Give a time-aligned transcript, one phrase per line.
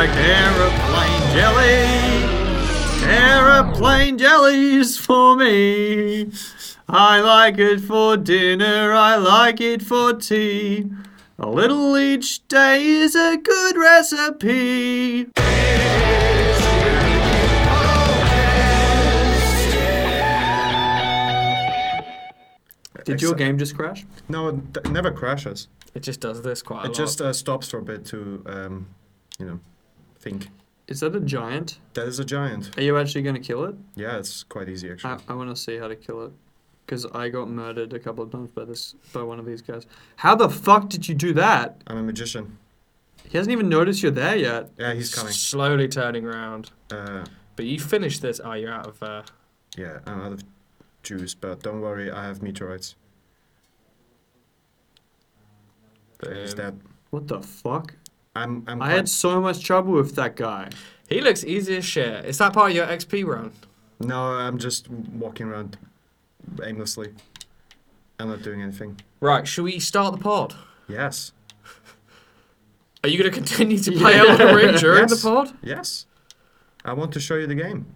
[0.00, 3.06] like aeroplane jelly.
[3.06, 6.30] Aeroplane jellies for me.
[6.88, 10.86] I like it for dinner, I like it for tea.
[11.38, 15.26] A little each day is a good recipe.
[23.04, 24.06] Did your game just crash?
[24.28, 25.68] No, it d- never crashes.
[25.94, 26.94] It just does this quite a It lot.
[26.96, 28.86] just uh, stops for a bit to, um,
[29.38, 29.60] you know,
[30.20, 30.48] think.
[30.88, 31.78] Is that a giant?
[31.94, 32.76] That is a giant.
[32.76, 33.74] Are you actually going to kill it?
[33.94, 35.12] Yeah, it's quite easy actually.
[35.12, 36.32] I, I want to see how to kill it.
[36.84, 39.86] Because I got murdered a couple of times by this by one of these guys.
[40.16, 41.80] How the fuck did you do that?
[41.86, 42.58] I'm a magician.
[43.28, 44.70] He hasn't even noticed you're there yet.
[44.76, 45.32] Yeah, he's coming.
[45.32, 46.72] Slowly turning around.
[46.90, 47.24] Uh,
[47.54, 48.40] But you finished this.
[48.42, 49.00] Oh, you're out of.
[49.00, 49.22] Uh,
[49.76, 50.42] yeah, I'm out of
[51.04, 52.96] juice, but don't worry, I have meteorites.
[56.20, 56.80] There, he's dead.
[57.10, 57.94] What the fuck?
[58.34, 58.64] I'm.
[58.66, 58.80] I'm.
[58.82, 60.70] I had so much trouble with that guy.
[61.08, 62.24] He looks easy as shit.
[62.24, 63.52] Is that part of your XP run?
[63.98, 65.76] No, I'm just walking around
[66.64, 67.08] aimlessly.
[68.18, 69.00] I'm not doing anything.
[69.20, 70.54] Right, should we start the pod?
[70.88, 71.32] Yes.
[73.02, 74.26] Are you going to continue to play Yeah.
[74.28, 75.22] Elden Ring during Yes.
[75.22, 75.52] the pod?
[75.62, 76.06] Yes.
[76.84, 77.86] I want to show you the game.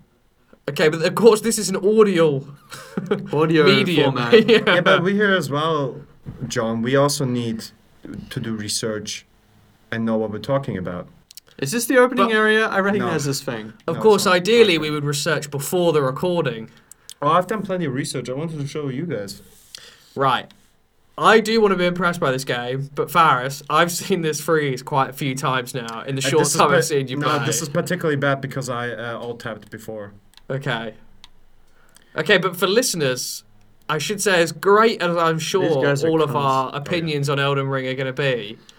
[0.69, 2.45] Okay, but of course this is an audio
[3.33, 4.13] Audio medium.
[4.15, 4.49] format.
[4.49, 4.61] yeah.
[4.67, 6.01] Yeah, but we here as well,
[6.49, 6.81] Jon.
[6.83, 7.65] We also need
[8.31, 9.27] to do research
[9.95, 11.09] and know what we're talking about.
[11.59, 12.67] Is this the opening But- area?
[12.67, 13.31] I recognize No.
[13.31, 13.73] this thing.
[13.87, 16.69] of No, course, ideally we would research before the recording.
[17.23, 18.29] Oh, I've done plenty of research.
[18.29, 19.41] I wanted to show you guys.
[20.17, 20.51] Right.
[21.17, 24.83] I do want to be impressed by this game, but Faris, I've seen this freeze
[24.83, 27.07] quite a few times now in the Uh, short this is time pa- I've seen
[27.07, 27.47] you no, play.
[27.47, 30.13] this is particularly bad because I uh, all tapped before.
[30.51, 30.95] Okay.
[32.17, 33.45] Okay, but for listeners,
[33.89, 36.35] I should say, as great as I'm sure all of cunts.
[36.35, 36.79] our Oh, yeah.
[36.79, 38.74] opinions on Elden Ring are going to be, The PC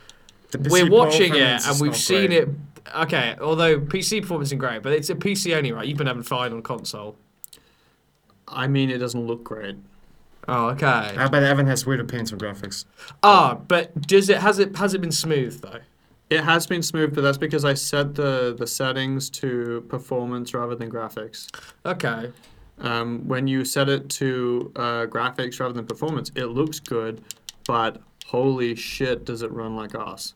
[0.69, 2.43] we're watching it and we've seen great.
[2.43, 2.49] it.
[2.95, 5.87] Okay, although PC performance isn't great, but it's a PC only, right?
[5.87, 7.17] You've been having fine on console.
[8.47, 9.75] I mean, it doesn't look great.
[10.47, 11.15] Oh, okay.
[11.17, 12.85] Ah, but Evan has weird opinions on graphics.
[13.23, 15.79] Ah, but does it has it has it been smooth though?
[16.29, 20.75] It has been smooth, but that's because I set the, the settings to performance rather
[20.75, 21.47] than graphics.
[21.85, 22.31] Okay.
[22.79, 27.21] Um, when you set it to uh, graphics rather than performance, it looks good,
[27.67, 28.01] but
[28.35, 30.33] holy shit, does it run like ass.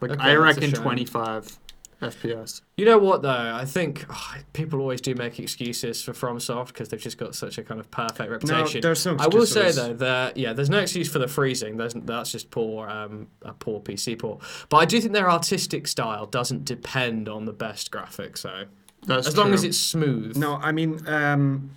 [0.00, 1.58] Like Okay, I reckon 25
[2.02, 2.60] FPS.
[2.76, 3.30] You know what though?
[3.54, 7.56] I think oh, people always do make excuses for FromSoft because they've just got such
[7.56, 8.80] a kind of perfect reputation.
[8.80, 11.78] No, there's no I will say though that yeah, there's no excuse for the freezing.
[11.78, 14.42] There's, that's just poor, um, a poor PC port.
[14.68, 18.38] But I do think their artistic style doesn't depend on the best graphics.
[18.38, 18.64] So
[19.06, 20.36] That's as long as it's smooth.
[20.36, 21.70] No, I mean, um,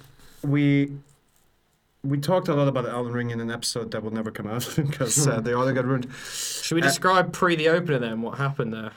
[0.44, 0.92] we
[2.04, 4.48] we talked a lot about the Elden Ring in an episode that will never come
[4.48, 6.08] out because uh, they all got ruined.
[6.24, 8.22] Should we uh, describe pre the opener then?
[8.22, 8.92] What happened there?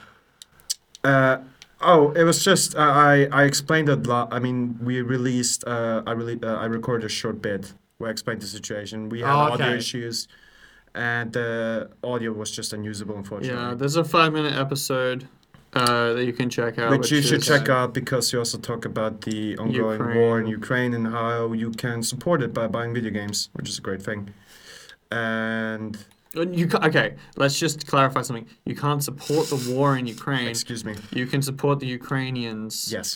[1.03, 1.37] Uh,
[1.81, 4.07] oh, it was just uh, I I explained it.
[4.07, 5.65] lo- I mean, we released.
[5.67, 9.09] Uh, I really uh, I recorded a short bit where I explained the situation.
[9.09, 10.27] We had Oh, audio issues,
[10.95, 13.61] and the audio was just unusable, unfortunately.
[13.61, 15.27] Yeah, there's a five minute episode
[15.75, 16.89] uh, that you can check out.
[16.91, 20.47] which you should check out because you also talk about the ongoing war in Ukraine.
[20.59, 24.01] Ukraine and how you can support it by buying video games, which is a great
[24.09, 24.21] thing.
[25.11, 25.97] And
[26.35, 27.09] Uh, You ca- okay?
[27.37, 28.47] Let's just clarify something.
[28.65, 30.47] You can't support the war in Ukraine.
[30.47, 30.95] excuse me.
[31.19, 33.07] You can support the Ukrainians Yes,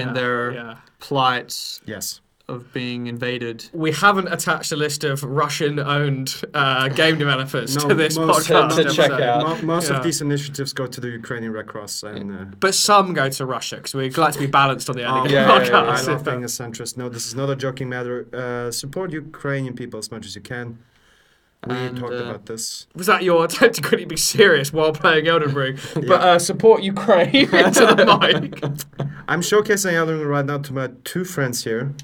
[0.00, 0.76] in their yeah.
[1.06, 1.52] plight
[1.94, 2.20] yes.
[2.46, 3.70] Of being invaded.
[3.72, 8.76] We haven't attached a list of Russian-owned uh, game developers No, to this most- podcast.
[8.76, 9.22] To check episode.
[9.22, 9.42] out.
[9.62, 9.96] Mo- most Yeah.
[9.96, 12.32] of these initiatives go to the Ukrainian Red Cross and.
[12.32, 15.16] Uh, But some go to Russia because we're glad to be balanced on the Oh,
[15.16, 16.98] end of yeah, the yeah, yeah, I love being a centrist.
[16.98, 18.26] No, this is not a joking matter.
[18.32, 20.78] Uh, support Ukrainian people as much as you can.
[21.66, 22.86] We and, talked uh, about this.
[22.94, 25.78] Was that your attempt to quickly be serious while playing Elden Ring?
[25.96, 26.02] yeah.
[26.08, 27.34] But uh, support Ukraine
[27.64, 28.62] into the mic.
[29.28, 31.94] I'm showcasing Elden Ring right now to my two friends here.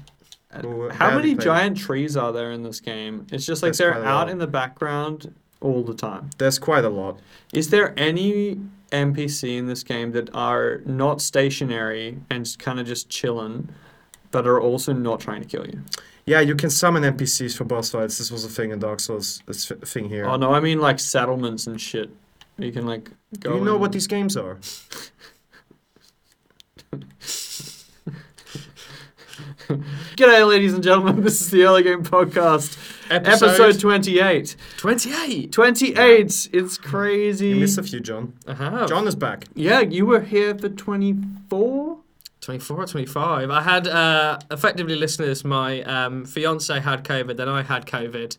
[0.61, 3.25] Who How many giant trees are there in this game?
[3.31, 6.29] It's just like There's they're out in the background all the time.
[6.37, 7.19] There's quite a lot.
[7.53, 8.59] Is there any
[8.91, 13.69] NPC in this game that are not stationary and kind of just chilling,
[14.31, 15.81] but are also not trying to kill you?
[16.25, 18.17] Yeah, you can summon NPCs for boss fights.
[18.17, 19.41] This was a thing in Dark Souls.
[19.47, 20.25] This thing here.
[20.25, 22.09] Oh no, I mean like settlements and shit.
[22.57, 23.05] You can like
[23.39, 23.55] Do go.
[23.55, 24.59] you know in- what these games are?
[30.17, 31.21] G'day, ladies and gentlemen.
[31.21, 32.77] This is the EarlyGame Podcast,
[33.09, 34.55] episode, 28.
[34.77, 35.51] 28.
[35.51, 36.49] 28.
[36.51, 37.49] It's crazy.
[37.49, 38.33] You missed a few, Jon.
[38.47, 38.85] Uh-huh.
[38.87, 39.45] Jon is back.
[39.55, 41.99] yeah, you were here for 24.
[42.41, 43.49] 24 or 25.
[43.49, 48.37] I had, uh, effectively, listeners, my um, fiance had COVID, then I had COVID.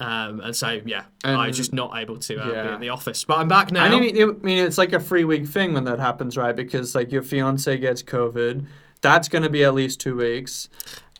[0.00, 3.24] Um, and so yeah, I was just not able to uh, be in the office.
[3.24, 3.84] But I'm back now.
[3.84, 6.56] I mean, I mean, it's like a free week thing when that happens, right?
[6.56, 8.66] Because like your fiance gets COVID,
[9.02, 10.68] that's going to be at least two weeks,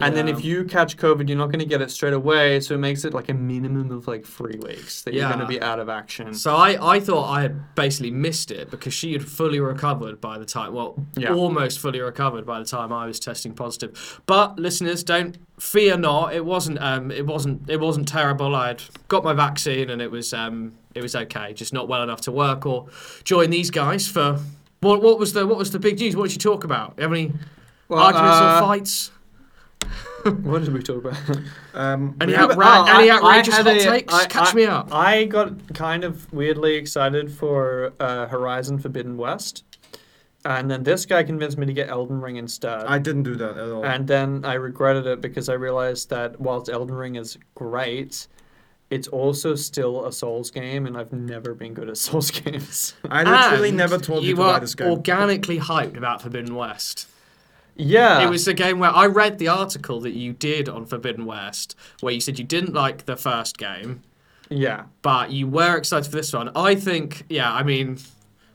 [0.02, 2.60] and then if you catch COVID, you're not going to get it straight away.
[2.60, 5.46] So it makes it like a minimum of like three weeks that you're going to
[5.46, 6.32] be out of action.
[6.32, 10.38] So I, I thought I had basically missed it because she had fully recovered by
[10.38, 11.34] the time, well, Yeah.
[11.34, 14.22] almost fully recovered by the time I was testing positive.
[14.24, 16.32] But listeners, don't fear not.
[16.34, 18.54] It wasn't um it wasn't it wasn't terrible.
[18.54, 21.52] I'd got my vaccine and it was um it was okay.
[21.52, 22.86] Just not well enough to work or
[23.24, 24.38] join these guys for
[24.80, 26.16] what what was the what was the big news?
[26.16, 26.98] What did you talk about?
[26.98, 27.34] Have any
[27.98, 29.10] arguments uh, or fights?
[30.42, 31.16] what did we talk about?
[31.74, 34.12] Um, Any, we- outra- but, oh, any I- I outrageous had hot a- takes?
[34.14, 34.88] I- Catch I- me up.
[34.94, 39.64] I got kind of weirdly excited for uh, Horizon Forbidden West,
[40.44, 42.84] and then this guy convinced me to get Elden Ring instead.
[42.84, 43.84] I didn't do that at all.
[43.84, 48.26] And then I regretted it because I realized that whilst Elden Ring is great,
[48.90, 52.94] it's also still a Souls game, and I've never been good at Souls games.
[53.10, 54.88] I literally And never told you, you to buy were this game.
[54.90, 57.06] organically hyped about Forbidden West.
[57.80, 61.24] Yeah, It was a game where I read the article that you did on Forbidden
[61.26, 64.02] West, where you said you didn't like the first game,
[64.48, 66.50] Yeah, but you were excited for this one.
[66.54, 67.98] I think, yeah, I mean,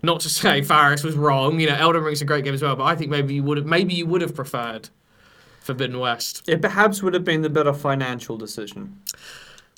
[0.04, 1.60] not to say Faris was wrong.
[1.60, 3.57] You know, Elden Ring's a great game as well, but I think maybe you would
[3.57, 4.89] have, maybe you would have preferred
[5.62, 6.48] Forbidden West.
[6.48, 9.00] it perhaps would have been the better financial decision.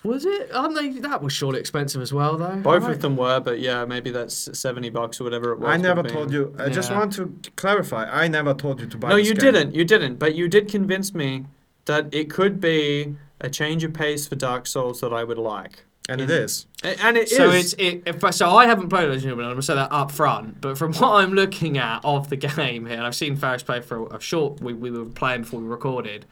[0.04, 0.52] Was it?
[0.54, 0.90] Aren't they?
[1.00, 2.56] That was surely expensive as well, though.
[2.58, 2.92] Both right?
[2.92, 5.70] of them were, but yeah, maybe that's seventy bucks or whatever it was.
[5.70, 6.56] I never told you.
[6.60, 8.06] I just want to clarify.
[8.06, 9.10] I never told you to buy.
[9.10, 9.54] No, this you game.
[9.54, 9.76] didn't.
[9.76, 10.18] You didn't.
[10.18, 11.46] But you did convince me
[11.86, 15.84] that it could be a change of pace for Dark Souls that I would like.
[16.10, 16.68] and it is.
[16.84, 17.36] And it is.
[17.36, 18.04] So it's it.
[18.34, 20.62] So I haven't played Legend of Gentlemen, I'm gonna say that up front.
[20.62, 23.82] But from what I'm looking at of the game here, and I've seen Faris play
[23.82, 24.62] for a, a short.
[24.62, 26.26] We, we were playing before we recorded.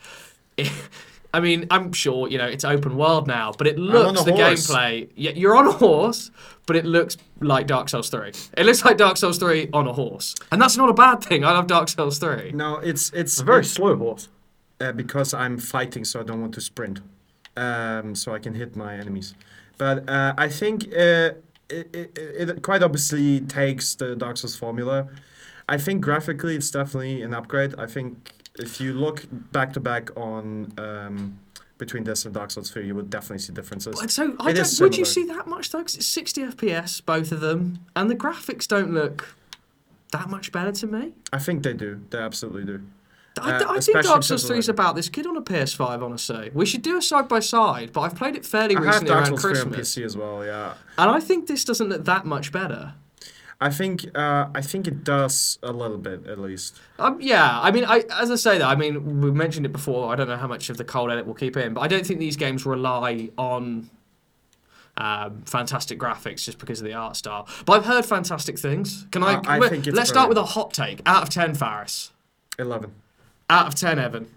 [0.56, 0.71] It,
[1.35, 4.67] I mean, I'm sure you know it's open world now, but it looks the horse.
[4.67, 5.09] gameplay.
[5.15, 6.31] Yeah, you're on a horse,
[6.65, 8.31] but it looks like Dark Souls 3.
[8.57, 11.43] It looks like Dark Souls 3 on a horse, and that's not a bad thing.
[11.43, 12.53] I love Dark Souls 3.
[12.53, 14.29] No, it's it's a very it's, slow horse.
[14.79, 17.01] uh, because I'm fighting, so I don't want to sprint,
[17.57, 19.35] um, so I can hit my enemies.
[19.77, 21.31] But uh, I think uh,
[21.69, 25.09] it, it, it quite obviously takes the Dark Souls formula.
[25.67, 27.73] I think graphically it's definitely an upgrade.
[27.77, 31.39] I think if you look back to back on um,
[31.77, 33.99] between this and Dark Souls 3, you would definitely see differences.
[33.99, 35.81] But So I don't, would you see that much though?
[35.81, 39.35] 'Cause it's 60 FPS, both of them, and the graphics don't look
[40.11, 41.13] that much better to me.
[41.33, 42.01] I think they do.
[42.09, 42.81] They absolutely do.
[43.41, 45.41] I, Uh, I think Dark Souls terms of 3 is about this kid on a
[45.41, 46.51] PS5, honestly.
[46.53, 49.09] We should do a side by side, but I've played it fairly I have recently
[49.09, 50.45] Dark around Souls 3 on Christmas, PC as well.
[50.45, 50.75] Yeah.
[50.97, 52.93] and I think this doesn't look that much better.
[53.61, 56.79] I think uh, I think it does a little bit at least.
[56.99, 60.11] Um, yeah, I mean, I, as I say that, I mean, we mentioned it before.
[60.11, 62.05] I don't know how much of the cold edit we'll keep in, but I don't
[62.05, 63.89] think these games rely on
[64.97, 67.47] um, fantastic graphics just because of the art style.
[67.65, 69.07] But I've heard fantastic things.
[69.11, 69.35] Can I?
[69.35, 71.01] Uh, I think it's let's start with a hot take.
[71.05, 72.11] Out of ten, Faris.
[72.59, 72.93] Eleven.
[73.49, 74.29] Out of ten, Evan.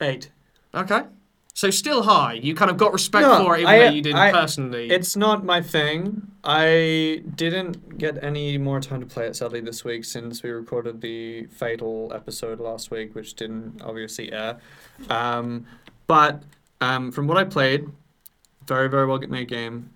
[0.00, 0.30] Eight.
[0.74, 1.02] Okay.
[1.54, 2.34] So still high.
[2.34, 4.88] You kind of got respect No, for it, even I- though you didn't I- personally.
[4.90, 6.28] It's not my thing.
[6.44, 11.00] I didn't get any more time to play it sadly this week since we recorded
[11.02, 14.58] the Fatal episode last week, which didn't obviously air.
[15.10, 15.66] Um,
[16.06, 16.42] but
[16.80, 17.86] um, from what I played,
[18.66, 19.90] very very well made game,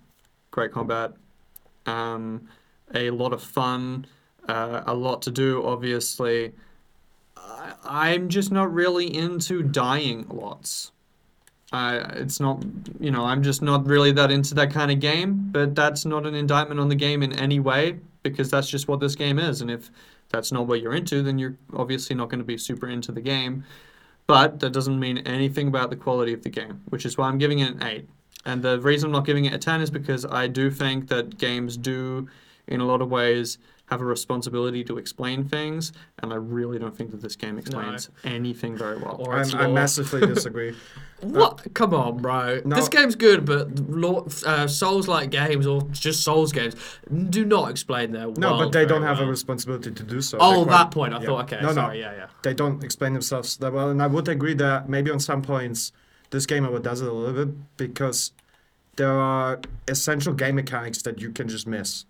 [0.51, 1.13] great combat,
[1.85, 2.47] um,
[2.93, 4.05] a lot of fun,
[4.47, 5.65] uh, a lot to do.
[5.65, 6.53] Obviously,
[7.35, 10.91] I, I'm just not really into dying lots.
[11.71, 12.63] I it's not
[12.99, 16.25] you know I'm just not really that into that kind of game but that's not
[16.25, 19.61] an indictment on the game in any way because that's just what this game is
[19.61, 19.91] and if
[20.29, 23.21] that's not what you're into then you're obviously not going to be super into the
[23.21, 23.63] game.
[24.27, 27.37] But that doesn't mean anything about the quality of the game which is why I'm
[27.37, 28.09] giving it an 8
[28.45, 31.37] and the reason I'm not giving it a 10 is because I do think that
[31.37, 32.29] games do
[32.67, 33.57] in a lot of ways
[33.87, 38.09] have a responsibility to explain things and I really don't think that this game explains
[38.25, 39.73] anything very well Or it's I'm, I lore.
[39.75, 40.75] massively disagree.
[41.21, 41.73] What?
[41.73, 42.61] Come on, bro.
[42.65, 42.75] No.
[42.75, 46.75] This game's good, but lo- uh, Souls-like games or just Souls games
[47.29, 48.37] do not explain their world.
[48.39, 49.31] No, world but they don't very have a well.
[49.31, 50.37] responsibility to do so.
[50.39, 51.13] Oh, They're quite- that point.
[51.13, 51.25] I yeah.
[51.25, 51.43] thought.
[51.45, 51.73] Okay, No, no.
[51.73, 51.99] sorry.
[52.01, 52.27] Yeah, yeah.
[52.43, 55.91] They don't explain themselves that well, and I would agree that maybe on some points
[56.29, 58.31] this game overdoes it a little bit because
[58.97, 62.05] there are essential game mechanics that you can just miss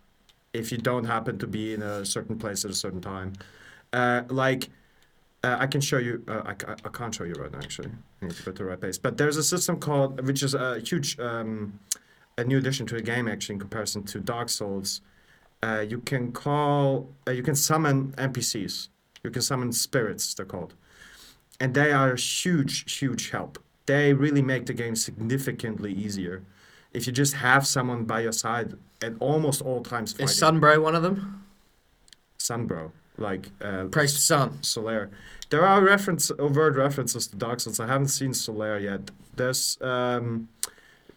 [0.58, 3.34] if you don't happen to be in a certain place at a certain time.
[3.94, 4.70] Uh, like,
[5.44, 6.24] uh, I can show you.
[6.28, 6.52] Uh, I,
[6.86, 7.60] I can't show you right now.
[7.60, 7.90] Actually,
[8.22, 8.98] I the right place.
[8.98, 11.80] But there's a system called, which is a huge, um,
[12.38, 15.02] a new addition to the game actually in comparison to Dark Souls.
[15.64, 18.90] Uh, you can call, uh, you can summon NPCs.
[19.24, 20.34] You can summon spirits.
[20.34, 20.74] They're called,
[21.60, 23.60] and they are a huge, huge help.
[23.86, 26.44] They really make the game significantly easier
[26.94, 30.26] if you just have someone by your side at almost all times fighting.
[30.26, 31.44] Is Sunbro one of them?
[32.40, 34.60] Sunbro, like uh, Praise the sun.
[34.62, 35.10] Solaire.
[35.50, 37.80] There are reference overt references to Dark Souls.
[37.80, 39.12] I haven't seen Solaire yet.
[39.36, 40.50] There's um,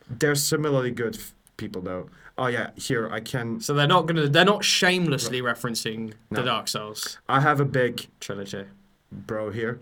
[0.08, 2.08] there's similarly good f- people though.
[2.38, 3.60] Oh yeah, here I can.
[3.60, 4.28] So they're not gonna.
[4.28, 8.64] They're not shamelessly referencing the Dark Souls I have a big trilogy.
[9.12, 9.80] bro here.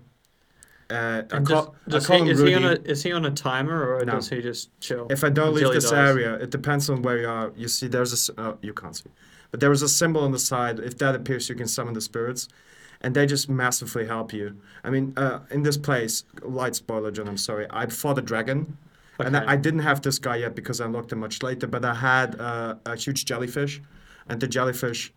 [0.90, 3.95] Uh, I does, does I he, is he on a is he on a timer
[3.95, 4.12] or No.
[4.12, 5.07] does he just chill?
[5.11, 7.52] If I don't leave this area, it depends on where you are.
[7.57, 8.40] You see, there's a.
[8.40, 9.11] Oh, you can't see,
[9.50, 10.78] but there is a symbol on the side.
[10.78, 12.49] If that appears, you can summon the spirits,
[13.02, 14.57] and they just massively help you.
[14.83, 17.28] I mean, uh, in this place, light spoiler, Jon.
[17.28, 17.66] I'm sorry.
[17.68, 18.78] I fought a dragon,
[19.18, 21.66] and I, I didn't have this guy yet because I unlocked him much later.
[21.66, 23.83] But I had uh, a huge jellyfish,
[24.26, 25.12] and the jellyfish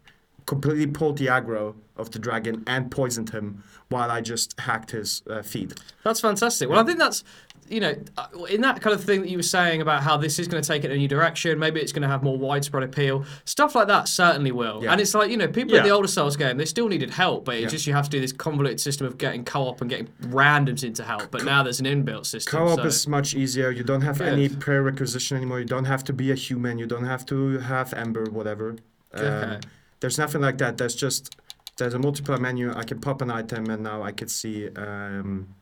[0.52, 5.22] completely pulled the aggro of the dragon and poisoned him while I just hacked his
[5.30, 5.80] uh, feet.
[6.04, 6.68] That's fantastic.
[6.68, 7.24] Well, I think that's
[7.70, 10.40] you know uh, in that kind of thing that you were saying about how this
[10.40, 11.58] is going to take it in a new direction.
[11.58, 13.24] Maybe it's going to have more widespread appeal.
[13.46, 14.84] Stuff like that certainly will.
[14.84, 14.92] Yeah.
[14.92, 17.46] And it's like you know people in the older Souls game they still needed help,
[17.46, 17.70] but it's Yeah.
[17.78, 21.04] just you have to do this convoluted system of getting co-op and getting randoms into
[21.06, 21.32] help.
[21.32, 22.52] But now there's an inbuilt system.
[22.60, 23.72] Co-op so- is much easier.
[23.72, 24.60] You don't have any Good.
[24.60, 25.60] prerequisition anymore.
[25.60, 26.78] You don't have to be a human.
[26.78, 28.76] You don't have to have Ember, whatever.
[29.14, 29.60] Um, Okay.
[30.02, 30.78] There's nothing like that.
[30.78, 31.36] There's just
[31.78, 32.74] there's a multiplayer menu.
[32.76, 34.68] I can pop an item, and now I could see.
[34.76, 35.56] Um,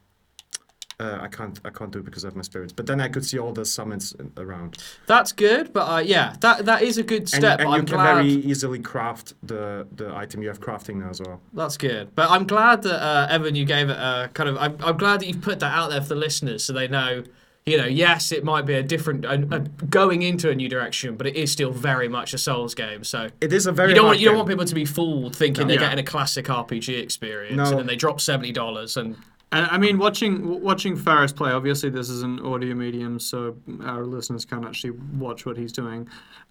[1.02, 2.74] uh, I can't I can't do it because of my spirits.
[2.74, 4.78] But then I could see all the summons around.
[5.08, 7.60] That's good, but uh, yeah, that that is a good And, step.
[7.62, 8.16] and I'm you can glad.
[8.16, 10.42] very easily craft the the item.
[10.42, 11.40] You have crafting now as well.
[11.54, 14.58] That's good, but I'm glad that uh, Evan, you gave it a kind of.
[14.58, 17.24] I'm, I'm glad that you've put that out there for the listeners, so they know.
[17.66, 21.16] You know, yes, it might be a different, a, a going into a new direction,
[21.18, 23.04] but it is still very much a Souls game.
[23.04, 25.36] So It is a very you don't want you don't want people to be fooled
[25.36, 25.90] thinking they're Yeah.
[25.90, 27.66] getting a classic RPG experience, No.
[27.66, 29.16] and then they drop seventy dollars and
[29.52, 31.52] And I mean, watching w- watching Faris play.
[31.52, 36.08] Obviously, this is an audio medium, so our listeners can't actually watch what he's doing.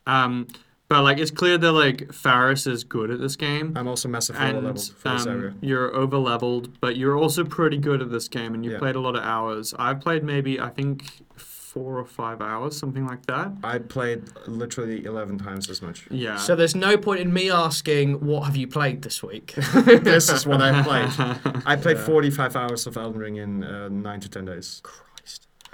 [0.06, 0.46] Um,
[0.88, 4.40] but like, it's clear that like Faris is good at this game, I'm also massively
[4.40, 5.48] low and level for this area.
[5.50, 8.78] um, you're over leveled, but you're also pretty good at this game, and you Yeah.
[8.78, 9.74] played a lot of hours.
[9.78, 11.04] I've played maybe I think
[11.36, 13.52] four or five hours, something like that.
[13.62, 16.06] I played literally 11 times as much.
[16.10, 16.36] Yeah.
[16.38, 19.52] so there's no point in me asking what have you played this week.
[20.02, 21.62] this is what I played.
[21.66, 24.80] I played 45 hours of Elden Ring in uh, 9 to 10 days.
[24.82, 25.02] Christ.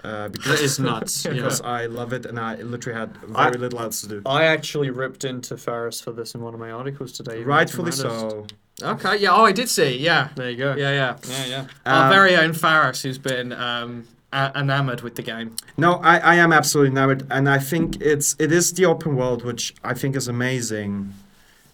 [0.05, 1.23] Uh, because that is nuts.
[1.29, 1.67] because yeah.
[1.67, 4.23] I love it and I literally had I- very little else to do.
[4.27, 7.37] I actually ripped into Faris for this in one of my articles today.
[7.37, 8.51] even Rightfully if I'm honest.
[8.81, 8.87] so.
[8.95, 9.33] Okay, yeah.
[9.35, 9.97] Oh, I did see.
[9.99, 10.75] Yeah, There you go.
[10.77, 11.17] yeah, yeah.
[11.29, 11.67] Yeah, yeah.
[11.87, 15.57] Our Um, very own Faris, who's been um, a- enamored with the game.
[15.79, 19.43] No, I, I am absolutely enamored, and I think it's it is the open world,
[19.45, 21.15] which I think is amazing,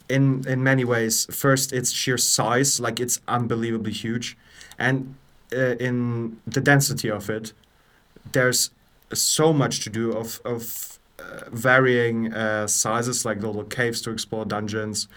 [0.08, 1.26] in in many ways.
[1.34, 4.36] First, its sheer size, like it's unbelievably huge,
[4.78, 5.14] and
[5.56, 7.54] uh, in the density of it,
[8.32, 8.70] there's
[9.12, 14.44] so much to do of of uh, varying uh, sizes, like little caves to explore,
[14.44, 15.08] dungeons,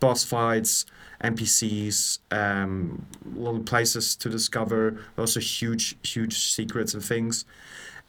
[0.00, 0.86] boss fights,
[1.22, 7.44] NPCs, um, little places to discover, also huge, huge secrets and things.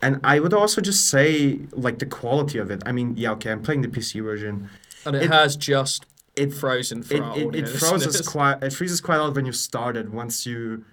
[0.01, 2.81] And I would also just say, like, the quality of it.
[2.86, 4.69] I mean, yeah, okay, I'm playing the PC version.
[5.05, 6.05] And it, It- has just
[6.36, 9.51] It frozen for it, it, it freezes quite it freezes quite a lot when you
[9.53, 10.10] start it.
[10.10, 10.83] Once you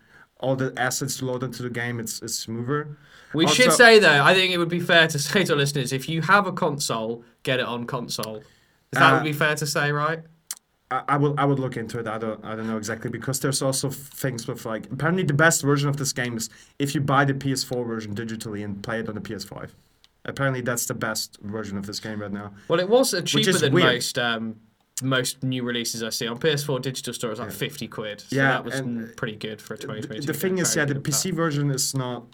[0.41, 2.97] all the assets load into the game, it's it's smoother.
[3.35, 5.59] We Also- should say though, I think it would be fair to say to our
[5.59, 8.43] listeners, if you have a console, get it on console.
[8.93, 10.23] That Uh, would be fair to say, right?
[10.91, 12.09] I, I will I would look into it.
[12.09, 15.63] I don't I don't know exactly because there's also things with like apparently the best
[15.63, 19.09] version of this game is if you buy the PS4 version digitally and play it
[19.09, 19.71] on the PS5.
[20.25, 22.53] Apparently that's the best version of this game right now.
[22.69, 23.87] Well, it was cheaper than weird.
[23.95, 24.57] most um,
[25.03, 27.33] most new releases I see on PS4 digital store.
[27.33, 27.55] is like Yeah.
[27.57, 28.21] fifty quid.
[28.21, 28.81] So Yeah, that was
[29.17, 30.27] pretty good for a The, 2022.
[30.27, 32.25] the thing is, yeah, the PC version is not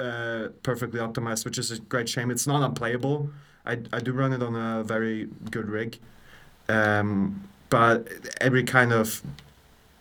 [0.00, 2.30] uh, perfectly optimized, which is a great shame.
[2.30, 3.30] It's not unplayable.
[3.66, 5.98] I, I do run it on a very good rig,
[6.68, 8.08] um, but
[8.40, 9.22] every kind of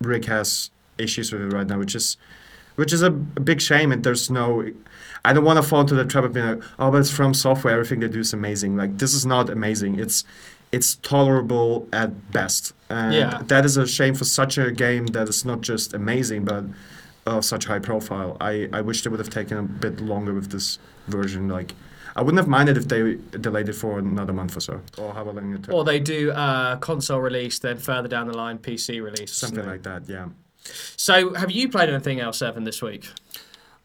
[0.01, 2.17] rig has issues with it right now, which is
[2.75, 3.91] which is a, a big shame.
[3.91, 4.63] And there's no,
[5.25, 7.71] I don't want to fall into the trap of being like, oh, but it's FromSoftware.
[7.71, 8.77] Everything they do is amazing.
[8.77, 9.99] Like this is not amazing.
[9.99, 10.23] It's
[10.71, 12.73] it's tolerable at best.
[12.89, 13.41] And Yeah.
[13.47, 16.65] that is a shame for such a game that is not just amazing, but
[17.25, 18.37] of such high profile.
[18.39, 21.47] I, I wish they would have taken a bit longer with this version.
[21.49, 21.73] Like,
[22.15, 25.33] I wouldn't have minded if they delayed it for another month or so, or however
[25.33, 25.73] long it took.
[25.73, 29.33] Or they do uh, console release, then further down the line PC release.
[29.33, 30.27] Something like that, yeah.
[30.95, 33.07] So, have you played anything else, Evan, this week?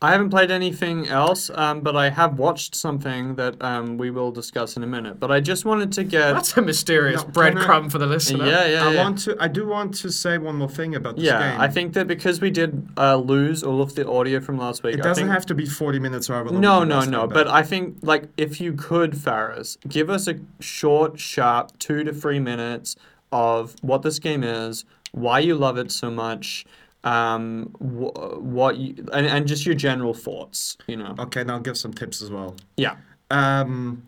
[0.03, 4.31] I haven't played anything else, um, but I have watched something that um, we will
[4.33, 5.21] discuss in a minute.
[5.21, 6.33] But I just wanted to get.
[6.33, 8.45] That's a mysterious No, breadcrumb for the listener.
[8.47, 9.03] yeah, yeah, I yeah.
[9.05, 9.37] want to.
[9.41, 11.61] I do want to say one more thing about this yeah, game.
[11.61, 14.95] I think that because we did uh, lose all of the audio from last week,
[14.95, 17.27] it doesn't think- have to be 40 minutes or however No, no, no.
[17.27, 22.13] But I think, like, if you could, Faris, give us a short, sharp two to
[22.13, 22.97] three minutes
[23.31, 26.65] of what this game is, why you love it so much,
[27.05, 31.15] um, wh- what you, and, and just your general thoughts, you know.
[31.19, 32.57] Okay, and I'll give some tips as well.
[32.77, 32.97] Yeah.
[33.31, 34.07] Um,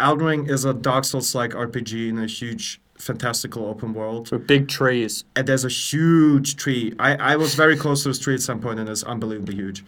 [0.00, 4.28] Elden Ring is a Dark Souls-like RPG in a huge, fantastical open world.
[4.28, 5.24] So big trees.
[5.34, 6.94] and there's a huge tree.
[6.98, 9.84] I, I was very close to this tree at some point, and it's unbelievably huge.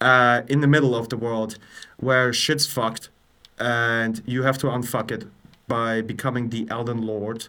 [0.00, 1.56] Uh, in the middle of the world,
[1.98, 3.08] where shit's fucked,
[3.58, 5.24] and you have to unfuck it
[5.66, 7.48] by becoming the Elden Lord.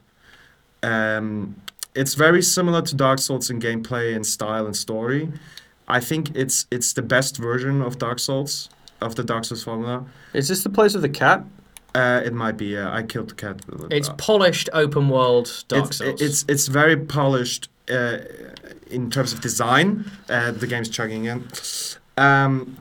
[0.83, 1.55] Um,
[1.95, 5.29] it's very similar to Dark Souls in gameplay and style and story.
[5.87, 8.69] I think it's it's the best version of Dark Souls
[9.01, 10.05] of the Dark Souls formula.
[10.33, 11.43] Is this the place of the cat?
[11.93, 12.65] Uh, it might be.
[12.65, 13.61] Yeah, I killed the cat.
[13.89, 16.21] It's Uh, polished open world Dark it's, Souls.
[16.21, 18.17] It's it's very polished uh,
[18.89, 20.05] in terms of design.
[20.29, 21.47] Uh, the game's chugging in,
[22.17, 22.75] um,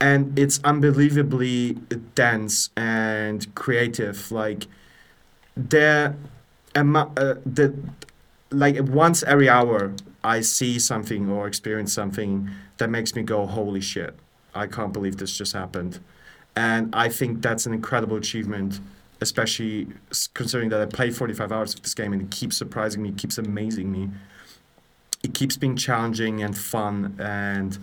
[0.00, 1.78] and it's unbelievably
[2.14, 4.30] dense and creative.
[4.30, 4.66] Like
[5.56, 6.14] there,
[6.76, 7.74] amo- uh, the
[8.52, 9.92] like once every hour,
[10.22, 14.14] I see something or experience something that makes me go, "Holy shit!
[14.54, 16.00] I can't believe this just happened."
[16.54, 18.80] And I think that's an incredible achievement,
[19.20, 19.88] especially
[20.34, 23.38] considering that I played 45 hours of this game and it keeps surprising me, keeps
[23.38, 24.10] amazing me.
[25.22, 27.78] It keeps being challenging and fun and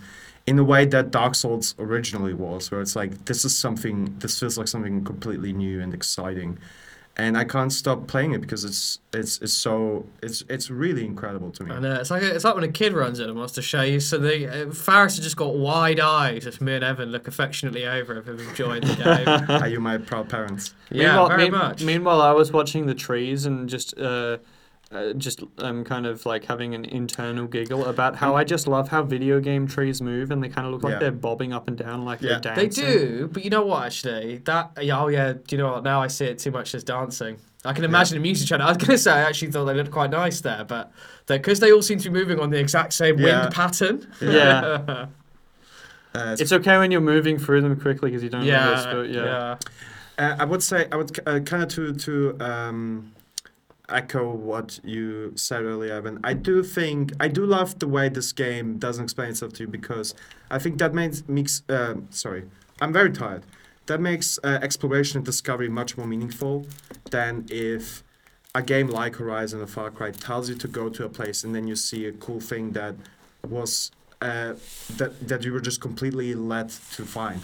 [0.46, 4.38] in a way that Dark Souls originally was, where it's like, this is something, this
[4.40, 6.58] feels like something completely new and exciting.
[7.20, 11.50] And I can't stop playing it because it's it's it's so it's it's really incredible
[11.52, 11.74] to me.
[11.74, 13.82] And uh, it's like it's like when a kid runs in and wants to show
[13.82, 14.00] you.
[14.00, 17.86] So the uh, Faris has just got wide eyes as me and Evan look affectionately
[17.86, 19.50] over if we've enjoyed the game.
[19.62, 20.74] Are you my proud parents?
[20.90, 21.84] yeah, meanwhile, very mean- much.
[21.84, 24.38] Meanwhile, I was watching the trees and just, uh,
[24.92, 28.88] uh, just um, kind of like having an internal giggle about how I just love
[28.88, 30.98] how video game trees move and they kind of look like Yeah.
[30.98, 32.38] they're bobbing up and down like Yeah.
[32.40, 32.84] they're dancing.
[32.84, 33.84] They do, but you know what?
[33.86, 35.34] Actually, that yeah, oh yeah.
[35.34, 35.84] Do you know what?
[35.84, 37.36] Now I see it too much as dancing.
[37.64, 38.66] I can imagine a music channel.
[38.66, 40.90] I was gonna say I actually thought they looked quite nice there, but
[41.26, 43.42] because they all seem to be moving on the exact same Yeah.
[43.42, 44.06] wind pattern.
[44.20, 45.06] Yeah.
[46.12, 49.02] Uh, It's okay when you're moving through them quickly because you don't yeah, notice, but
[49.10, 49.24] yeah.
[49.24, 49.56] yeah.
[50.18, 53.12] Uh, I would say I would uh, kind of to to um,
[53.90, 56.20] echo what you said earlier, Evan.
[56.24, 59.68] I do think I do love the way this game doesn't explain itself to you
[59.68, 60.14] because
[60.50, 62.44] I think that makes makes uh, sorry,
[62.80, 63.44] I'm very tired.
[63.86, 66.66] That makes uh, exploration and discovery much more meaningful
[67.10, 68.04] than if
[68.54, 71.54] a game like Horizon or Far Cry tells you to go to a place and
[71.54, 72.94] then you see a cool thing that
[73.48, 74.54] was uh,
[74.96, 77.42] that that you were just completely led to find.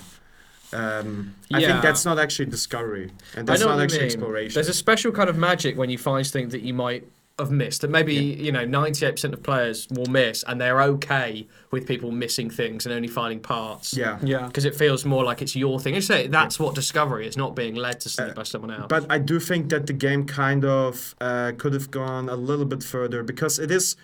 [0.73, 1.69] Um, I Yeah.
[1.69, 4.07] think that's not actually discovery, and that's I know not what actually mean.
[4.07, 4.55] exploration.
[4.55, 7.05] There's a special kind of magic when you find things that you might
[7.39, 11.87] have missed that maybe you know 98% of players will miss, and they're okay with
[11.87, 13.95] people missing things and only finding parts.
[13.95, 14.19] yeah.
[14.23, 14.47] Yeah.
[14.47, 15.95] Because it feels more like it's your thing.
[15.97, 18.87] I say that's what discovery is, not being led to something by someone else.
[18.89, 22.65] But I do think that the game kind of uh, could have gone a little
[22.65, 23.97] bit further because it is,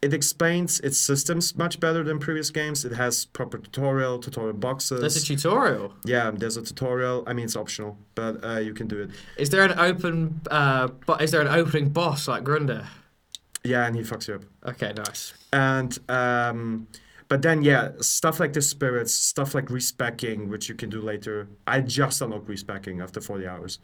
[0.00, 2.84] it explains its systems much better than previous games.
[2.84, 5.00] It has proper tutorial, tutorial boxes.
[5.00, 5.92] There's a tutorial.
[6.04, 7.24] yeah, there's a tutorial.
[7.26, 9.10] I mean, it's optional, but uh, you can do it.
[9.36, 10.40] Is there an open?
[10.50, 12.86] Uh, but is there an opening boss like Gundyr?
[13.64, 14.44] Yeah, and he fucks you up.
[14.66, 15.34] Okay, nice.
[15.52, 16.86] and um,
[17.28, 21.46] but then yeah stuff like the spirits stuff like respecking which you can do later
[21.66, 23.78] i just unlocked respecking after 40 hours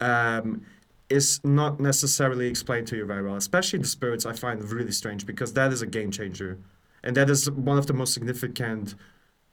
[0.00, 0.64] um,
[1.10, 5.24] is not necessarily explained to you very well especially the spirits i find really strange
[5.24, 6.58] because that is a game changer.
[7.02, 8.94] And that is one of the most significant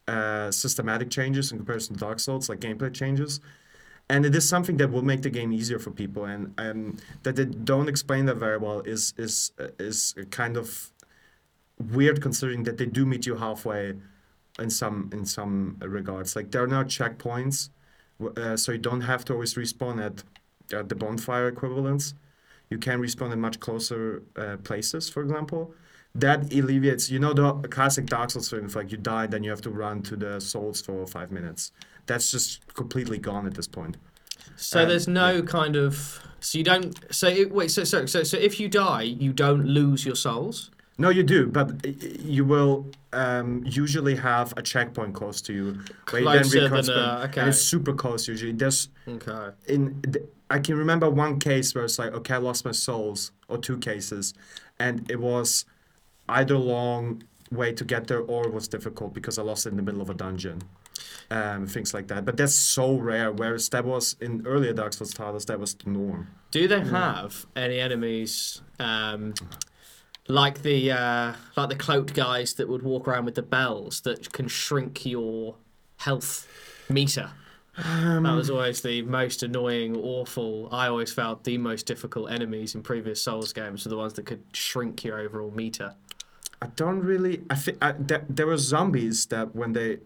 [0.07, 3.39] uh, systematic changes in comparison to dark souls like gameplay changes.
[4.09, 6.25] And it is something that will make the game easier for people.
[6.25, 10.91] And um, that they don't explain that very well is is uh, is kind of
[11.91, 13.93] weird considering that they do meet you halfway
[14.59, 16.35] in some in some regards.
[16.35, 17.69] Like there are no checkpoints
[18.37, 20.23] uh, so you don't have to always respawn at
[20.73, 22.13] uh, the bonfire equivalents
[22.69, 25.73] you can respawn in much closer uh, places for example
[26.13, 29.62] that alleviates you know the classic dark souls thing like you die then you have
[29.62, 31.71] to run to the souls for five minutes
[32.06, 33.97] that's just completely gone at this point
[34.58, 35.93] So Um, there's no kind of.
[36.39, 36.93] So you don't.
[37.12, 37.71] So it, wait.
[37.71, 40.58] So so so so if you die, you don't lose your souls.
[40.97, 41.89] no you do but uh,
[42.36, 42.75] you will
[43.23, 43.49] um,
[43.84, 45.65] usually have a checkpoint close to you
[46.12, 47.41] where you then Closer than, uh, okay.
[47.41, 48.82] and it's super close usually there's
[49.15, 49.47] Okay.
[49.73, 49.82] in
[50.13, 53.58] th- I can remember one case where it's like, okay, I lost my souls, or
[53.58, 54.34] two cases,
[54.79, 55.65] and it was
[56.29, 59.69] either a long way to get there or it was difficult because I lost it
[59.69, 60.62] in the middle of a dungeon.
[61.31, 62.23] Um, things like that.
[62.23, 63.31] But that's so rare.
[63.31, 66.27] Whereas that was in earlier Dark Souls titles, that was the norm.
[66.51, 69.34] Do they have any enemies um,
[70.27, 74.31] like the uh, like the cloaked guys that would walk around with the bells that
[74.34, 75.55] can shrink your
[75.97, 76.47] health
[76.89, 77.31] meter?
[77.77, 80.69] That was always the most annoying, awful.
[80.71, 84.25] I always felt the most difficult enemies in previous Souls games were the ones that
[84.25, 85.95] could shrink your overall meter.
[86.61, 87.43] I don't really.
[87.49, 89.99] I think there, there were zombies that when they,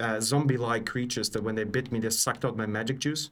[0.00, 3.30] uh, zombie-like creatures that when they bit me, they sucked out my magic juice,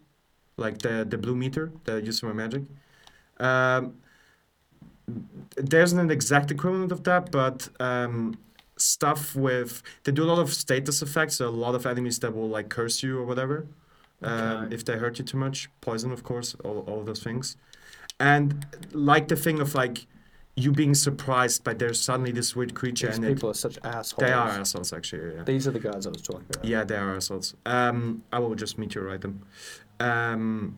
[0.57, 2.63] like the the blue meter that I use for my magic.
[3.41, 3.95] Um,
[5.57, 8.39] there's an exact equivalent of that, but um,
[8.77, 11.37] stuff with they do a lot of status effects.
[11.37, 13.67] So a lot of enemies that will like curse you or whatever,
[14.23, 15.69] um, if they hurt you too much.
[15.81, 17.57] Poison, of course, all all of those things,
[18.19, 20.07] and like the thing of like
[20.55, 23.79] you being surprised by there's suddenly this weird creature These and it, people are such
[23.85, 24.21] assholes.
[24.21, 25.35] they are assholes actually.
[25.35, 25.45] Yeah.
[25.45, 26.65] These are the guys I was talking about.
[26.65, 27.55] Yeah, they are assholes.
[27.65, 29.47] Um, I will just meteorite them.
[29.99, 30.77] Um,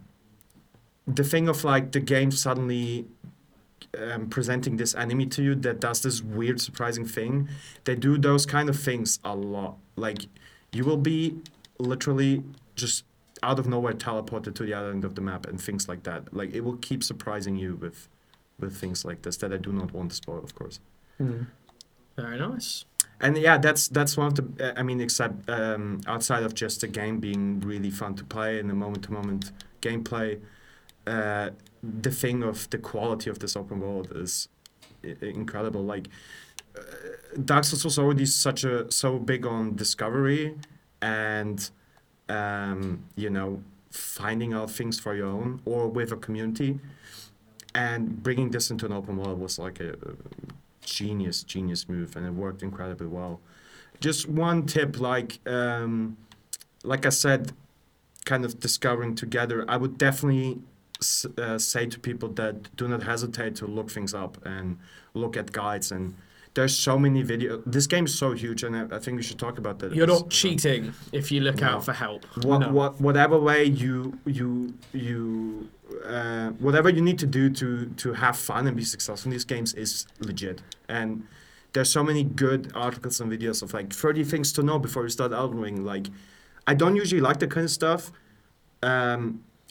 [1.07, 3.07] the thing of like the game suddenly
[3.99, 7.49] um, presenting this enemy to you that does this weird, surprising thing.
[7.85, 9.77] They do those kind of things a lot.
[9.97, 10.27] Like
[10.73, 11.39] you will be
[11.79, 12.43] literally
[12.75, 13.05] just
[13.43, 16.35] out of nowhere teleported to the other end of the map and things like that.
[16.35, 18.09] Like it will keep surprising you with
[18.59, 20.81] with things like this that I do not want to spoil, of course.
[21.21, 21.47] Mm.
[22.17, 22.85] Very nice.
[23.21, 24.79] And yeah, that's that's one of the.
[24.79, 28.69] I mean, except um, outside of just the game being really fun to play and
[28.69, 30.41] the moment-to-moment gameplay,
[31.07, 34.49] the thing of the quality of this open world is
[35.21, 35.83] incredible.
[35.85, 36.09] Like
[36.77, 36.83] uh,
[37.45, 40.55] Dark Souls was already such a so big on discovery
[41.03, 41.71] and
[42.29, 46.81] um, you know finding out things for your own or with a community,
[47.75, 50.15] and bringing this into an open world was like a, a
[50.85, 53.41] genius genius move and it worked incredibly well
[54.01, 56.17] just one tip like um,
[56.83, 57.53] like i said
[58.27, 60.59] kind of discovering together i would definitely
[61.39, 64.67] uh, say to people that do not hesitate to look things up and
[65.23, 66.15] look at guides and
[66.57, 69.41] there's so many video this game is so huge and i, I think we should
[69.47, 70.83] talk about that You're not cheating
[71.21, 71.69] if you look No.
[71.73, 72.21] out for help.
[72.49, 72.69] what, No.
[72.79, 73.95] what whatever way you
[74.39, 74.49] you
[74.93, 75.69] you
[76.17, 77.69] uh, whatever you need to do to
[78.03, 79.91] to have fun and be successful in these games is
[80.31, 81.09] legit and
[81.73, 85.13] there's so many good articles and videos of like 30 things to know before you
[85.19, 86.07] start Elden Ring like
[86.71, 88.03] I don't usually like that kind of stuff
[88.83, 89.23] um,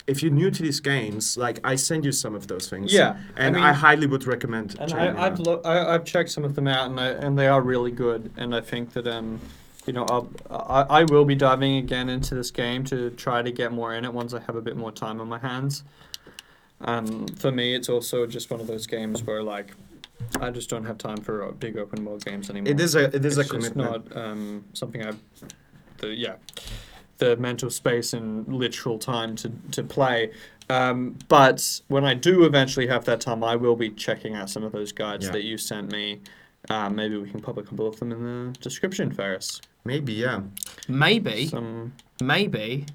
[0.05, 3.17] if you're new to these games like I send you some of those things Yeah,
[3.37, 6.55] and I, mean- highly would recommend And I, I've lo- I, I've checked some of
[6.55, 8.31] them out, and I, and they are really good.
[8.37, 9.39] And I think that um,
[9.85, 13.51] you know, I'll, I I will be diving again into this game to try to
[13.51, 15.83] get more in it once I have a bit more time on my hands.
[16.81, 19.73] Um, for me, it's also just one of those games where like
[20.41, 22.71] I just don't have time for uh, big open world games anymore.
[22.71, 25.11] it is a it is it's a just commitment not um, something I,
[25.99, 26.35] the yeah,
[27.23, 30.31] the mental space and literal time to to play.
[30.69, 34.63] Um, but when I do eventually have that time, I will be checking out some
[34.63, 35.31] of those guides Yeah.
[35.33, 36.21] that you sent me.
[36.69, 38.21] Uh, maybe we can pop a couple of them in
[38.53, 39.61] the description, Faris.
[39.85, 40.39] maybe yeah
[40.87, 42.85] Maybe, Some maybe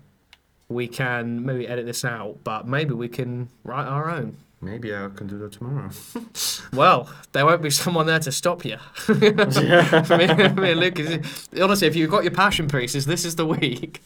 [0.71, 4.37] we can maybe edit this out, but maybe we can write our own.
[4.61, 5.90] Maybe I can do that tomorrow
[6.73, 8.77] Well, there won't be someone there to stop you.
[9.09, 9.12] I
[10.16, 13.47] mean, I mean, Luke, is- honestly, if you've got your passion pieces, this is the
[13.47, 14.03] week.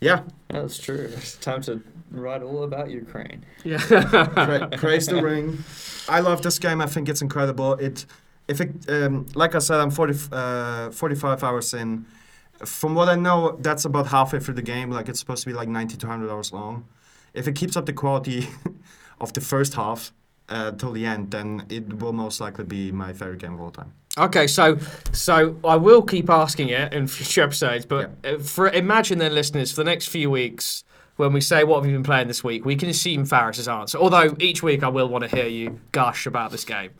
[0.00, 1.08] yeah that's true.
[1.16, 1.80] It's time to
[2.10, 3.44] write all about Ukraine.
[3.64, 3.78] Yeah.
[3.86, 5.62] Pra- praise the ring.
[6.08, 6.80] I love this game.
[6.80, 7.74] I think it's incredible.
[7.74, 8.04] It,
[8.48, 12.04] if it, um, like I said, I'm 40, uh, 45 hours in.
[12.64, 14.90] From what I know, that's about halfway through the game.
[14.90, 16.84] Like it's supposed to be like 90 to 100 hours long.
[17.32, 18.48] If it keeps up the quality
[19.20, 20.12] of the first half
[20.48, 23.70] uh, till the end, then it will most likely be my favorite game of all
[23.70, 23.92] time.
[24.18, 24.76] Okay, so
[25.12, 29.70] so I will keep asking it in future episodes, but uh for imagine then, listeners,
[29.70, 30.82] for the next few weeks,
[31.16, 33.98] when we say what have you been playing this week, we can assume Faris's answer.
[33.98, 36.90] Although each week I will want to hear you gush about this game.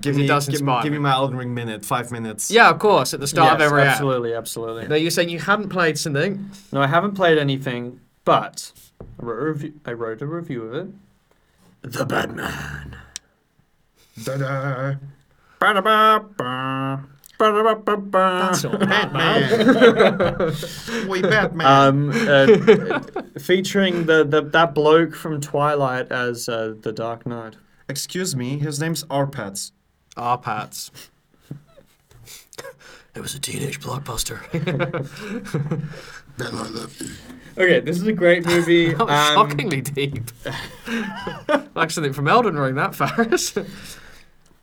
[0.00, 0.98] Give It me, does give, give me me.
[0.98, 2.50] my Elden Ring minute, five minutes.
[2.50, 3.88] Yeah, of course, at the start of Yes, every app.
[3.88, 4.86] absolutely, absolutely.
[4.88, 6.50] Now you're saying you hadn't played something.
[6.72, 8.72] No, I haven't played anything, but
[9.20, 10.94] I wrote a review, I wrote a review of it.
[11.84, 12.96] The Batman.
[14.22, 14.94] Da-da.
[18.50, 19.92] That's all right, man.
[19.92, 21.08] Batman.
[21.08, 21.66] we Batman.
[21.66, 23.02] Um, uh,
[23.38, 27.56] featuring the, the that bloke from Twilight as uh, the Dark Knight.
[27.88, 29.72] Excuse me, his name's Arpats.
[30.16, 30.90] Our Pats.
[33.14, 34.40] It was a teenage blockbuster.
[36.38, 37.10] Ben, I love you.
[37.56, 38.94] Okay, this is a great movie.
[38.94, 40.30] That was um, shockingly deep.
[41.74, 43.56] like something from Elden Ring, that Faris.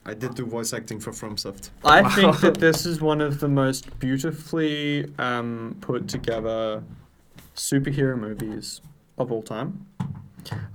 [0.04, 1.70] I did do voice acting for FromSoft.
[1.84, 6.82] I think that this is one of the most beautifully um, put together
[7.54, 8.80] superhero movies
[9.16, 9.86] of all time.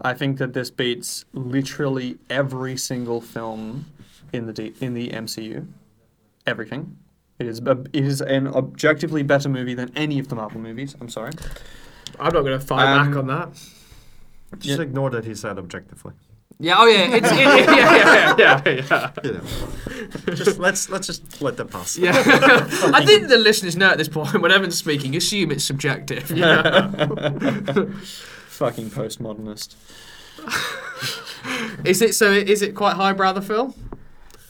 [0.01, 3.86] I think that this beats literally every single film
[4.32, 5.67] in the D- in the MCU.
[6.45, 6.97] Everything.
[7.39, 10.95] It is a, it is an objectively better movie than any of the Marvel movies.
[10.99, 11.34] I'm sorry.
[12.19, 13.49] I'm not going to fight Um, back on that.
[14.60, 14.84] Just Yeah.
[14.84, 16.13] ignore that he said objectively.
[16.60, 16.75] Yeah.
[16.80, 17.15] Oh yeah.
[17.15, 18.36] It's, it, yeah, yeah.
[18.38, 18.62] Yeah.
[18.65, 19.12] Yeah.
[19.23, 20.34] You know.
[20.34, 21.97] just let's let's just let that pass.
[21.97, 22.13] Yeah.
[22.93, 26.30] I think the listeners know at this point when Evan's speaking, assume it's subjective.
[26.32, 27.91] you know?
[28.47, 29.75] Fucking postmodernist.
[31.86, 32.32] is it so?
[32.32, 33.75] Is it quite highbrow the film?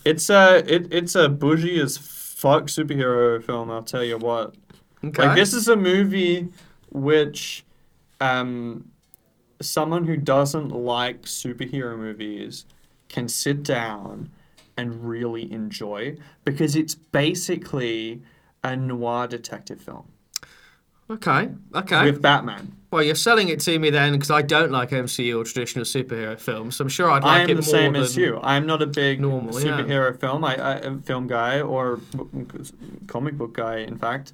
[0.06, 3.70] It's a it, it's a bougie as fuck superhero film.
[3.70, 4.56] I'll tell you what.
[5.04, 5.28] Okay.
[5.28, 6.48] Like this is a movie
[6.92, 7.66] which
[8.22, 8.90] um
[9.62, 12.66] someone who doesn't like superhero movies
[13.10, 14.30] can sit down
[14.76, 18.22] and really enjoy because it's basically
[18.64, 20.06] a noir detective film
[21.10, 21.50] Okay.
[21.74, 22.04] Okay.
[22.06, 22.74] with Batman.
[22.92, 26.40] Well, you're selling it to me then because I don't like MCU or traditional superhero
[26.40, 26.76] films.
[26.76, 27.48] So I'm sure I'd like it.
[27.48, 28.40] I am the same as you.
[28.44, 29.78] I'm not a big normal, yeah.
[29.80, 32.00] superhero film I, I film guy or
[33.08, 33.78] comic book guy.
[33.78, 34.34] In fact,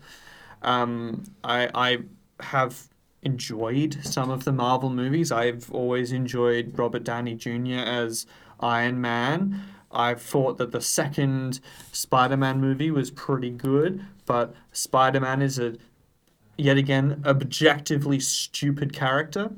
[0.64, 1.98] um, I I
[2.40, 2.90] have
[3.22, 5.32] enjoyed some of the Marvel movies.
[5.32, 7.76] I've always enjoyed Robert Downey Jr.
[7.80, 8.26] as
[8.60, 9.64] Iron Man.
[9.92, 11.60] I thought that the second
[11.92, 15.76] Spider-Man movie was pretty good, but Spider-Man is a
[16.58, 19.52] yet again objectively stupid character.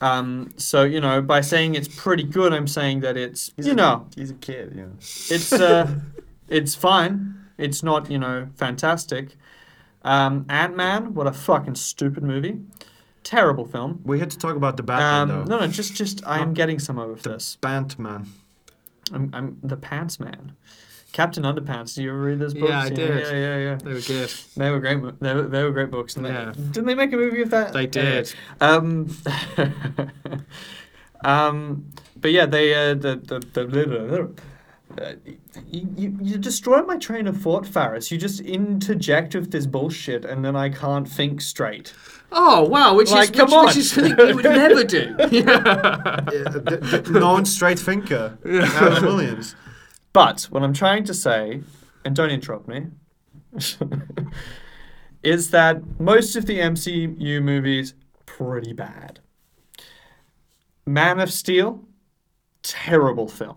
[0.00, 3.72] Um, so you know, by saying it's pretty good, I'm saying that it's He's you
[3.72, 4.72] a- know he's a kid.
[4.76, 4.84] Yeah.
[5.34, 5.98] it's uh,
[6.48, 7.34] it's fine.
[7.58, 9.36] It's not you know fantastic.
[10.04, 12.60] Um, Ant Man, what a fucking stupid movie,
[13.22, 14.00] terrible film.
[14.04, 15.56] We had to talk about the Batman Um, though.
[15.56, 17.56] no, no, just just I am getting some of this.
[17.60, 18.26] Batman.
[19.12, 20.52] I'm, I'm the Pants Man,
[21.12, 21.94] Captain Underpants.
[21.94, 22.70] Did you ever read those books?
[22.70, 23.24] Yeah, I did.
[23.26, 23.74] Yeah, yeah, yeah.
[23.76, 24.32] They were good.
[24.56, 25.20] They were great.
[25.20, 26.16] They were, they were great books.
[26.16, 26.52] And Yeah.
[26.54, 27.72] they, didn't they make a movie of that?
[27.72, 28.34] They did.
[28.60, 29.14] Um,
[31.24, 31.86] um,
[32.16, 34.30] but yeah, they uh, the the the.
[35.00, 35.14] Uh,
[35.70, 38.10] you, you, you destroy my train of thought, Faris.
[38.10, 41.92] You just interject with this bullshit, and then I can't think straight.
[42.32, 43.66] Oh wow, which Like, is come which, on.
[43.66, 45.14] which is something you would never do.
[45.30, 46.20] Yeah.
[46.32, 49.54] Yeah, the, the known straight thinker, Alan Williams.
[50.12, 51.62] But what I'm trying to say,
[52.04, 52.86] and don't interrupt me,
[55.22, 57.94] is that most of the MCU movies
[58.26, 59.20] pretty bad.
[60.86, 61.82] Man of Steel,
[62.62, 63.56] terrible film.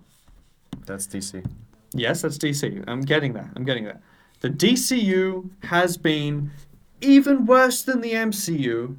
[0.87, 1.45] That's DC.
[1.93, 2.83] Yes, that's DC.
[2.87, 3.49] I'm getting that.
[3.55, 4.01] I'm getting that.
[4.39, 6.51] The DCU has been
[7.01, 8.97] even worse than the MCU,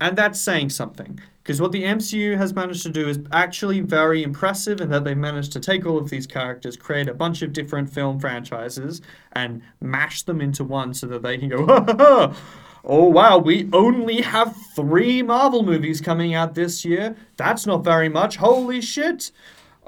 [0.00, 1.20] and that's saying something.
[1.42, 5.16] Because what the MCU has managed to do is actually very impressive in that they've
[5.16, 9.60] managed to take all of these characters, create a bunch of different film franchises, and
[9.82, 12.34] mash them into one so that they can go!
[12.86, 17.16] Oh wow, we only have three Marvel movies coming out this year.
[17.38, 18.36] That's not very much.
[18.36, 19.30] Holy shit!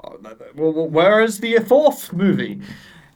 [0.03, 0.09] Uh,
[0.55, 2.61] well, well, where is the fourth movie?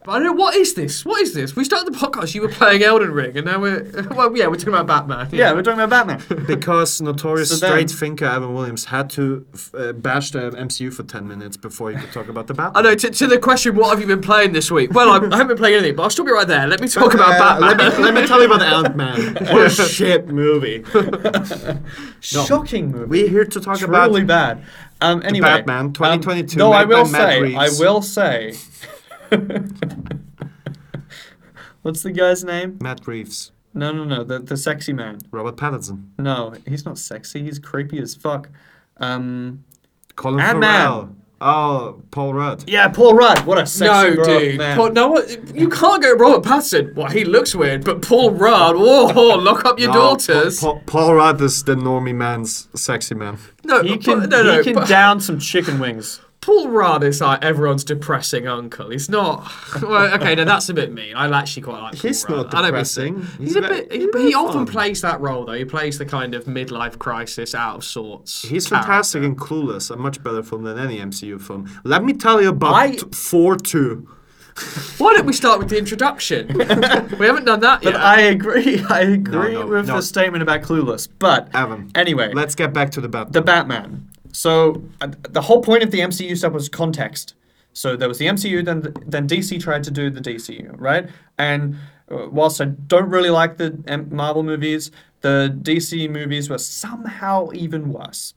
[0.03, 1.05] But I don't know what is this?
[1.05, 1.55] What is this?
[1.55, 2.33] We started the podcast.
[2.33, 3.83] You were playing Elden Ring, and now we're
[4.15, 5.29] well, yeah, we're talking about Batman.
[5.31, 6.45] Yeah, we're talking about Batman.
[6.47, 10.91] Because notorious So then- straight thinker Evan Williams had to f- uh, bash the MCU
[10.91, 12.83] for 10 minutes before he could talk about the Batman.
[12.83, 12.95] I know.
[12.95, 14.91] To, to the question, what have you been playing this week?
[14.91, 16.65] Well, I, I haven't been playing anything, but I'll stop you right there.
[16.65, 17.77] Let me talk about Uh, Batman.
[17.77, 19.35] Let me, let me tell you about Ant-Man.
[19.53, 20.83] What a shit movie.
[22.21, 23.05] Shocking movie.
[23.05, 24.63] We're here to talk about Truly bad.
[25.01, 28.53] Um, anyway, Batman, um, 2022, no, I will by Matt say, I will say.
[31.81, 32.77] What's the guy's name?
[32.81, 34.23] Matt Reeves, No, no, no.
[34.23, 35.17] The the sexy man.
[35.31, 37.41] Robert Pattinson, No, he's not sexy.
[37.43, 38.49] He's creepy as fuck.
[38.97, 39.63] Um,
[40.15, 40.71] Colin Ant-Man.
[40.71, 41.15] Farrell.
[41.43, 42.69] Oh, Paul Rudd.
[42.69, 43.45] yeah, Paul Rudd.
[43.47, 44.57] What a sexy no, bro- dude.
[44.59, 44.77] man.
[44.77, 45.17] Paul, no,
[45.55, 46.93] you can't go Robert Pattinson.
[46.95, 48.75] Well, he looks weird, but Paul Rudd.
[48.75, 50.59] Whoa, lock up your No, daughters.
[50.59, 53.39] Pa- Pa- Paul Rudd is the normie man's sexy man.
[53.63, 54.57] no, he but- can no, no.
[54.57, 56.21] he can but down some chicken wings.
[56.41, 58.89] Paul Rudd is like everyone's depressing uncle.
[58.89, 59.49] He's not.
[59.81, 61.15] Well, okay, no, that's a bit mean.
[61.15, 61.95] I actually quite like.
[61.95, 62.55] He's Paul not Rudd.
[62.55, 63.21] I don't depressing.
[63.21, 64.73] He's, He's a ve- bit, he's but he often fun.
[64.73, 65.53] plays that role though.
[65.53, 68.41] He plays the kind of midlife crisis, out of sorts.
[68.41, 68.87] He's character.
[68.87, 71.69] fantastic in Clueless, a much better film than any MCU film.
[71.83, 74.09] Let me tell you about I- 4 2.
[74.97, 76.47] Why don't we start with the introduction?
[76.57, 76.65] we
[77.25, 78.01] haven't done that But yet.
[78.01, 78.83] I agree.
[78.89, 79.95] I agree no, with no.
[79.95, 81.07] the statement about Clueless.
[81.19, 83.31] But Evan, anyway, let's get back to the Batman.
[83.31, 84.07] the Batman.
[84.31, 87.35] So uh, the whole point of the MCU stuff was context.
[87.73, 91.09] So there was the MCU, then then DC tried to do the DCU, right?
[91.37, 91.75] And
[92.11, 93.71] uh, whilst I don't really like the
[94.09, 94.91] Marvel movies,
[95.21, 98.33] the DC movies were somehow even worse.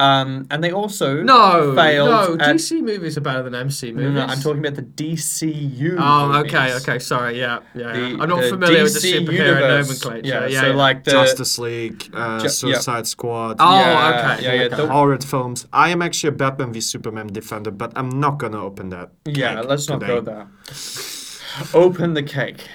[0.00, 2.38] Um, and they also No, failed.
[2.38, 2.44] no.
[2.44, 4.12] at- DC movies are better than MC movies.
[4.14, 5.96] no, I'm talking about the DCU.
[5.98, 6.54] Oh, movies.
[6.54, 6.98] okay, okay.
[7.00, 7.92] Sorry, yeah, yeah.
[7.92, 9.88] The- I'm not the familiar with the superhero universe.
[9.88, 10.28] nomenclature.
[10.28, 10.74] Yeah, Yeah, so yeah.
[10.74, 12.48] like the Justice League, uh, Ju- yeah.
[12.48, 14.44] Suicide Squad, Oh, yeah, okay.
[14.44, 14.76] yeah, yeah, okay.
[14.76, 15.66] the- horror films.
[15.72, 19.10] I am actually a Batman v Superman defender, but I'm not gonna open that.
[19.26, 19.60] yeah.
[19.62, 20.14] Let's not today.
[20.14, 20.46] go there.
[21.74, 22.68] Open the cake.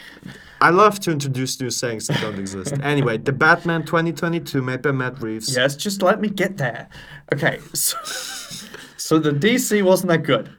[0.64, 2.74] I love to introduce new sayings that don't exist.
[2.82, 5.54] Anyway, the Batman 2022 made by Matt Reeves.
[5.54, 6.88] Yes, just let me get there.
[7.34, 7.98] Okay, so,
[8.96, 10.50] so the DC wasn't that good.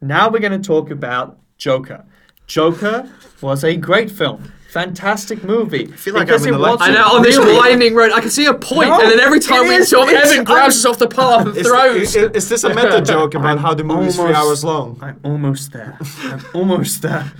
[0.00, 2.04] Now we're going to talk about Joker.
[2.48, 3.08] Joker
[3.40, 5.88] was a great film, fantastic movie.
[5.92, 6.84] I feel like I'm in the lecture.
[6.84, 9.20] I know on this really- winding road, I can see a point, No, and then
[9.20, 11.66] every time it we is- sort it's Evan grabs us off the path and Is,
[11.66, 12.16] throws.
[12.16, 14.40] is, is this a meta joke about how the movie's three Almost.
[14.40, 14.98] hours long?
[15.02, 15.98] I'm almost there.
[16.24, 17.30] I'm almost there.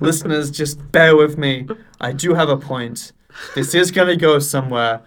[0.00, 1.66] Listeners, just bear with me.
[2.00, 3.12] I do have a point.
[3.54, 5.00] This is going to go somewhere.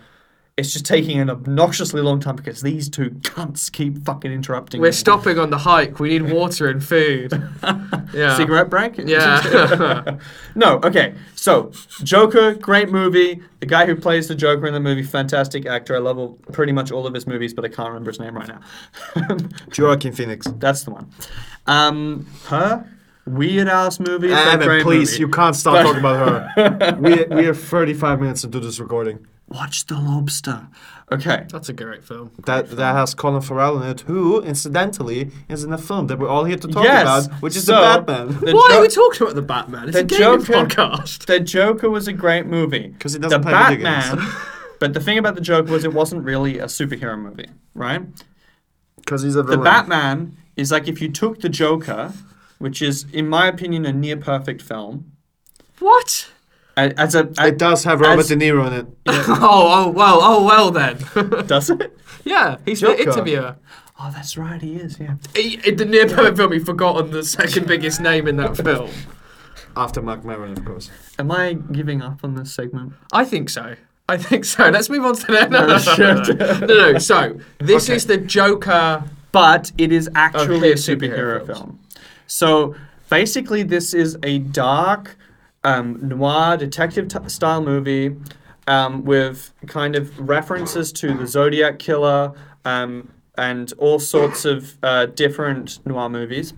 [0.58, 4.88] It's just taking an obnoxiously long time because these two cunts keep fucking interrupting We're
[4.88, 4.92] me.
[4.92, 6.00] stopping on the hike.
[6.00, 7.32] We need water and food.
[8.14, 8.38] Yeah.
[8.38, 8.98] Cigarette break?
[8.98, 10.18] Yeah.
[10.56, 11.14] no, okay.
[11.36, 11.72] So,
[12.04, 13.42] Joker, great movie.
[13.60, 15.94] The guy who plays the Joker in the movie, fantastic actor.
[15.94, 18.36] I love all, pretty much all of his movies, but I can't remember his name
[18.38, 19.38] right now.
[19.78, 20.48] Joaquin Phoenix.
[20.58, 21.12] That's the one.
[21.68, 22.90] Um, her
[23.26, 24.30] weird ass movie.
[24.30, 25.20] but Evan, please, movie.
[25.20, 26.96] you can't stop But- talking about her.
[27.00, 29.28] we, we are 35 minutes into this recording.
[29.50, 30.68] Watch the Lobster.
[31.10, 31.46] Okay.
[31.50, 32.32] That's a great film.
[32.46, 36.28] That that has Colin Farrell in it, who, incidentally, is in a film that we're
[36.28, 38.28] all here to talk Yes, about, which is so- the Batman.
[38.42, 39.84] The Why Jo- are we talking about the Batman?
[39.88, 41.26] It's the a gaming Joker- podcast.
[41.28, 42.94] The Joker was a great movie.
[43.00, 44.06] 'Cause he doesn't the play video games.
[44.10, 44.28] Batman.
[44.82, 48.02] but the thing about the Joker was it wasn't really a superhero movie, right?
[48.98, 49.64] Because he's a The villain.
[49.64, 52.12] Batman is like if you took the Joker,
[52.60, 55.14] which is, in my opinion, a near perfect film,
[55.80, 56.28] What?
[56.78, 58.88] A- as It does have Robert as- De Niro in it.
[59.08, 60.98] Oh, oh, well, oh, well then.
[61.48, 61.98] does it?
[62.24, 62.96] yeah, he's Joker.
[62.98, 63.56] the interviewer.
[64.00, 65.00] Oh, that's right, he is.
[65.00, 65.16] Yeah.
[65.36, 68.90] He, in the near perfect film, he forgotten the second biggest name in that film.
[69.76, 70.90] After Mark Maron, of course.
[71.20, 72.94] Am I giving up on this segment?
[73.12, 73.76] I think so.
[74.10, 74.70] I think so.
[74.70, 76.98] Let's move on to the no, no, no, no, no, no.
[77.00, 77.96] So this Okay.
[77.96, 79.04] is the Joker.
[79.32, 81.80] but it is actually a superhero superhero film.
[82.28, 82.76] So
[83.10, 85.18] basically, this is a dark
[85.68, 88.16] um, noir detective t- style movie
[88.68, 95.08] um, with kind of references to the Zodiac Killer um, and all sorts of uh,
[95.08, 96.54] different noir movies.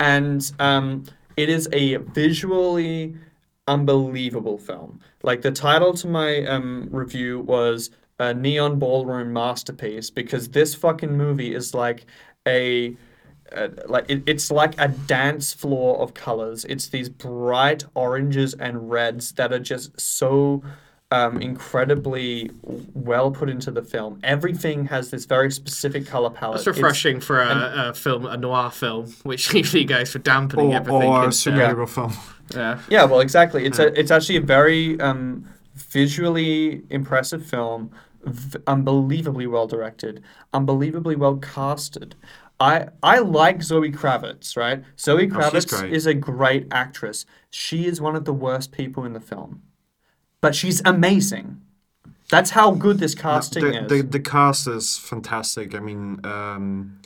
[0.00, 1.04] And um,
[1.36, 3.14] it is a visually
[3.68, 5.00] unbelievable film.
[5.22, 11.16] Like the title to my um, review was a neon ballroom masterpiece because this fucking
[11.16, 12.06] movie is like
[12.46, 12.96] a
[13.52, 16.64] uh, like it, it's like a dance floor of colors.
[16.64, 20.62] It's these bright oranges and reds that are just so
[21.10, 24.20] um, incredibly well put into the film.
[24.22, 26.58] Everything has this very specific color palette.
[26.58, 30.72] That's It's- refreshing for a, a film, a noir film, which usually goes for dampening
[30.72, 31.08] Or, everything.
[31.08, 32.12] or a into- superhero film.
[32.54, 32.80] yeah.
[32.90, 33.64] Yeah, well, exactly.
[33.64, 37.90] It's a, it's actually a very um, visually impressive film,
[38.24, 42.14] v- unbelievably well directed, unbelievably well casted.
[42.60, 44.82] I I like Zoe Kravitz, right?
[44.98, 45.92] Zoe Oh, Kravitz great.
[45.92, 47.24] is a great actress.
[47.50, 49.62] She is one of the worst people in the film,
[50.40, 51.60] but she's amazing.
[52.30, 53.88] That's how good this casting the, is.
[53.88, 55.74] the, the cast is fantastic.
[55.74, 57.00] I mean, um,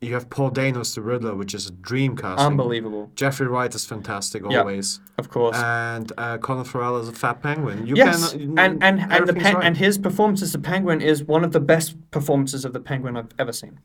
[0.00, 2.46] you have Paul Dano as the Riddler, which is a dream casting.
[2.46, 5.56] Unbelievable, Jeffrey Wright is fantastic always, of course.
[5.56, 7.86] and uh, Colin Farrell is a fat penguin.
[7.86, 9.64] You yes, can, and and and the pen, right.
[9.64, 13.16] and his performance as the penguin is one of the best performances of the penguin
[13.16, 13.80] I've ever seen.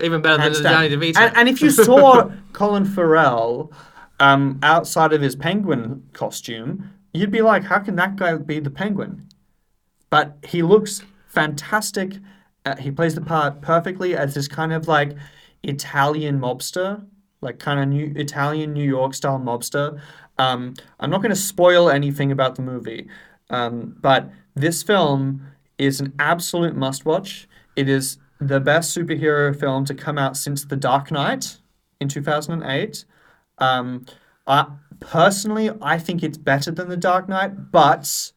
[0.00, 0.82] Even better than Hands the down.
[0.82, 1.18] Danny DeVito.
[1.18, 3.72] And, and if you saw Colin Farrell
[4.20, 8.70] um, outside of his penguin costume, you'd be like, how can that guy be the
[8.70, 9.28] penguin?
[10.10, 12.14] But he looks fantastic.
[12.64, 15.16] Uh, he plays the part perfectly as this kind of like
[15.62, 17.04] Italian mobster,
[17.40, 20.00] like kind of new Italian New York style mobster.
[20.38, 23.08] Um, I'm not going to spoil anything about the movie,
[23.50, 25.42] um, but this film
[25.78, 27.48] is an absolute must watch.
[27.76, 31.58] It is the best superhero film to come out since The Dark Knight
[32.00, 33.04] in 2008.
[33.58, 34.06] Um,
[34.46, 34.66] I,
[35.00, 38.32] personally, I think it's better than The Dark Knight, but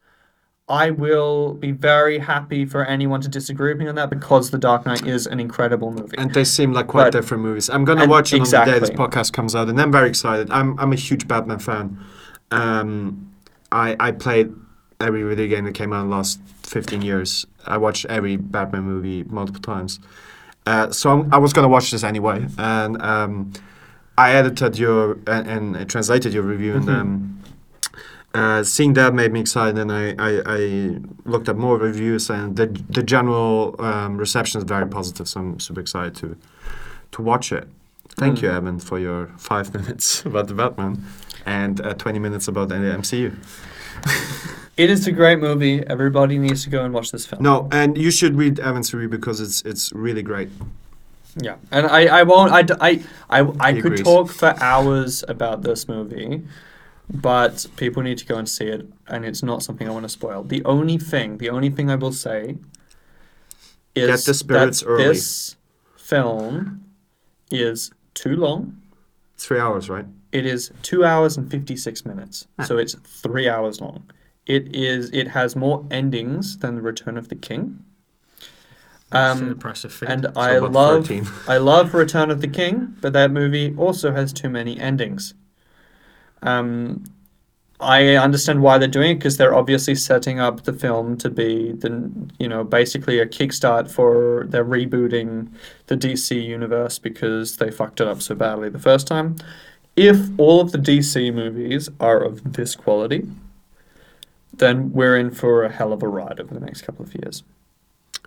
[0.68, 4.58] I will be very happy for anyone to disagree with me on that because The
[4.58, 6.16] Dark Knight is an incredible movie.
[6.18, 7.68] And they seem like quite But- different movies.
[7.70, 10.50] I'm gonna watch it on the day this podcast comes out, and I'm very excited.
[10.50, 11.98] I'm I'm a huge Batman fan.
[12.50, 13.30] Um,
[13.70, 14.52] I I played
[15.02, 17.46] every video game that came out in the last 15 years.
[17.66, 20.00] I watched every Batman movie multiple times.
[20.66, 23.52] Uh, so I'm, I was gonna watch this anyway, and um,
[24.16, 27.42] I edited your and, and translated your review, and um,
[28.34, 32.56] uh, seeing that made me excited, and I, I, I looked at more reviews, and
[32.56, 35.26] the the general um, reception is very positive.
[35.28, 36.36] So I'm super excited to
[37.12, 37.68] to watch it.
[38.16, 38.42] Thank Mm.
[38.42, 41.04] you, Evan, for your five minutes about the Batman
[41.44, 43.34] and uh, 20 minutes about the MCU.
[44.76, 45.86] It is a great movie.
[45.86, 47.42] Everybody needs to go and watch this film.
[47.42, 50.48] No, and you should read Evan's review because it's it's really great.
[51.36, 52.52] Yeah, and I, I won't.
[52.52, 53.02] I, I,
[53.60, 54.02] I, He could agrees.
[54.02, 56.42] talk for hours about this movie,
[57.10, 60.10] but people need to go and see it, and it's not something I want to
[60.10, 60.42] spoil.
[60.42, 62.56] The only thing, the only thing I will say
[63.94, 65.04] is Get the spirits that early.
[65.04, 65.56] this
[65.96, 66.84] film
[67.50, 68.80] is too long.
[69.38, 70.06] Three hours, right?
[70.32, 72.64] It is two hours and fifty six minutes, Ah.
[72.64, 74.04] so it's three hours long.
[74.46, 75.10] It is.
[75.12, 77.84] It has more endings than the Return of the King.
[79.10, 80.08] That's an Um, impressive feat.
[80.08, 81.26] and I love 13.
[81.48, 85.34] I love Return of the King, but that movie also has too many endings.
[86.42, 87.04] Um,
[87.78, 91.72] I understand why they're doing it because they're obviously setting up the film to be
[91.72, 95.48] the you know basically a kickstart for they're rebooting
[95.88, 99.36] the DC universe because they fucked it up so badly the first time.
[99.96, 103.26] If all of the DC movies are of this quality,
[104.52, 107.42] then we're in for a hell of a ride over the next couple of years.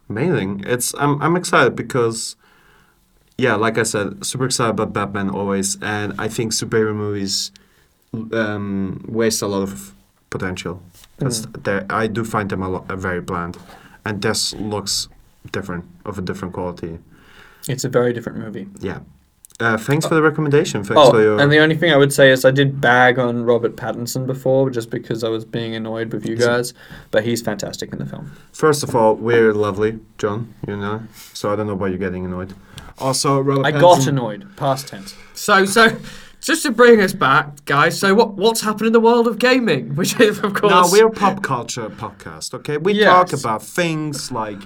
[0.09, 0.63] Amazing.
[0.65, 2.35] It's I'm I'm excited because
[3.37, 7.51] yeah, like I said, super excited about Batman always, and I think superhero movies
[8.13, 9.93] um, waste a lot of
[10.29, 10.81] potential.
[11.17, 13.57] That's they I do find them a lot uh, very bland,
[14.05, 15.09] and this looks
[15.51, 16.99] different of a different quality.
[17.67, 18.67] It's a very different movie.
[18.79, 18.99] Yeah.
[19.59, 20.83] Uh, thanks for the recommendation.
[20.83, 21.39] Thanks Oh, for your.
[21.39, 24.69] and the only thing I would say is I did bag on Robert Pattinson before
[24.69, 26.73] just because I was being annoyed with you guys,
[27.11, 28.33] but he's fantastic in the film.
[28.51, 30.53] First of all, we're lovely, Jon.
[30.67, 31.03] You know,
[31.33, 32.53] so I don't know why you're getting annoyed.
[32.99, 34.45] Also, Robert I got annoyed.
[34.57, 35.15] Past tense.
[35.33, 35.95] So, so
[36.41, 37.97] just to bring us back, guys.
[37.97, 39.95] So, what what's happened in the world of gaming?
[39.95, 42.75] Which is, of course, No, we're a pop culture podcast, okay?
[42.77, 43.05] We Yes.
[43.31, 44.59] talk about things like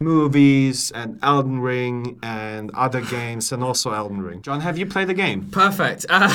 [0.00, 4.42] movies and Elden Ring and other games and also Elden Ring.
[4.42, 5.48] Jon, have you played the game?
[5.50, 6.06] perfect.
[6.08, 6.28] Uh,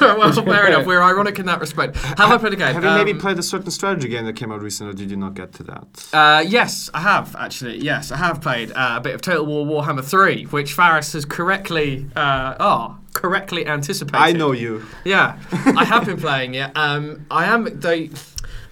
[0.18, 0.86] well, fair enough.
[0.86, 1.96] We're ironic in that respect.
[1.96, 2.74] Have I played a game?
[2.74, 5.10] Have you maybe Um, played a certain strategy game that came out recently, or did
[5.10, 6.08] you not get to that?
[6.12, 7.78] Uh, yes, I have actually.
[7.78, 11.24] Yes, I have played uh, a bit of Total War Warhammer 3, which Faris has
[11.24, 14.20] correctly, uh, oh, correctly anticipated.
[14.22, 14.84] I know you.
[15.04, 16.70] Yeah, I have been playing it.
[16.76, 18.10] Um, I am they.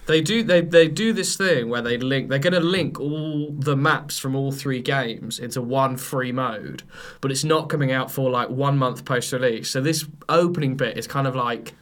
[0.09, 3.51] They do they, they do this thing where they link they're going to link all
[3.51, 6.81] the maps from all three games into one free mode,
[7.21, 9.69] but it's not coming out for like one month post release.
[9.69, 11.75] So this opening bit is kind of like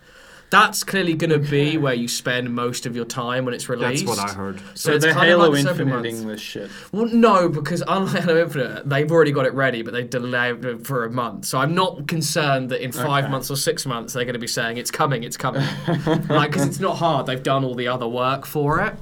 [0.50, 4.06] that's clearly going to be where you spend most of your time when it's released.
[4.06, 4.60] That's what I heard.
[4.60, 6.08] So, So, it's they're kind of Halo like Infinite months.
[6.10, 6.70] English shit.
[6.94, 10.88] Well, no, because unlike Halo Infinite, they've already got it ready, but they delayed it
[10.88, 11.46] for a month.
[11.46, 13.32] So I'm not concerned that in five Okay.
[13.32, 15.64] months or six months they're going to be saying it's coming, it's coming,
[16.30, 17.26] like because it's not hard.
[17.26, 18.94] They've done all the other work for it.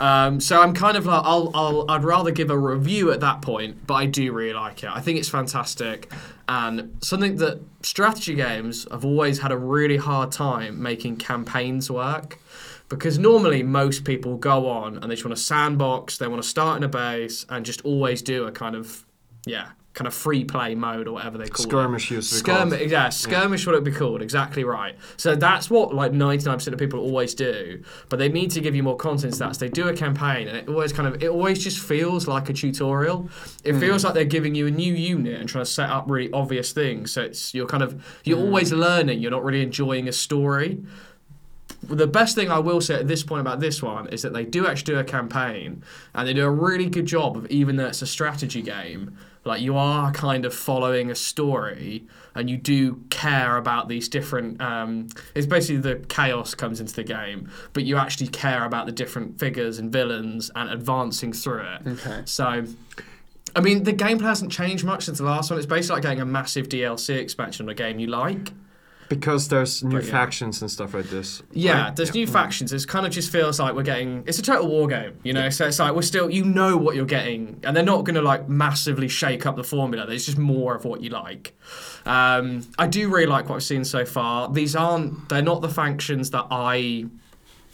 [0.00, 3.42] Um, so I'm kind of like I'll, I'll I'd rather give a review at that
[3.42, 4.90] point, but I do really like it.
[4.90, 6.10] I think it's fantastic
[6.48, 12.38] and something that strategy games have always had a really hard time making campaigns work
[12.88, 16.48] because normally most people go on and they just want to sandbox, they want to
[16.48, 19.04] start in a base and just always do a kind of
[19.46, 19.68] yeah,
[19.98, 21.68] kind of free play mode or whatever they call it.
[21.68, 22.70] Skirmish used called.
[22.70, 24.22] Skirmish, yeah, skirmish would it be called?
[24.22, 24.96] Exactly right.
[25.16, 27.82] So that's what like ninety nine percent of people always do.
[28.08, 29.34] But they need to give you more content.
[29.34, 32.48] So they do a campaign, and it always kind of it always just feels like
[32.48, 33.28] a tutorial.
[33.64, 33.80] It hmm.
[33.80, 36.72] feels like they're giving you a new unit and trying to set up really obvious
[36.72, 37.10] things.
[37.10, 38.44] So it's you're kind of you're hmm.
[38.44, 39.20] always learning.
[39.20, 40.80] You're not really enjoying a story.
[41.82, 44.44] The best thing I will say at this point about this one is that they
[44.44, 45.82] do actually do a campaign,
[46.14, 49.60] and they do a really good job of even though it's a strategy game, like
[49.60, 54.60] you are kind of following a story, and you do care about these different.
[54.60, 58.92] Um, it's basically the chaos comes into the game, but you actually care about the
[58.92, 61.86] different figures and villains and advancing through it.
[61.86, 62.22] Okay.
[62.24, 62.64] So.
[63.56, 65.58] I mean, the gameplay hasn't changed much since the last one.
[65.58, 68.52] It's basically like getting a massive DLC expansion on a game you like.
[69.08, 70.10] Because there's new But yeah.
[70.10, 71.42] factions and stuff like this.
[71.52, 71.96] Yeah, right?
[71.96, 72.72] there's new factions.
[72.72, 74.22] It kind of just feels like we're getting.
[74.26, 75.48] It's a total war game, you know.
[75.50, 78.22] So it's like we're still, you know, what you're getting, and they're not going to
[78.22, 80.06] like massively shake up the formula.
[80.06, 81.56] There's just more of what you like.
[82.04, 84.50] Um, I do really like what I've seen so far.
[84.52, 85.28] These aren't.
[85.28, 87.06] They're not the factions that I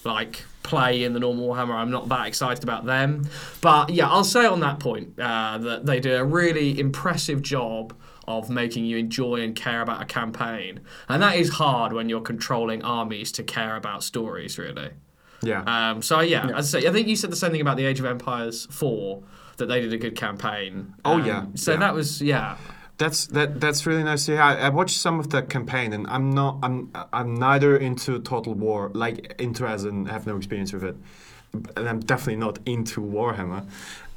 [0.04, 1.74] like play in the normal Warhammer.
[1.74, 3.28] I'm not that excited about them.
[3.60, 7.94] But yeah, I'll say on that point uh, that they do a really impressive job
[8.26, 10.80] of making you enjoy and care about a campaign.
[11.08, 14.90] And that is hard when you're controlling armies to care about stories, really.
[15.42, 15.62] Yeah.
[15.66, 17.84] Um, so yeah, as I say, I think you said the same thing about the
[17.84, 19.22] Age of Empires 4
[19.58, 20.94] that they did a good campaign.
[21.04, 21.78] Oh, Um, yeah, So yeah.
[21.78, 22.56] that was yeah.
[22.96, 23.60] That's that.
[23.60, 24.40] That's really nice to hear.
[24.40, 26.60] I, I watched some of the campaign, and I'm not.
[26.62, 26.92] I'm.
[27.12, 30.96] I'm neither into Total War, like into as in have no experience with it,
[31.52, 33.66] and I'm definitely not into Warhammer.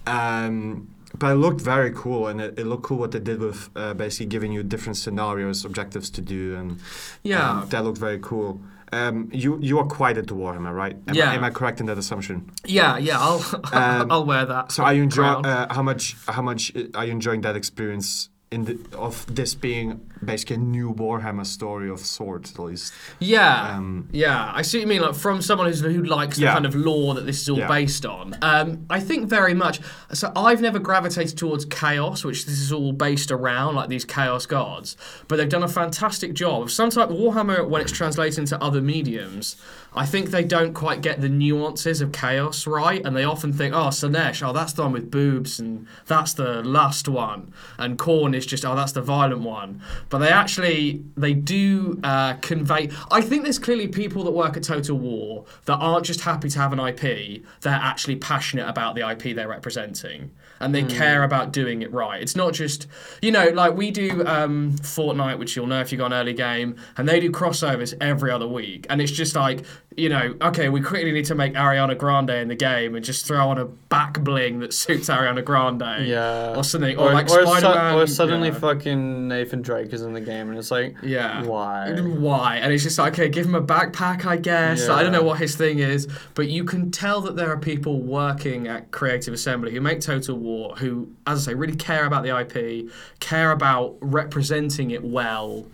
[0.06, 0.90] Um,
[1.20, 3.94] but it looked very cool, and it, it looked cool what they did with uh,
[3.94, 6.80] basically giving you different scenarios, objectives to do, and
[7.24, 7.62] Yeah.
[7.62, 8.62] um, that looked very cool.
[8.94, 10.96] Um, you you are quite into Warhammer, right?
[11.10, 11.32] Am, Yeah.
[11.32, 12.50] I, am I correct in that assumption?
[12.66, 13.42] Yeah, yeah, I'll
[13.74, 14.72] Um, I'll wear that.
[14.72, 18.30] So are you enjoy uh, how much how much uh, are you enjoying that experience
[18.50, 22.94] in the of this being basically a new Warhammer story of sorts at least?
[23.20, 24.52] Yeah, Um, yeah.
[24.56, 25.02] I see what you mean.
[25.02, 27.68] Like from someone who's, who likes the kind of lore that this is all Yeah.
[27.68, 28.38] based on.
[28.42, 29.82] Um, I think very much.
[30.14, 34.46] So I've never gravitated towards chaos, which this is all based around, like these chaos
[34.46, 34.96] gods.
[35.28, 36.64] But they've done a fantastic job.
[36.64, 39.58] of Some type of Warhammer, when it's translated into other mediums,
[39.98, 43.74] I think they don't quite get the nuances of chaos right, and they often think,
[43.74, 48.36] oh, Slaanesh, oh, that's the one with boobs, and that's the last one, and Khorne
[48.36, 49.82] is just, oh, that's the violent one.
[50.10, 52.90] But they actually, they do uh, convey.
[53.12, 56.60] I think there's clearly people that work at Total War that aren't just happy to
[56.60, 61.52] have an IP; they're actually passionate about the IP they're representing, and they care about
[61.52, 62.22] doing it right.
[62.22, 62.88] It's not just,
[63.22, 66.34] you know, like we do um, Fortnite, which you'll know if you got an early
[66.34, 69.64] game, and they do crossovers every other week, and it's just like
[69.98, 73.26] you know, okay, we quickly need to make Ariana Grande in the game and just
[73.26, 76.06] throw on a back bling that suits Ariana Grande.
[76.08, 76.54] Yeah.
[76.56, 76.96] Or something.
[76.98, 77.96] Or, like or, Spider su- Man.
[77.96, 81.44] or suddenly fucking Nathan Drake is in the game, and it's like, Yeah.
[81.46, 81.92] why?
[82.00, 82.58] Why?
[82.58, 84.88] And it's just like, okay, give him a backpack, I guess.
[84.88, 88.00] I don't know what his thing is, but you can tell that there are people
[88.00, 92.22] working at Creative Assembly who make Total War who, as I say, really care about
[92.22, 95.66] the IP, care about representing it well,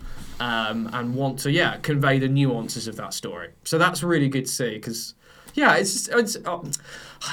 [0.44, 3.50] um, and want to, yeah, convey the nuances of that story.
[3.64, 5.14] So that's really good to see because.
[5.56, 6.58] Yeah, it's, just, it's uh,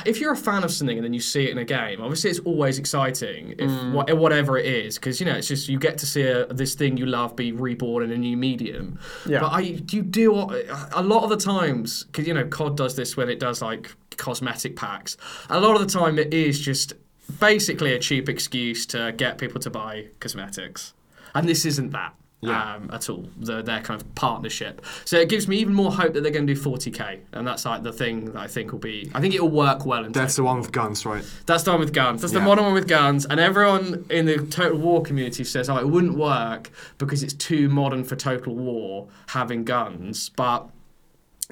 [0.05, 2.29] if you're a fan of something and then you see it in a game, obviously
[2.29, 5.97] it's always exciting if wha- whatever it is because you know it's just you get
[5.97, 8.99] to see a, this thing you love be reborn in a new medium.
[9.25, 9.39] Yeah.
[9.39, 13.17] But I you do a lot of the times because you know COD does this
[13.17, 15.17] when it does like cosmetic packs.
[15.49, 16.93] A lot of the time it is just
[17.39, 20.93] basically a cheap excuse to get people to buy cosmetics,
[21.33, 22.13] and this isn't that.
[22.43, 22.73] Yeah.
[22.75, 24.83] Um, at all, the, their kind of partnership.
[25.05, 27.65] So it gives me even more hope that they're going to do 40k, and that's
[27.65, 29.11] like the thing that I think will be.
[29.13, 30.03] I think it will work well.
[30.05, 31.23] In That's the one with guns, right?
[31.45, 32.21] that's the one with guns.
[32.21, 33.27] That's the modern one with guns.
[33.27, 37.69] And everyone in the Total War community says, oh, it wouldn't work because it's too
[37.69, 40.29] modern for Total War having guns.
[40.29, 40.67] But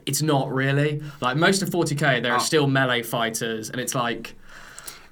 [0.08, 1.04] it's not really.
[1.22, 2.44] Like most of 40k, there are Oh.
[2.44, 4.34] still melee fighters, and it's like.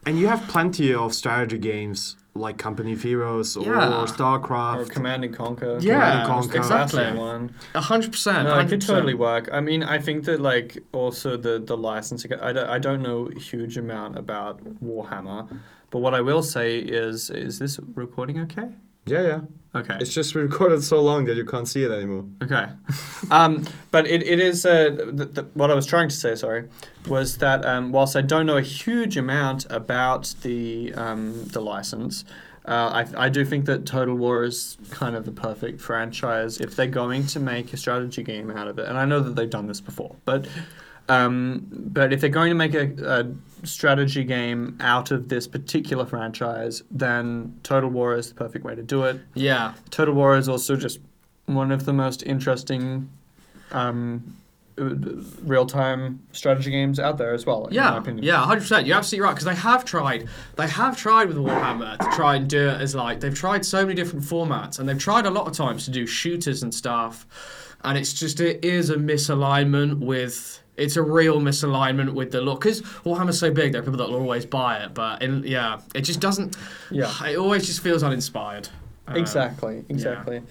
[0.08, 4.02] And you have plenty of strategy games like Company of Heroes or Yeah.
[4.02, 4.90] Or StarCraft.
[4.92, 5.78] Command and Conquer.
[5.82, 6.58] Yeah, and Conquer.
[6.58, 7.04] exactly.
[7.12, 7.54] One.
[7.76, 8.48] A hundred percent.
[8.48, 9.50] No, it could totally work.
[9.52, 12.34] I mean, I think that like also the the licensing.
[12.34, 15.48] I don't, I don't know a huge amount about Warhammer,
[15.92, 18.70] but what I will say is is this recording okay?
[19.08, 19.42] Yeah, yeah.
[19.76, 19.98] Okay.
[20.00, 22.26] It's just recorded so long that you can't see it anymore.
[22.44, 22.68] Okay.
[23.32, 26.68] um, but it, it is, uh, th- th- what I was trying to say, sorry,
[27.08, 32.26] was that um, whilst I don't know a huge amount about the, um, the license,
[32.66, 36.76] uh, I, I do think that Total War is kind of the perfect franchise if
[36.76, 38.90] they're going to make a strategy game out of it.
[38.90, 40.48] And I know that they've done this before, but
[41.10, 43.24] um, but if they're going to make a, a
[43.64, 48.84] strategy game out of this particular franchise, then Total War is the perfect way to
[48.84, 49.20] do it.
[49.34, 49.74] Yeah.
[49.90, 51.00] Total War is also just
[51.46, 53.10] one of the most interesting
[53.72, 54.36] um,
[54.78, 57.66] real time strategy games out there as well.
[57.68, 58.24] in my Yeah, opinion.
[58.24, 58.86] yeah, hundred percent.
[58.86, 60.28] You're absolutely right because they have tried.
[60.56, 63.82] They have tried with Warhammer to try and do it as like they've tried so
[63.84, 67.26] many different formats and they've tried a lot of times to do shooters and stuff,
[67.84, 70.62] and it's just it is a misalignment with.
[70.78, 73.72] It's a real misalignment with the look because Warhammer's so big.
[73.72, 76.56] There are people that will always buy it, but in, yeah, it just doesn't.
[76.92, 77.12] Yeah.
[77.26, 78.70] it always just feels uninspired.
[79.08, 80.42] Um, Exactly, exactly.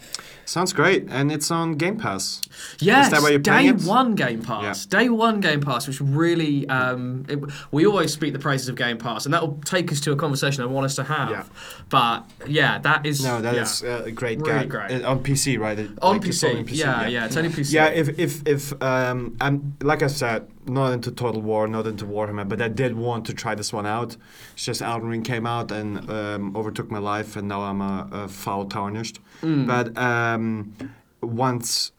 [0.48, 2.40] Sounds great, and it's on Game Pass.
[2.78, 4.86] Yes, that why you're day one Game Pass.
[4.90, 5.00] Yeah.
[5.00, 7.40] Day one Game Pass, which really, um, it,
[7.72, 10.16] we always speak the praises of Game Pass, and that will take us to a
[10.16, 11.30] conversation I want us to have.
[11.30, 11.44] Yeah.
[11.88, 13.62] But yeah, that is No, that yeah.
[13.62, 14.68] is uh, a great Really game.
[14.68, 15.02] great.
[15.04, 15.78] Uh, on PC, right?
[15.80, 16.48] It- on like, it's PC.
[16.50, 17.72] only Yeah, yeah, it's only PC.
[17.72, 22.04] Yeah, if if if um, I'm like I said, not into Total War, not into
[22.04, 24.16] Warhammer, but I did want to try this one out.
[24.54, 28.08] It's just Elden Ring came out and um, overtook my life, and now I'm a,
[28.12, 29.18] a foul tarnished.
[29.42, 29.66] Mm.
[29.66, 30.74] But um,
[31.22, 31.92] once.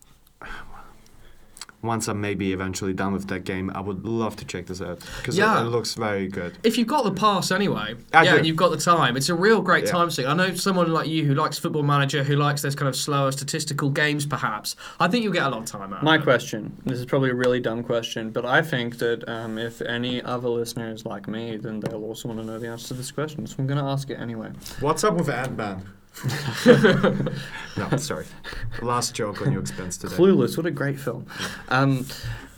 [1.84, 5.00] Once I'm maybe eventually done with that game, I would love to check this out
[5.18, 5.62] because Yeah.
[5.62, 6.58] it, it looks very good.
[6.64, 8.38] If you've got the pass anyway, I yeah, do.
[8.38, 9.92] and you've got the time, it's a real great Yeah.
[9.92, 10.28] time sink.
[10.28, 13.32] I know someone like you who likes Football Manager, who likes those kind of slower
[13.32, 14.76] statistical games, perhaps.
[15.00, 16.02] I think you'll get a lot of time out.
[16.02, 16.24] My of it.
[16.24, 20.22] question this is probably a really dumb question, but I think that um, if any
[20.24, 23.46] other listeners like me, then they'll also want to know the answer to this question.
[23.46, 24.50] So I'm going to ask it anyway.
[24.80, 25.84] What's up with Ant Man?
[27.78, 28.26] No, sorry.
[28.82, 30.16] Last joke on your expense today.
[30.16, 31.28] Clueless, what a great film.
[31.70, 32.08] Um,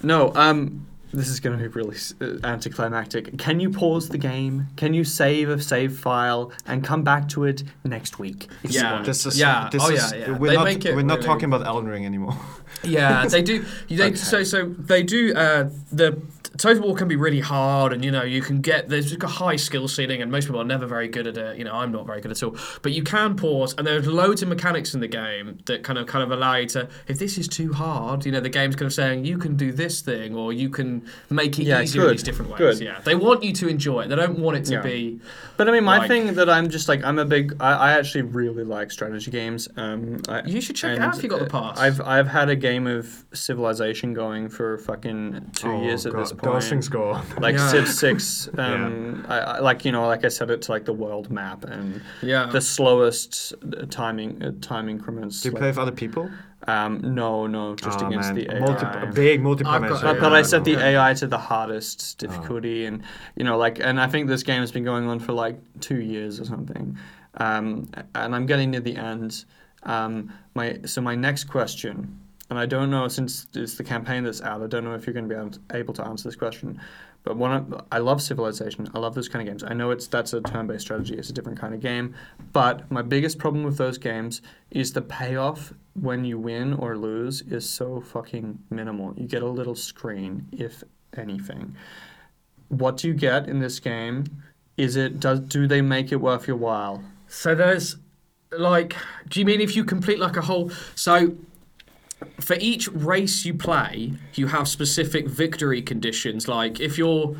[0.01, 3.37] no, um, this is going to be really uh, anticlimactic.
[3.37, 4.67] Can you pause the game?
[4.77, 8.47] Can you save a save file and come back to it next week?
[8.63, 8.93] Yeah.
[8.93, 9.05] want?
[9.07, 9.67] This is, Yeah.
[9.69, 10.37] This Oh, is, yeah, yeah.
[10.37, 12.37] We're They not, make it we're not really- talking about Elden Ring anymore.
[12.83, 13.65] Yeah, they do.
[13.89, 14.15] They Okay.
[14.15, 15.33] so so they do.
[15.35, 16.21] Uh, the
[16.59, 19.55] Total War can be really hard, and you know you can get there's a high
[19.55, 21.57] skill ceiling, and most people are never very good at it.
[21.57, 22.55] You know, I'm not very good at all.
[22.81, 26.05] But you can pause, and there's loads of mechanics in the game that kind of
[26.07, 26.87] kind of allow you to.
[27.07, 29.71] If this is too hard, you know, the game's kind of saying you can do
[29.71, 32.57] this thing, or you can make it Yeah, easier in these different ways.
[32.59, 32.79] good.
[32.81, 34.07] Yeah, they want you to enjoy it.
[34.09, 34.81] They don't want it to Yeah.
[34.81, 35.19] be.
[35.57, 37.55] But I mean, my Like- thing that I'm just like I'm a big.
[37.59, 39.67] I, I actually really like strategy games.
[39.77, 41.79] Um, I, You should check it out if you got the pass.
[41.79, 46.21] I've I've had a game of Civilization going for fucking two Oh, years at God,
[46.21, 46.48] this point.
[46.53, 47.67] Those things go like Yeah.
[47.69, 51.29] Civ Six, um, I, I, like you know, like I said, it's like the world
[51.31, 52.45] map and yeah.
[52.51, 55.41] the slowest uh, timing uh, time increments.
[55.41, 56.29] Do you like- play with other people?
[56.67, 58.35] um, no, no, just Oh, against man.
[58.35, 58.59] the AI.
[58.59, 59.87] Multi- a big multiplayer.
[59.89, 60.83] Got- But, but I set the know.
[60.83, 63.01] AI to the hardest difficulty, and
[63.37, 66.01] you know, like, and I think this game has been going on for like two
[66.01, 66.97] years or something,
[67.37, 69.45] um, and I'm getting near the end.
[69.83, 72.19] Um, my so my next question,
[72.49, 75.13] and I don't know since it's the campaign that's out, I don't know if you're
[75.13, 76.81] going to be able to, answer this question.
[77.23, 78.89] But one, I love Civilization.
[78.95, 79.63] I love those kind of games.
[79.63, 81.15] I know it's that's a turn-based strategy.
[81.15, 82.15] It's a different kind of game.
[82.53, 84.41] But my biggest problem with those games
[84.71, 89.13] is the payoff when you win or lose is so fucking minimal.
[89.17, 90.83] You get a little screen, if
[91.17, 91.75] anything.
[92.69, 94.25] What do you get in this game?
[94.77, 97.03] Is it does do they make it worth your while?
[97.27, 97.97] So there's
[98.51, 98.95] like,
[99.27, 100.71] do you mean if you complete like a whole?
[100.95, 101.35] So
[102.39, 106.47] for each race you play, you have specific victory conditions.
[106.47, 107.35] Like if you're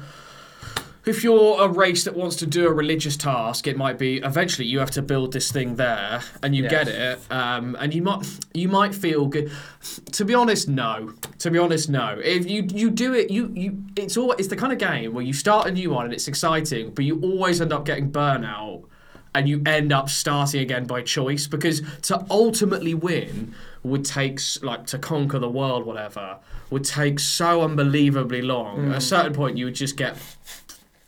[1.05, 4.67] if you're a race that wants to do a religious task, it might be eventually
[4.67, 6.71] you have to build this thing there, and you Yes.
[6.71, 9.49] get it, um, and you might you might feel good.
[10.11, 11.13] To be honest, no.
[11.39, 12.19] To be honest, no.
[12.23, 15.23] If you you do it, you you it's all it's the kind of game where
[15.23, 18.83] you start a new one and it's exciting, but you always end up getting burnout,
[19.35, 23.53] and you end up starting again by choice because to ultimately win
[23.83, 26.37] would take like to conquer the world, whatever,
[26.69, 28.89] would take so unbelievably long.
[28.89, 29.01] At a mm.
[29.01, 30.17] certain point, you would just get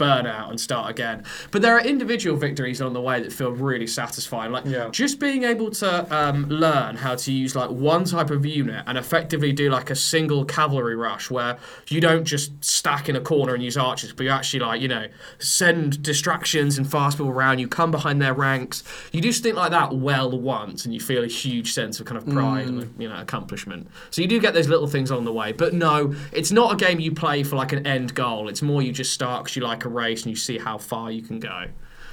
[0.01, 1.23] burn out and start again.
[1.51, 4.51] But there are individual victories on the way that feel really satisfying.
[4.51, 4.89] Like Yeah.
[4.91, 5.89] just being able to
[6.19, 9.95] um, learn how to use like one type of unit and effectively do like a
[9.95, 14.23] single cavalry rush where you don't just stack in a corner and use archers, but
[14.23, 15.05] you actually like, you know,
[15.39, 18.83] send distractions and fast people around, you come behind their ranks.
[19.11, 22.17] You do something like that well once and you feel a huge sense of kind
[22.17, 23.87] of pride and you know accomplishment.
[24.09, 25.51] So you do get those little things on the way.
[25.51, 28.49] But no, it's not a game you play for like an end goal.
[28.49, 31.11] It's more you just start because you like a race and you see how far
[31.11, 31.65] you can go.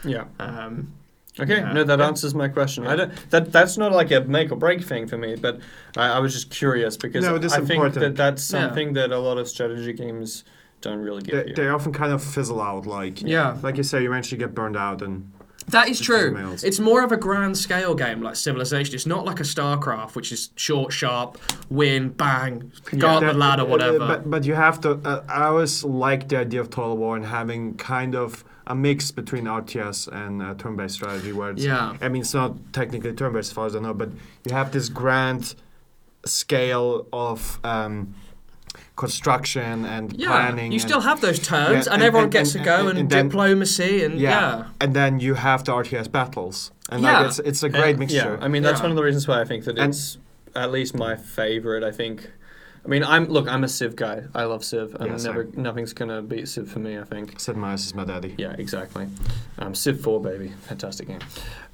[0.04, 0.24] Yeah.
[0.38, 0.92] Um,
[1.40, 1.72] Okay, Yeah.
[1.72, 2.06] no, that Yeah.
[2.08, 2.84] answers my question.
[2.84, 5.60] I don't, that that's not like a make or break thing for me, but
[5.96, 8.00] I, I was just curious because No, it is I think important.
[8.00, 8.62] that that's Yeah.
[8.66, 10.42] something that a lot of strategy games
[10.80, 12.86] don't really give They, they often kind of fizzle out.
[12.86, 13.56] Like Yeah.
[13.62, 15.30] like you say, you eventually get burned out, and
[15.68, 16.30] That is true.
[16.32, 16.64] males.
[16.64, 18.94] It's more of a grand scale game like Civilization.
[18.94, 21.38] It's not like a StarCraft, which is short, sharp,
[21.70, 23.98] win, bang, go up the ladder, uh, whatever.
[23.98, 24.92] But, but you have to.
[25.04, 29.10] Uh, I always like the idea of Total War and having kind of a mix
[29.10, 31.96] between RTS and uh, turn-based strategy, where it's, Yeah.
[32.00, 34.10] I mean, it's not technically turn-based as far as I know, but
[34.44, 35.54] you have this grand
[36.24, 38.14] scale of um,
[38.98, 40.72] construction and yeah, planning.
[40.72, 42.78] you and- still have those turns, Yeah, and, and- everyone and- gets and- to go
[42.80, 44.30] and- and, and then- diplomacy, and yeah.
[44.30, 44.64] yeah.
[44.82, 47.18] and then you have the RTS battles, and Yeah.
[47.18, 48.36] like it's it's a great Uh, mixture.
[48.38, 48.84] Yeah, I mean that's Yeah.
[48.86, 50.18] one of the reasons why I think that And- it's
[50.54, 51.84] at least my favorite.
[51.84, 52.16] I think.
[52.84, 53.46] I mean, I'm look.
[53.48, 54.18] I'm a Civ guy.
[54.34, 55.32] I love Civ, and Yeah, same.
[55.32, 56.92] never nothing's gonna beat Civ for me.
[56.98, 57.38] I think.
[57.38, 58.34] Sid Meier's is my daddy.
[58.38, 59.06] Yeah, exactly.
[59.58, 60.52] Um, Civ 4, baby.
[60.70, 61.18] Fantastic game.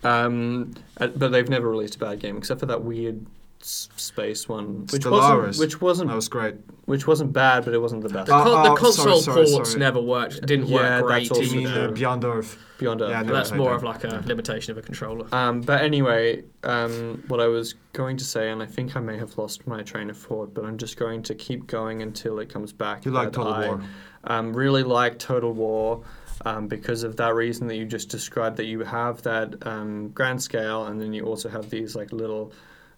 [0.02, 3.26] Um, uh, but they've never released a bad game except for that weird
[3.64, 5.10] s- space one, which Stellaris.
[5.46, 6.54] wasn't, which wasn't, That was great.
[6.84, 8.26] which wasn't bad, but it wasn't the best.
[8.26, 9.80] The, con- the oh, console sorry, sorry, ports sorry.
[9.80, 10.44] never worked.
[10.46, 11.28] Didn't Yeah, work great.
[11.28, 11.70] that's also You either.
[11.80, 11.94] mean true.
[11.94, 12.58] Beyond Earth?
[12.78, 13.10] Beyond Earth.
[13.10, 13.76] Yeah, no, that's I more don't.
[13.76, 15.26] of like a limitation of a controller.
[15.32, 19.16] Um, but anyway, um, what I was going to say, and I think I may
[19.16, 22.48] have lost my train of thought, but I'm just going to keep going until it
[22.50, 23.04] comes back.
[23.04, 23.80] You like that Total I, War?
[24.24, 26.02] Um, really like Total War.
[26.46, 30.42] Um, because of that reason that you just described, that you have that um, grand
[30.42, 32.52] scale, and then you also have these like little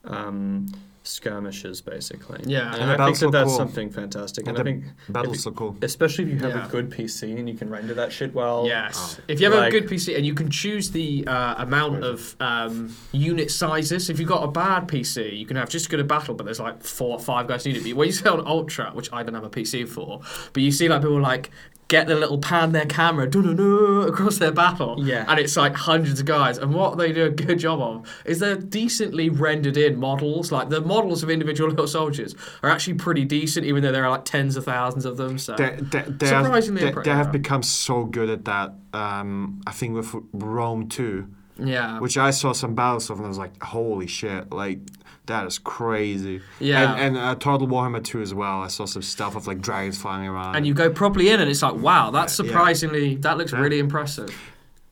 [0.06, 0.66] um,
[1.02, 2.40] skirmishes, basically.
[2.46, 2.72] Yeah.
[2.74, 3.56] and, And I think that that's cool.
[3.56, 4.46] something fantastic.
[4.48, 5.76] And, And I think, Battles if so cool.
[5.82, 6.66] especially if you have Yeah.
[6.66, 8.64] a good PC and you can render that shit well.
[8.66, 9.20] Yes.
[9.28, 12.34] If you have Like- a good PC and you can choose the uh, amount of
[12.40, 16.04] um, unit sizes, if you've got a bad PC, you can have just good a
[16.04, 17.84] battle, but there's like four or five guys needed.
[17.84, 20.72] But when you say on Ultra, which I don't have a PC for, but you
[20.72, 21.50] see like people like
[21.88, 24.96] get the little pan their camera across their battle.
[24.98, 25.24] Yeah.
[25.28, 26.58] And it's like hundreds of guys.
[26.58, 30.50] And what they do a good job of is they're decently rendered in models.
[30.50, 34.10] Like the models of individual little soldiers are actually pretty decent, even though there are
[34.10, 35.38] like tens of thousands of them.
[35.38, 37.12] So They, they, they, Surprisingly they, impressive.
[37.12, 38.74] they have become so good at that.
[38.92, 41.28] Um, I think with Rome too,
[41.58, 42.00] yeah.
[42.00, 44.80] which I saw some battles of, and I was like, "Holy shit!" Like
[45.26, 46.40] that is crazy.
[46.60, 46.94] Yeah.
[46.94, 48.62] And, and uh, Total Warhammer 2 as well.
[48.62, 50.56] I saw some stuff of like dragons flying around.
[50.56, 52.46] and you go properly in, and it's like, wow, that's Yeah.
[52.46, 53.60] surprisingly that looks Yeah.
[53.60, 54.30] really impressive.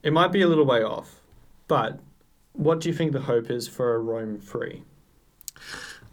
[0.03, 1.21] It might be a little way off,
[1.67, 1.99] but
[2.53, 4.83] what do you think the hope is for a Rome 3?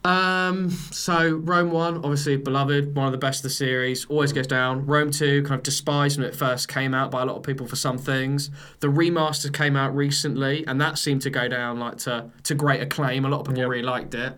[0.05, 4.49] Um, so Rome one, obviously beloved, one of the best of the series, always goes
[4.49, 4.85] down.
[4.87, 7.67] Rome two, kind of despised when it first came out by a lot of people
[7.67, 8.51] for some things.
[8.81, 12.83] The remaster came out recently, and that seemed to go down like to to great
[12.83, 13.25] acclaim.
[13.25, 13.69] A lot of people Yep.
[13.69, 14.37] really liked it.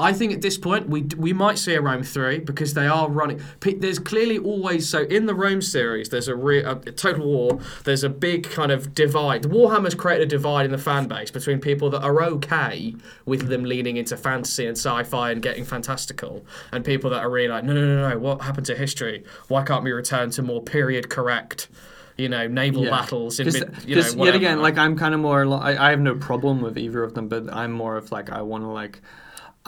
[0.00, 3.08] I think at this point we we might see a Rome three because they are
[3.08, 3.40] running.
[3.60, 6.08] There's clearly always so in the Rome series.
[6.08, 7.60] There's a, re, a Total War.
[7.84, 9.42] There's a big kind of divide.
[9.42, 12.94] The Warhammer's created a divide in the fan base between people that are okay
[13.26, 17.48] with them leaning into fantasy and sci-fi and getting fantastical, and people that are really
[17.48, 18.18] like, no, no, no, no.
[18.18, 19.24] What happened to history?
[19.48, 21.68] Why can't we return to more period correct?
[22.16, 25.46] You know, naval battles in mid, you know, yet again, like I'm kind of more.
[25.54, 28.42] I, I have no problem with either of them, but I'm more of like I
[28.42, 29.00] want to like.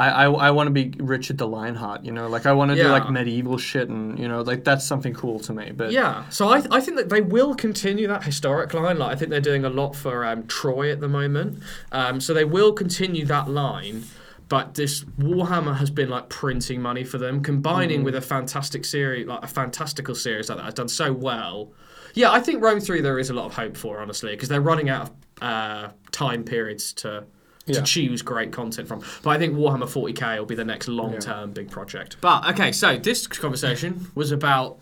[0.02, 2.76] I, I, I want to be Richard the Lionheart, you know, like I want to
[2.76, 5.70] do like medieval shit, and you know, like that's something cool to me.
[5.70, 8.98] But Yeah, so I, I think that they will continue that historic line.
[8.98, 12.34] Like I think they're doing a lot for um, Troy at the moment, um, so
[12.34, 14.02] they will continue that line.
[14.48, 19.26] But this Warhammer has been like printing money for them, combining with a fantastic series,
[19.26, 21.72] like a fantastical series like that has done so well.
[22.14, 24.60] Yeah, I think Rome three there is a lot of hope for, honestly, because they're
[24.60, 27.24] running out of uh, time periods to.
[27.66, 27.82] To Yeah.
[27.82, 31.70] choose great content from, but I think Warhammer 40k will be the next long-term big
[31.70, 32.16] project.
[32.20, 34.78] But okay, so this conversation was about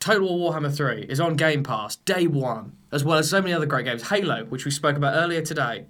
[0.00, 3.52] Total War Warhammer 3 is on Game Pass day one, as well as so many
[3.52, 4.08] other great games.
[4.08, 5.84] Halo, which we spoke about earlier today.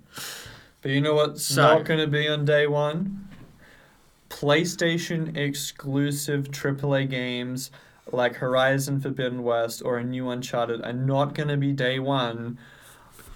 [0.82, 3.26] But you know what's So- not going to be on day one?
[4.28, 7.70] PlayStation exclusive AAA games
[8.12, 12.58] like Horizon Forbidden West or a new Uncharted are not going to be day one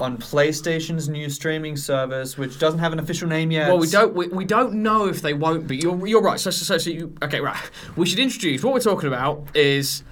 [0.00, 3.68] on PlayStation's new streaming service, which doesn't have an official name yet.
[3.68, 5.76] Well, we don't we, we don't know if they won't be.
[5.76, 6.40] You're, you're right.
[6.40, 7.40] So, so, so, so you okay?
[7.40, 7.56] Right.
[7.96, 10.02] We should introduce what we're talking about is.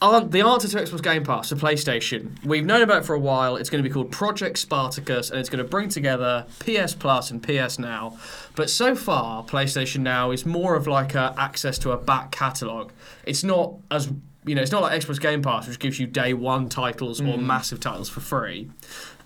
[0.00, 3.18] an- the answer to Xbox Game Pass for PlayStation, we've known about it for a
[3.18, 3.56] while.
[3.56, 7.30] It's going to be called Project Spartacus, and it's going to bring together PS Plus
[7.30, 8.16] and PS Now.
[8.56, 12.92] But so far, PlayStation Now is more of like a access to a back catalogue.
[13.26, 14.10] It's not as
[14.50, 17.38] you know, it's not like Xbox Game Pass, which gives you day one titles or
[17.38, 18.68] massive titles for free.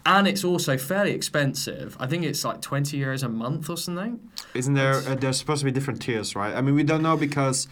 [0.05, 1.97] And it's also fairly expensive.
[1.99, 4.21] I think it's like 20 euros a month or something.
[4.53, 4.97] Isn't there?
[4.97, 6.55] Uh, there's supposed to be different tiers, right?
[6.55, 7.69] I mean, we don't know because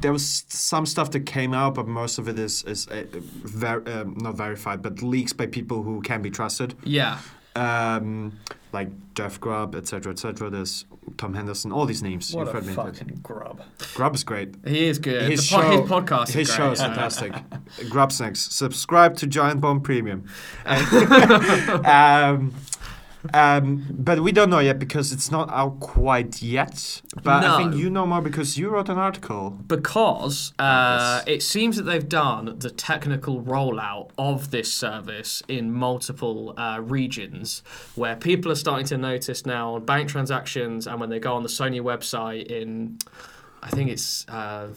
[0.00, 3.82] there was some stuff that came out, but most of it is is uh, ver-
[3.88, 7.18] um, not verified, but leaks by people who can be trusted, Yeah.
[7.56, 8.38] Um,
[8.72, 10.50] like Jeff Grubb, etc., etc.
[10.50, 10.84] There's
[11.16, 12.34] Tom Henderson, all these names.
[12.34, 12.74] What You've a me.
[12.74, 13.62] fucking grub.
[13.94, 14.54] Grubb is great.
[14.66, 15.30] He is good.
[15.30, 16.88] His, po- show, his podcast his is show is yeah.
[16.88, 17.32] fantastic.
[17.90, 18.36] Grubsnax.
[18.36, 20.24] Subscribe to Giant Bomb Premium.
[21.86, 22.52] Um,
[23.34, 27.02] um, but we don't know yet because it's not out quite yet.
[27.22, 29.50] But I think you know more because you wrote an article.
[29.66, 31.34] Because uh, Yes.
[31.36, 37.62] it seems that they've done the technical rollout of this service in multiple uh, regions
[37.94, 41.42] where people are starting to notice now on bank transactions and when they go on
[41.42, 42.98] the Sony website in,
[43.62, 44.26] I think it's.
[44.28, 44.68] Uh,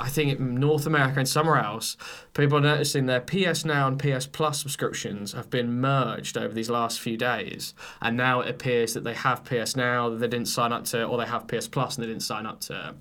[0.00, 1.96] I think in North America and somewhere else,
[2.34, 6.68] people are noticing their PS Now and PS Plus subscriptions have been merged over these
[6.68, 10.48] last few days, and now it appears that they have PS Now that they didn't
[10.48, 12.96] sign up to, or they have PS Plus and they didn't sign up to.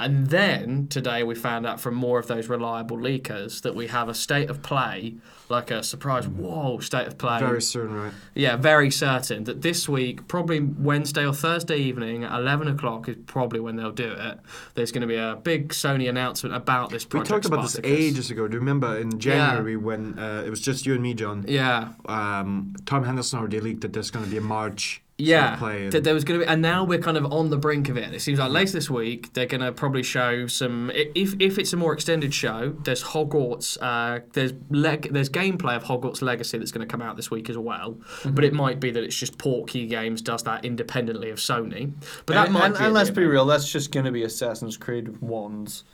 [0.00, 4.08] And then today we found out from more of those reliable leakers that we have
[4.08, 5.16] a state of play,
[5.50, 7.38] like a surprise, whoa, state of play.
[7.38, 8.12] Very soon, right?
[8.34, 13.16] Yeah, very certain that this week, probably Wednesday or Thursday evening at 11 o'clock is
[13.26, 14.40] probably when they'll do it.
[14.74, 17.72] There's going to be a big Sony announcement about this We talked about Spartacus.
[17.74, 18.48] this ages ago.
[18.48, 21.44] Do you remember in January when uh, it was just you and me, Jon?
[21.46, 25.60] Yeah, Um, Tom Henderson already leaked that there's going to be a March sort of
[25.60, 25.70] yeah.
[25.70, 27.88] and- That there was going to be, and now we're kind of on the brink
[27.88, 28.12] of it.
[28.12, 30.90] It seems like later this week they're going to probably show some.
[30.94, 33.78] If if it's a more extended show, there's Hogwarts.
[33.80, 37.50] Uh, there's leg, there's gameplay of Hogwarts Legacy that's going to come out this week
[37.50, 37.92] as well.
[37.92, 38.34] Mm-hmm.
[38.34, 41.92] But it might be that it's just Portkey Games does that independently of Sony.
[42.26, 42.84] But that and, might and, be.
[42.84, 45.84] and let's be real, that's just going to be Assassin's Creed with wands.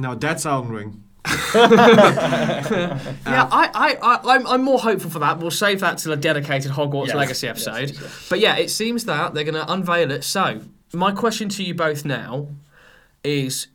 [0.00, 1.04] no, that's Elden Ring.
[3.24, 5.38] Yeah, I, I, I, I'm, I'm more hopeful for that.
[5.38, 7.90] We'll save that till a dedicated Hogwarts Yes, Legacy episode.
[7.90, 8.26] yes, yes.
[8.28, 10.24] But yeah, it seems that they're going to unveil it.
[10.24, 10.60] So,
[10.92, 12.48] my question to you both now
[13.24, 13.68] is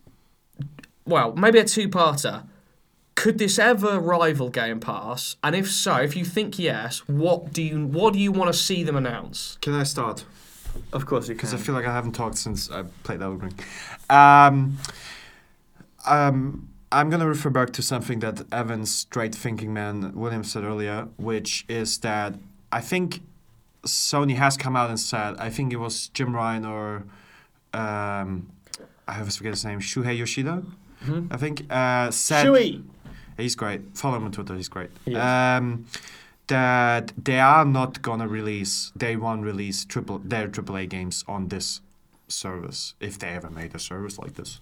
[1.06, 2.46] well, maybe a two parter.
[3.14, 5.36] could this ever rival Game Pass?
[5.42, 8.58] And if so, if you think yes, what do you what do you want to
[8.58, 9.56] see them announce?
[9.62, 10.24] Can I start?
[10.92, 11.54] Of course you Because.
[11.54, 13.58] I feel like I haven't talked since I played Elden Ring.
[14.10, 14.78] Um,
[16.06, 20.64] um, I'm going to refer back to something that Evan's straight thinking man Williams said
[20.64, 22.34] earlier, which is that
[22.72, 23.20] I think
[23.84, 27.04] Sony has come out and said, I think it was Jim Ryan or
[27.74, 28.50] um,
[29.06, 30.62] I always forget his name, Shuhei Yoshida,
[31.30, 32.44] I think, uh, said.
[32.44, 32.82] Shui.
[33.36, 33.96] He's great.
[33.96, 34.54] Follow him on Twitter.
[34.56, 34.90] He's great.
[35.04, 35.14] He.
[35.14, 35.86] Um,
[36.48, 41.82] that they are not gonna release day one release triple their AAA games on this
[42.28, 44.60] service if they ever made a service like this.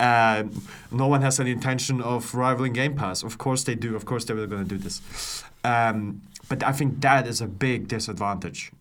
[0.00, 3.22] Um, no one has any intention of rivaling Game Pass.
[3.22, 3.94] Of course they do.
[3.96, 5.44] Of course they were gonna do this.
[5.64, 8.72] Um, but I think that is a big disadvantage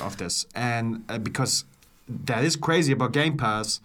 [0.00, 1.64] of this, and uh, because
[2.08, 3.80] that is crazy about Game Pass,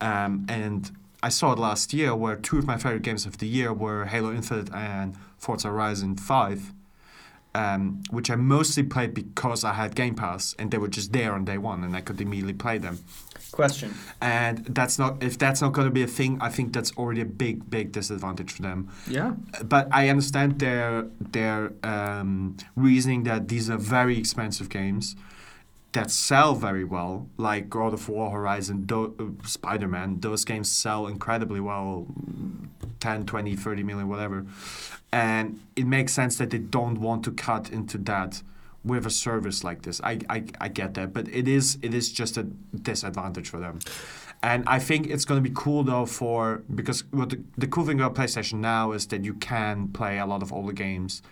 [0.00, 0.90] um, and
[1.22, 4.06] I saw it last year where two of my favorite games of the year were
[4.06, 6.72] Halo Infinite and Forza Horizon 5,
[7.54, 11.32] um, which I mostly played because I had Game Pass and they were just there
[11.32, 12.98] on day one and I could immediately play them.
[13.50, 13.94] Question.
[14.20, 17.20] And that's not if that's not going to be a thing, I think that's already
[17.20, 18.88] a big, big disadvantage for them.
[19.06, 19.34] Yeah.
[19.64, 25.16] But I understand their their um, reasoning that these are very expensive games
[25.92, 30.20] that sell very well, like God of War, Horizon, Do- uh, Spider-Man.
[30.20, 32.06] Those games sell incredibly well,
[33.00, 34.46] 10, 20, 30 million, whatever.
[35.12, 38.42] And it makes sense that they don't want to cut into that
[38.84, 40.00] with a service like this.
[40.02, 43.78] I, I, I get that, but it is it is just a disadvantage for them.
[44.42, 47.86] And I think it's going to be cool though for because what the, the cool
[47.86, 51.22] thing about PlayStation now is that you can play a lot of older games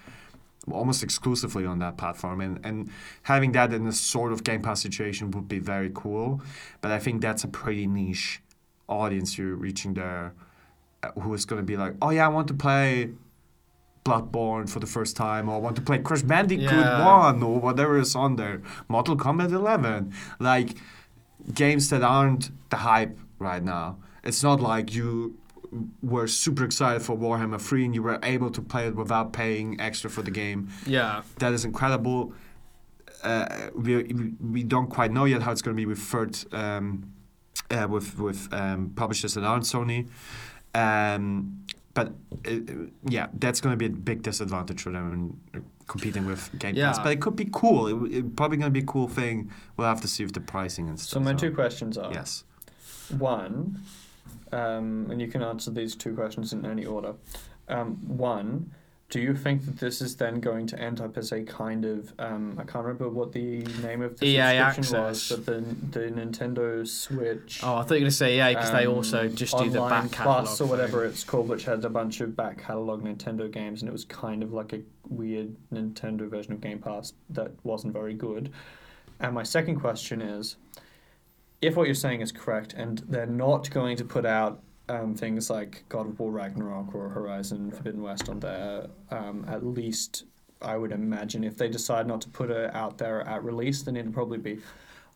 [0.71, 2.91] almost exclusively on that platform and, and
[3.23, 6.41] having that in a sort of game pass situation would be very cool
[6.81, 8.43] but i think that's a pretty niche
[8.89, 10.35] audience you're reaching there
[11.03, 13.11] uh, who is going to be like oh yeah i want to play
[14.05, 17.05] bloodborne for the first time or want to play crash bandicoot Yeah.
[17.33, 20.71] 1 or whatever is on there mortal kombat 11 like
[21.55, 25.37] games that aren't the hype right now it's not like you
[26.03, 29.81] were super excited for Warhammer 3 and you were able to play it without paying
[29.81, 30.69] extra for the game.
[30.85, 31.23] Yeah.
[31.39, 32.33] That is incredible.
[33.23, 33.47] Uh,
[33.77, 34.03] we,
[34.41, 37.13] we- don't quite know yet how it's going to be with third, um,
[37.71, 40.09] uh, with with um, publishers that aren't Sony.
[40.75, 41.65] Um,
[41.95, 42.13] but
[42.47, 42.51] uh,
[43.09, 46.99] yeah, that's going to be a big disadvantage for them in competing with Game Pass.
[46.99, 47.87] But it could be cool.
[48.07, 49.51] It, it probably going to be a cool thing.
[49.77, 51.15] We'll have to see if the pricing and stuff.
[51.15, 52.45] So my two questions are Yes.
[53.19, 53.81] one,
[54.53, 57.15] um, and you can answer these two questions in any order.
[57.69, 58.73] Um, one,
[59.11, 62.15] do you think that this is then going to end up as a kind of
[62.21, 66.01] um, I can't remember what the name of the EA subscription was, but the the
[66.11, 67.61] Nintendo Switch.
[67.63, 69.81] Oh, I thought you were gonna say yeah, because they um, also just do the
[69.81, 71.11] back catalog Plus or whatever thing.
[71.11, 74.45] it's called, which had a bunch of back catalog Nintendo games, and it was kind
[74.45, 78.53] of like a weird Nintendo version of Game Pass that wasn't very good.
[79.19, 80.57] And my second question is,
[81.61, 85.49] if what you're saying is correct, and they're not going to put out um, things
[85.49, 90.25] like God of War Ragnarok or Horizon Forbidden West on there, um, at least
[90.61, 93.97] I would imagine if they decide not to put it out there at release, then
[93.97, 94.59] it'd probably be,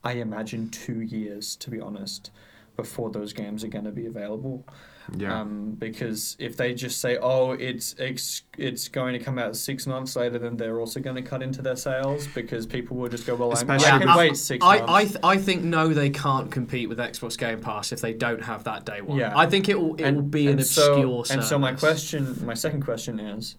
[0.03, 2.31] I imagine, two years to be honest,
[2.77, 4.65] before those games are going to be available.
[5.13, 5.41] Yeah.
[5.41, 9.85] Um, because if they just say, "Oh, it's it's it's going to come out six
[9.85, 13.25] months later," then they're also going to cut into their sales because people will just
[13.27, 16.09] go, "Well, I'm, I can wait six I, months." I, th- I think no, they
[16.09, 19.19] can't compete with Xbox Game Pass if they don't have that day one.
[19.19, 19.37] Yeah.
[19.37, 22.55] I think it will it will be an so, obscure And so my question, my
[22.55, 23.57] second question is,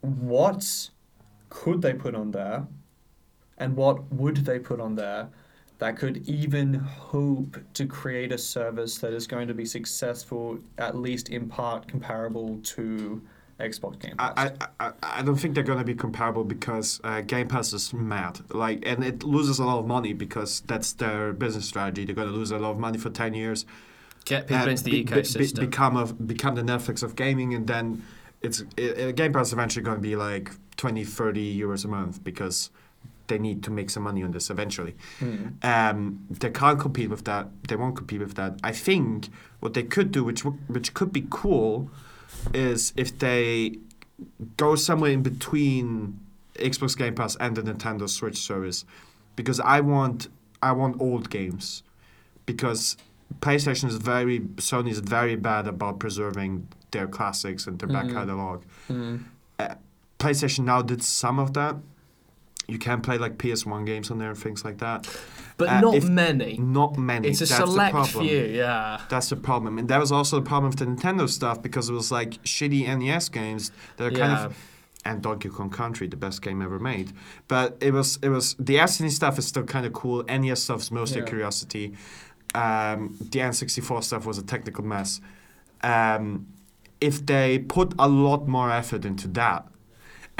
[0.00, 0.90] what
[1.50, 2.66] could they put on there,
[3.58, 5.28] and what would they put on there
[5.80, 10.96] that could even hope to create a service that is going to be successful, at
[10.96, 13.20] least in part comparable to
[13.58, 14.32] Xbox Game Pass?
[14.36, 17.72] I, I, I- I don't think they're going to be comparable because uh, Game Pass
[17.72, 18.40] is mad.
[18.50, 22.04] Like, and it loses a lot of money because that's their business strategy.
[22.04, 23.66] They're going to lose a lot of money for ten years.
[24.26, 25.60] Get people and into the be- be- be- ecosystem.
[25.60, 28.02] become a become the Netflix of gaming, and then
[28.42, 31.88] it's i i- Game Pass is eventually going to be like 20, 30 euros a
[31.88, 32.70] month because
[33.30, 34.94] they need to make some money on this eventually.
[35.20, 35.46] Hmm.
[35.62, 37.48] Um, they can't compete with that.
[37.68, 38.52] They won't compete with that.
[38.62, 39.28] I think
[39.60, 41.90] what they could do, which w- which could be cool,
[42.52, 43.78] is if they
[44.58, 46.18] go somewhere in between
[46.56, 48.84] Xbox Game Pass and the Nintendo Switch service,
[49.36, 50.28] because I want
[50.62, 51.82] I want old games,
[52.44, 52.96] because
[53.40, 58.12] PlayStation is very Sony is very bad about preserving their classics and their back Mhm.
[58.18, 58.58] catalog.
[58.88, 59.16] Hmm.
[60.18, 61.76] PlayStation now did some of that
[62.70, 65.06] You can play like PS1 games on there and things like that.
[65.56, 66.56] But Uh, not many.
[66.58, 67.28] Not many.
[67.28, 68.26] It's a That's the select problem.
[68.28, 69.00] few, yeah.
[69.10, 71.92] That's the problem, and that was also the problem with the Nintendo stuff because it
[71.94, 74.44] was like shitty NES games that are kind Yeah.
[74.46, 74.56] of
[75.02, 77.12] and Donkey Kong Country, the best game ever made.
[77.48, 80.24] But it was it was the SNES stuff is still kind of cool.
[80.28, 81.28] NES stuff's mostly a Yeah.
[81.30, 81.94] curiosity.
[82.54, 85.20] Um, the N64 stuff was a technical mess.
[85.82, 86.46] Um,
[87.00, 89.66] if they put a lot more effort into that,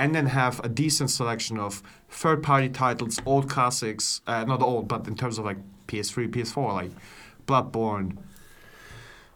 [0.01, 5.07] and then have a decent selection of third-party titles, old classics, uh, not old, but
[5.07, 6.91] in terms of like PS3, PS4, like
[7.47, 8.17] Bloodborne,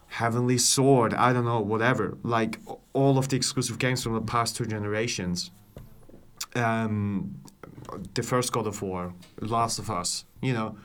[0.07, 2.17] Heavenly Sword, I don't know, whatever.
[2.23, 2.61] Like
[2.95, 5.51] all of the exclusive games from the past two generations.
[6.55, 7.43] Um,
[8.15, 10.79] the first God of War, Last of Us, you know.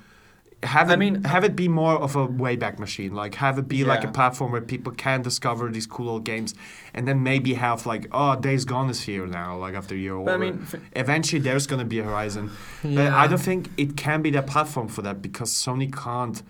[0.63, 3.13] Have I it, mean- have it be more of a wayback machine.
[3.15, 6.53] Like have it be like a platform where people can discover these cool old games,
[6.93, 10.15] and then maybe have like, oh, Days Gone is here now, like after a year
[10.15, 12.51] or I mean, Eventually, there's gonna be a Horizon,
[12.83, 16.43] but I don't think it can be that platform for that because Sony can't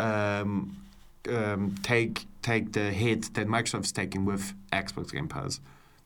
[0.00, 0.76] um,
[1.28, 5.60] um, take take the hit that Microsoft's taking with Xbox Game Pass.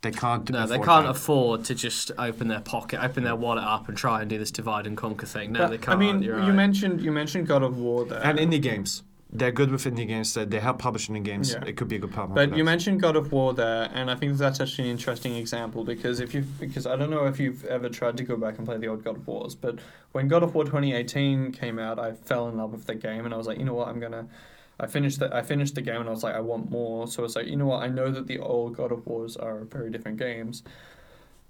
[0.07, 0.49] They can't.
[0.51, 1.11] No, they afford can't that.
[1.17, 4.53] afford to just open their pocket, open their wallet up, and try and do this
[4.53, 5.53] divide and conquer thing.
[5.53, 5.97] No, but, they can't.
[5.97, 6.55] I mean, You're you right.
[6.55, 8.25] mentioned you mentioned God of War there.
[8.25, 9.03] and indie games.
[9.33, 10.33] They're good with indie games.
[10.35, 11.53] That they help publishing the games.
[11.53, 11.65] Yeah.
[11.67, 12.37] It could be a good platform.
[12.37, 15.83] But you mentioned God of War there, and I think that's actually an interesting example
[15.83, 18.67] because if you because I don't know if you've ever tried to go back and
[18.67, 19.81] play the old God of Wars, but
[20.13, 23.35] when God of War 2018 came out, I fell in love with the game, and
[23.35, 24.29] I was like, you know what, I'm gonna.
[24.79, 27.07] I finished the I finished the game, and I was like, I want more.
[27.09, 29.61] So it's like, you know what, I know that the old God of Wars are
[29.65, 30.63] very different games,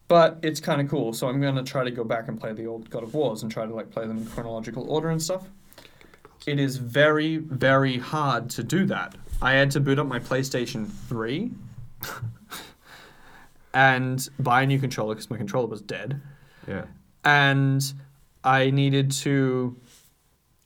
[0.08, 1.12] but it's kind of cool.
[1.12, 3.50] So I'm gonna try to go back and play the old God of Wars and
[3.50, 5.48] try to like play them in chronological order and stuff.
[6.46, 9.16] It is very, very hard to do that.
[9.42, 11.50] I had to boot up my PlayStation 3
[13.74, 16.20] and buy a new controller because my controller was dead.
[16.68, 16.84] yeah.
[17.24, 17.82] And
[18.44, 19.76] I needed to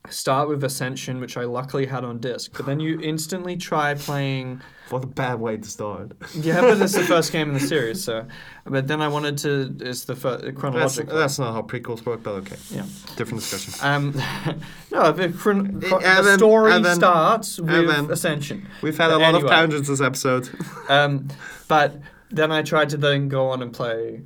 [0.08, 2.52] start with Ascension, which I luckily had on disc.
[2.56, 4.62] But then you instantly try playing.
[4.88, 6.12] What a bad way to start.
[6.34, 8.26] Yeah, but it's the first game in the series, so.
[8.64, 9.76] But then I wanted to.
[9.80, 11.16] It's the first That's, chronological.
[11.16, 12.56] that's not how prequels work, but okay.
[12.70, 12.86] Yeah.
[13.16, 13.74] Different discussion.
[13.86, 14.12] Um,
[14.90, 18.66] no, the, chron- chro- And the then- story then- starts with Ascension.
[18.82, 19.44] We've had a But lot anyway.
[19.44, 20.48] of tangents this episode.
[20.88, 21.28] Um,
[21.68, 24.22] but then I tried to then go on and play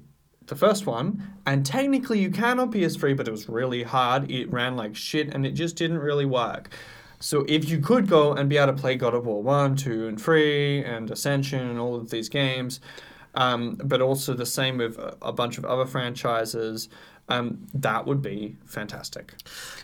[0.46, 4.30] the first one, and technically you can on PS3, but it was really hard.
[4.30, 6.70] It ran like shit, and it just didn't really work.
[7.20, 10.08] So if you could go and be able to play God of War 1, 2,
[10.08, 12.80] and 3, and Ascension, and all of these games,
[13.34, 16.88] um, but also the same with a, a bunch of other franchises,
[17.28, 19.34] um, that would be fantastic.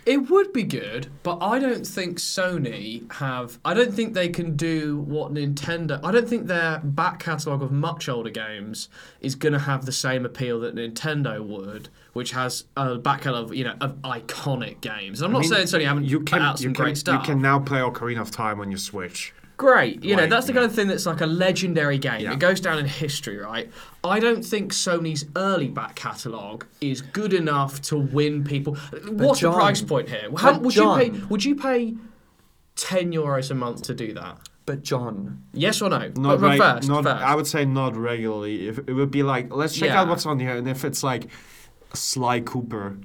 [0.04, 3.58] It would be good, but I don't think Sony have.
[3.64, 6.00] I don't think they can do what Nintendo.
[6.04, 8.88] I don't think their back catalogue of much older games
[9.20, 13.50] is going to have the same appeal that Nintendo would, which has a back catalogue,
[13.50, 15.20] of you know, of iconic games.
[15.20, 17.26] And I'm not mean, saying Sony haven't you put can, out some can, great stuff.
[17.26, 19.32] You can now play Ocarina of Time on your Switch.
[19.60, 20.02] Great.
[20.02, 22.22] You know, that's the kind of thing that's like a legendary game.
[22.22, 22.32] Yeah.
[22.32, 23.70] It goes down in history, right?
[24.02, 28.76] I don't think Sony's early back catalogue is good enough to win people.
[29.10, 30.30] What's Jon- the price point here?
[30.34, 31.94] How, would you pay would you pay
[32.76, 34.38] 10 euros a month to do that?
[34.64, 36.10] But Jon, Yes or no?
[36.16, 37.22] Not, reg- first, not first.
[37.22, 38.66] I would say not regularly.
[38.66, 40.00] If it would be like, let's check Yeah.
[40.00, 41.28] out what's on here, and if it's like
[41.92, 42.96] Sly Cooper,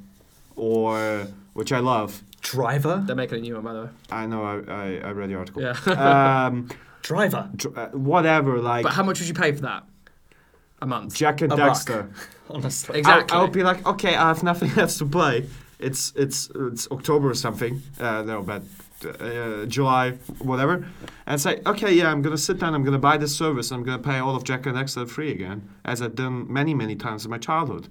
[0.55, 2.23] or which I love.
[2.51, 3.89] Driver, They're making a new one, by the way.
[4.11, 4.43] I know.
[4.43, 5.61] I I, I read the article.
[5.63, 5.75] Yeah.
[6.47, 6.69] um,
[7.01, 8.59] Driver, dr- uh, whatever.
[8.59, 9.83] Like but how much would you pay for that?
[10.81, 11.15] A month.
[11.15, 11.55] Jak and A.
[11.55, 12.11] Daxter.
[12.49, 12.99] honestly.
[12.99, 13.35] Exactly.
[13.35, 15.47] I, I would be like, okay, I have nothing else to play.
[15.79, 17.81] It's it's it's October or something.
[17.99, 18.61] Uh, no, but
[19.19, 20.87] uh, July, whatever.
[21.25, 22.75] And say, okay, yeah, I'm gonna sit down.
[22.75, 23.71] I'm gonna buy this service.
[23.71, 26.95] I'm gonna pay all of Jak and Daxter free again, as I've done many many
[26.95, 27.87] times in my childhood.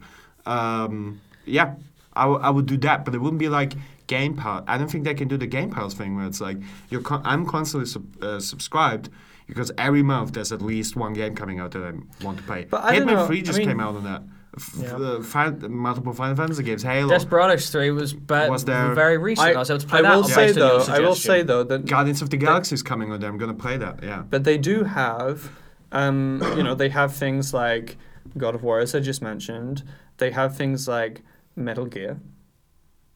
[0.47, 1.75] Um, yeah,
[2.15, 3.75] I, w- I would do that, but it wouldn't be like
[4.07, 4.63] Game Pass.
[4.67, 6.59] I don't think they can do the Game Pass thing where it's like
[6.91, 9.09] you're con- I'm constantly sub- uh, subscribed.
[9.47, 12.65] Because every month there's at least one game coming out that I want to play.
[12.65, 14.23] But I Hitman know, 3 I just mean- came out on that.
[14.57, 14.97] F- Yeah.
[14.97, 16.83] uh, Fin- multiple Final Fantasy games.
[16.83, 19.55] Halo, Desperados 3 was, be- Was there- very recent.
[19.55, 21.15] I, was able to play I that will say based on your though, I will
[21.15, 23.29] say though that Guardians of the Galaxy is coming on there.
[23.29, 24.03] I'm gonna play that.
[24.03, 24.23] Yeah.
[24.31, 25.51] But they do have,
[25.93, 27.99] um, you know, they have things like
[28.39, 29.83] God of War, as I just mentioned.
[30.17, 31.21] They have things like
[31.55, 32.19] Metal Gear.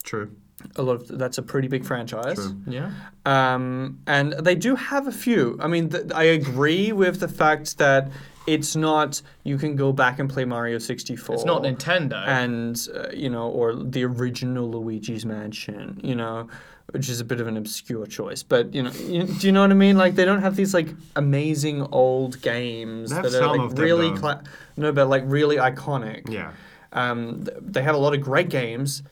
[0.04, 0.32] True.
[0.76, 2.34] A lot of that's a pretty big franchise.
[2.36, 2.56] True.
[2.66, 2.90] Yeah.
[3.24, 5.56] Um, and they do have a few.
[5.60, 8.10] I mean, th- I agree with the fact that
[8.46, 11.34] it's not you can go back and play Mario 64.
[11.36, 12.26] It's not Nintendo.
[12.26, 16.48] and uh, you know, or the original Luigi's Mansion, you know,
[16.90, 18.42] which is a bit of an obscure choice.
[18.42, 19.96] But you know, you, do you know what I mean?
[19.96, 24.10] Like they don't have these like amazing old games that are like of them, really,
[24.10, 24.16] though.
[24.16, 24.42] cla-
[24.76, 26.28] no, but like really iconic.
[26.32, 26.52] Yeah.
[26.92, 29.02] Um, th- they have a lot of great games,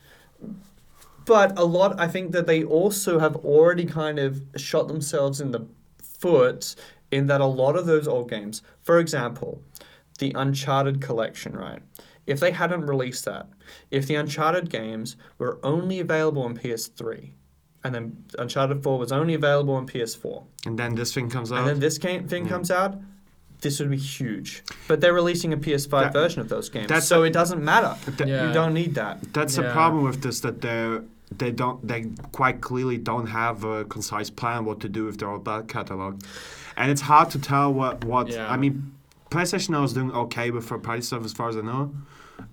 [1.27, 1.99] but a lot.
[1.99, 5.67] I think that they also have already kind of shot themselves in the
[6.01, 6.75] foot
[7.11, 9.61] in that a lot of those old games, for example,
[10.19, 11.81] the Uncharted collection, right?
[12.25, 13.47] If they hadn't released that,
[13.91, 17.31] if the Uncharted games were only available on PS3,
[17.83, 21.59] and then Uncharted 4 was only available on PS4, And then this thing comes out.
[21.59, 22.49] and then this game, thing Yeah.
[22.49, 22.99] comes out,
[23.61, 24.63] this would be huge.
[24.89, 27.63] But they're releasing a PS5 That- version of those games, that's so a- it doesn't
[27.63, 27.95] matter.
[28.17, 28.47] Th- Yeah.
[28.47, 29.33] You don't need that.
[29.33, 30.99] That's the problem with this that they
[31.35, 35.29] they don't they quite clearly don't have a concise plan what to do with their
[35.29, 36.21] old back catalog,
[36.75, 38.51] and it's hard to tell what what Yeah.
[38.51, 38.93] I mean.
[39.29, 41.91] PlayStation now is doing okay with third party stuff as far as I know,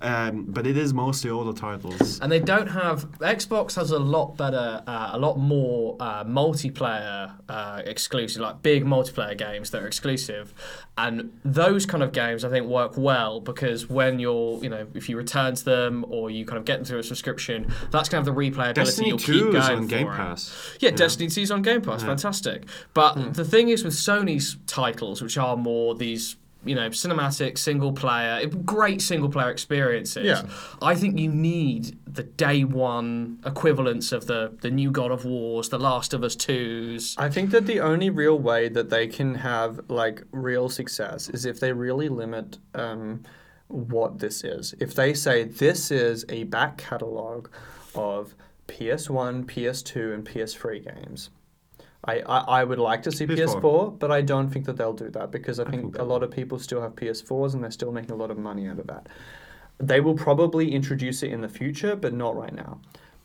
[0.01, 2.21] um, but it is mostly older titles.
[2.21, 7.33] And they don't have Xbox has a lot better, uh, a lot more uh, multiplayer
[7.49, 10.55] uh, exclusive, like big multiplayer games that are exclusive,
[10.97, 15.09] and those kind of games I think work well because when you're, you know, if
[15.09, 18.27] you return to them or you kind of get them through a subscription, that's kind
[18.27, 20.07] of the replayability Destiny you'll Two keep is going on Game.
[20.07, 20.77] Pass.
[20.81, 22.01] Yeah, Destiny 2 is on Game Pass.
[22.03, 22.07] Yeah.
[22.09, 22.65] Fantastic.
[22.95, 23.33] But Hmm.
[23.33, 28.47] the thing is with Sony's titles, which are more these, you know, cinematic, single player,
[28.47, 30.43] great single player experiences, Yeah.
[30.83, 35.69] I think you need the day one equivalents of the, the new God of Wars,
[35.69, 37.15] the Last of Us 2s.
[37.19, 41.45] I think that the only real way that they can have like real success is
[41.45, 43.23] if they really limit um,
[43.69, 44.75] what this is.
[44.79, 47.49] If they say this is a back catalog
[47.95, 48.35] of
[48.69, 51.31] PS1, PS2, and PS3 games.
[52.07, 53.61] I, I, I would like to see PS4.
[53.61, 56.05] PS4, but I don't think that they'll do that because I, I think, think a
[56.05, 58.79] lot of people still have PS4s and they're still making a lot of money out
[58.79, 59.09] of that.
[59.79, 62.81] They will probably introduce it in the future, but not right now.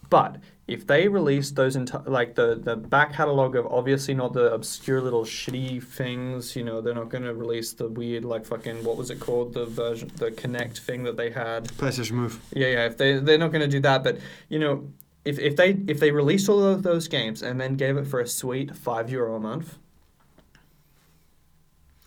[0.09, 4.51] But if they release those enti- like the the back catalog of obviously not the
[4.53, 8.83] obscure little shitty things, you know, they're not going to release the weird like fucking
[8.83, 11.65] what was it called the version the Kinect thing that they had.
[11.65, 12.39] PlayStation Move.
[12.53, 12.85] Yeah, yeah.
[12.85, 14.17] If they they're not going to do that, but
[14.47, 14.87] you know,
[15.29, 18.19] if, if they if they released all of those games and then gave it for
[18.19, 19.77] a sweet five euro a month,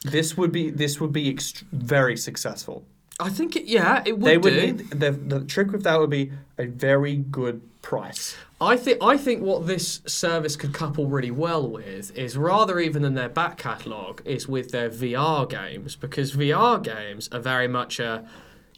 [0.05, 2.85] this would be this would be ext- very successful.
[3.21, 4.61] I think, it, yeah, it would they would do.
[4.61, 8.37] need the the trick with that would be a very good price.
[8.61, 13.03] I think I think what this service could couple really well with is rather even
[13.03, 18.01] than their back catalogue is with their VR games because VR games are very much
[18.01, 18.25] a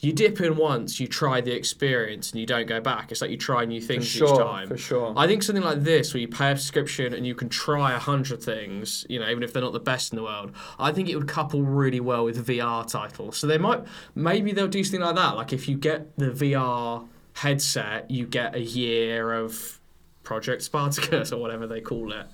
[0.05, 3.11] you dip in once, you try the experience, and you don't go back.
[3.11, 4.69] It's like you try new things sure, each time.
[4.69, 5.15] for sure.
[5.17, 7.99] I think something like this, where you pay a subscription and you can try a
[7.99, 11.09] hundred things, you know, even if they're not the best in the world, I think
[11.09, 13.37] it would couple really well with VR titles.
[13.37, 13.85] So they might,
[14.15, 15.37] maybe they'll do something like that.
[15.37, 19.81] Like if you get the VR headset, you get a year of
[20.23, 22.27] Project Spartacus or whatever they call it.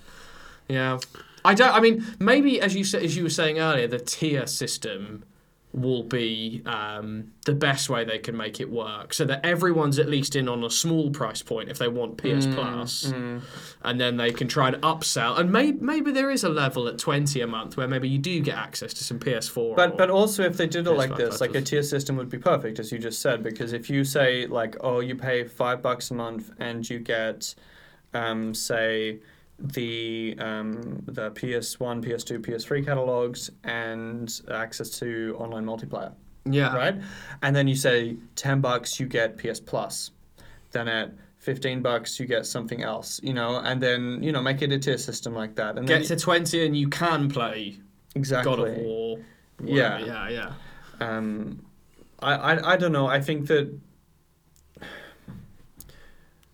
[0.68, 0.98] Yeah,
[1.44, 1.74] I don't.
[1.74, 5.24] I mean, maybe as you said, as you were saying earlier, the tier system
[5.72, 10.08] will be um, the best way they can make it work, so that everyone's at
[10.08, 13.12] least in on a small price point if they want PS Mm, Plus,
[13.84, 15.38] and then they can try and upsell.
[15.38, 18.40] And maybe maybe there is a level at twenty a month where maybe you do
[18.40, 19.76] get access to some PS4.
[19.76, 22.28] But but also if they did it PS5 like this, like a tier system would
[22.30, 25.82] be perfect, as you just said, because if you say like, oh, you pay five
[25.82, 27.54] bucks a month and you get,
[28.12, 29.18] um, say,
[29.60, 36.12] the um, the PS1, PS2, PS3 catalogs and access to online multiplayer,
[36.44, 36.96] yeah, right?
[37.42, 40.10] And then you say ten bucks, you get PS Plus.
[40.72, 44.62] Then at fifteen bucks, you get something else, you know, and then you know make
[44.62, 47.78] it into a tier system like that, and Get to twenty and you can play
[48.14, 48.56] exactly.
[48.56, 49.18] God of War.
[49.62, 49.98] Yeah.
[49.98, 50.52] yeah, yeah.
[51.00, 51.64] Um,
[52.20, 53.06] I, I, I don't know.
[53.06, 53.70] I think that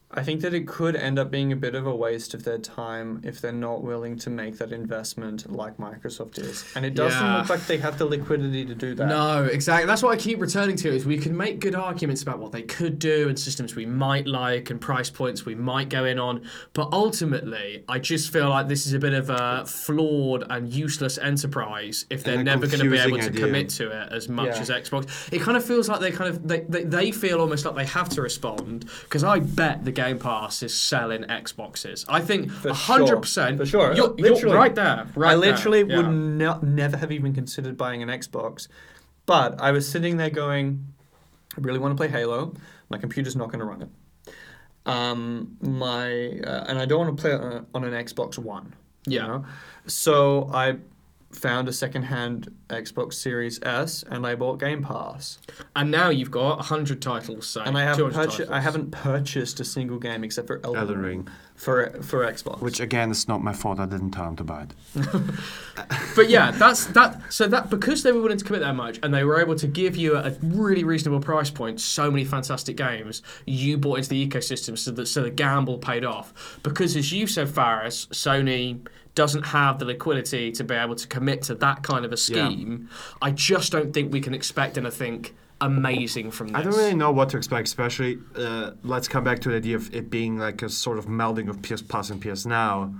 [0.09, 2.59] I think that it could end up being a bit of a waste of their
[2.59, 6.65] time if they're not willing to make that investment like Microsoft is.
[6.77, 7.39] And it doesn't Yeah.
[7.39, 9.09] look like they have the liquidity to do that.
[9.09, 9.85] No, exactly.
[9.87, 10.95] That's what I keep returning to.
[10.95, 14.29] Is we can make good arguments about what they could do and systems we might
[14.29, 16.43] like and price points we might go in on,
[16.73, 21.19] but ultimately, I just feel like this is a bit of a flawed and useless
[21.19, 23.41] enterprise if they're never going to be able to idea.
[23.45, 24.61] commit to it as much Yeah.
[24.61, 25.33] as Xbox.
[25.33, 27.87] It kind of feels like they kind of they, they, they feel almost like they
[27.87, 32.05] have to respond because I bet the Game Pass is selling Xboxes.
[32.09, 33.59] I think hundred percent.
[33.59, 33.93] For sure.
[33.95, 34.55] You're, you're Literally.
[34.57, 35.09] right there.
[35.17, 35.53] Right I there.
[35.53, 35.97] literally Yeah.
[35.97, 38.69] would no, never have even considered buying an Xbox.
[39.27, 40.87] But I was sitting there going,
[41.57, 42.55] I really want to play Halo.
[42.91, 43.89] My computer's not going to run it.
[44.87, 48.75] Um, my uh, and I don't want to play it on, on an Xbox One.
[49.07, 49.27] you Yeah.
[49.27, 49.45] know?
[49.89, 50.77] So I
[51.37, 55.39] found a secondhand Xbox Series S and I bought Game Pass.
[55.75, 57.47] And now you've got hundred titles.
[57.47, 58.51] So And I haven't 200 purchased.
[58.51, 61.19] I haven't purchased a single game except for Elden, Elden Ring.
[61.19, 61.29] Ring.
[61.55, 62.61] for for Xbox.
[62.61, 63.79] Which again is not my fault.
[63.79, 64.75] I didn't tell him to buy it.
[66.15, 67.21] But yeah, that's that.
[67.31, 69.67] So that because they were willing to commit that much, and they were able to
[69.67, 74.27] give you a really reasonable price point, so many fantastic games, you bought into the
[74.27, 76.59] ecosystem, so that so the gamble paid off.
[76.63, 78.81] Because as you said, Faris, Sony
[79.17, 82.49] doesn't have the liquidity to be able to commit to that kind of a Yeah.
[82.49, 82.89] scheme.
[83.21, 85.27] I just don't think we can expect anything
[85.61, 86.57] amazing from this.
[86.57, 89.75] I don't really know what to expect, especially uh, let's come back to the idea
[89.77, 92.95] of it being like a sort of melding of PS Plus and PS Now,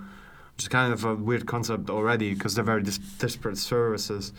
[0.55, 4.33] which is kind of a weird concept already because they're very dis- disparate services.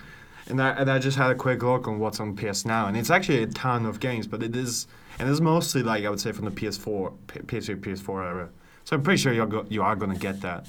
[0.49, 2.97] And I, and I just had a quick look on what's on PS Now, and
[2.97, 4.87] it's actually a ton of games, but it is
[5.19, 8.49] and it's mostly like I would say from the PS4, P- PS3, PS4 era.
[8.83, 10.65] So I'm pretty sure you're go- you are gonna get that.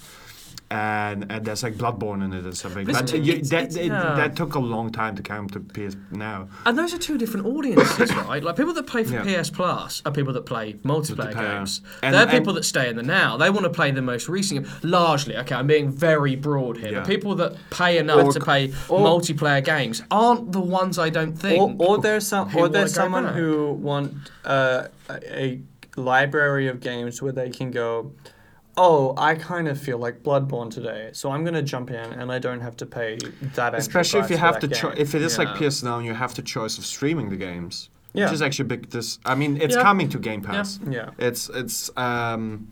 [0.70, 2.84] And, and there's like Bloodborne in it and something.
[2.84, 4.14] But But it's- you, it's- that, it's- it- yeah.
[4.16, 6.48] that took a long time to come to PS Now.
[6.66, 8.42] And those are two different audiences, right?
[8.42, 9.42] Like people that play for Yeah.
[9.42, 11.56] PS Plus are people that play multiplayer Multiplayer.
[11.58, 11.80] games.
[12.02, 13.38] And- They're and- people that stay in the now.
[13.38, 14.64] They want to play the most recent.
[14.66, 14.72] game.
[14.82, 16.92] Largely, okay, I'm being very broad here.
[16.92, 17.00] Yeah.
[17.00, 21.08] The people that pay enough Or- to play or- multiplayer games aren't the ones I
[21.08, 21.80] don't think.
[21.80, 23.34] or there's some or there's someone back.
[23.34, 24.12] who want
[24.44, 25.60] uh, a, a
[25.96, 28.12] library of games where they can go
[28.84, 32.26] oh i kind of feel like bloodborne today so i'm going to jump in and
[32.36, 33.10] i don't have to pay
[33.58, 35.96] that extra Especially if you have that the cho- if it is like PS Now
[35.98, 37.74] and you have the choice of streaming the games,
[38.14, 38.24] Yeah.
[38.24, 38.82] which is actually big.
[38.90, 39.82] This I mean, it's Yeah.
[39.88, 40.68] coming to Game Pass.
[40.98, 42.68] yeah It's it's um,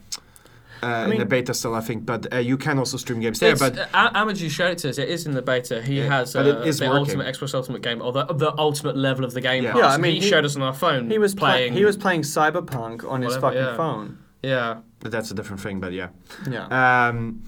[0.82, 3.38] uh, in mean- the beta still, I think, but uh, you can also stream games
[3.40, 3.52] there.
[3.52, 4.98] It's, But uh, Amadou showed it to us.
[4.98, 5.76] It is in the beta.
[5.82, 6.98] He Yeah, has uh, it is the working.
[7.00, 9.64] ultimate Xbox Ultimate game, or the, the ultimate level of the game.
[9.64, 9.76] Yeah.
[9.78, 11.10] Yeah, I mean, he, he- showed us on our phone.
[11.10, 11.56] he was playing.
[11.56, 13.76] playing he was playing cyberpunk on his fucking yeah.
[13.76, 14.80] phone Yeah.
[15.00, 15.80] but that's a different thing.
[15.80, 16.08] But yeah,
[16.50, 17.42] yeah um,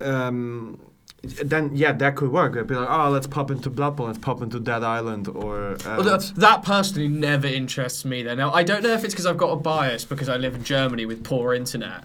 [0.00, 0.80] um,
[1.22, 2.54] then yeah, that could work.
[2.54, 5.96] It'd be like, oh, let's pop into Bloodborne, let's pop into Dead Island, or uh,
[5.96, 8.22] Well, let's- that personally never interests me.
[8.22, 10.54] There now, I don't know if it's because I've got a bias because I live
[10.54, 12.04] in Germany with poor internet.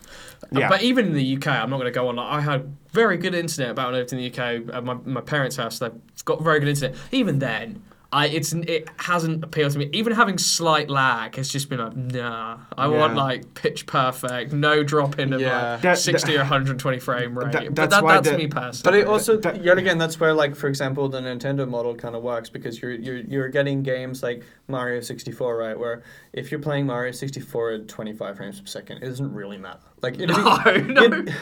[0.52, 0.70] Yeah.
[0.70, 2.16] But even in the UK, I'm not going to go on.
[2.16, 4.96] Like, I had very good internet about when I lived in the UK at my,
[5.06, 5.80] my parents' house.
[5.80, 5.91] They've
[6.26, 6.98] got very good internet.
[7.12, 9.90] Even then, I it's it hasn't appealed to me.
[9.94, 12.57] Even having slight lag has just been like, nah.
[12.76, 15.73] I want like pitch perfect, no drop in of Yeah.
[15.73, 17.52] like That- 60 or 120 frame rate.
[17.52, 18.81] that- but that's that, that's the- me personally.
[18.84, 22.15] But it also, that- yet again, that's where, like, for example, the Nintendo model kind
[22.15, 25.77] of works because you're you're you're getting games like Mario 64, right?
[25.77, 26.02] Where
[26.34, 29.80] if you're playing Mario 64 at 25 frames per second, it doesn't really matter.
[30.02, 30.34] Like, it'd be-
[30.94, 31.18] no, no.
[31.28, 31.34] it-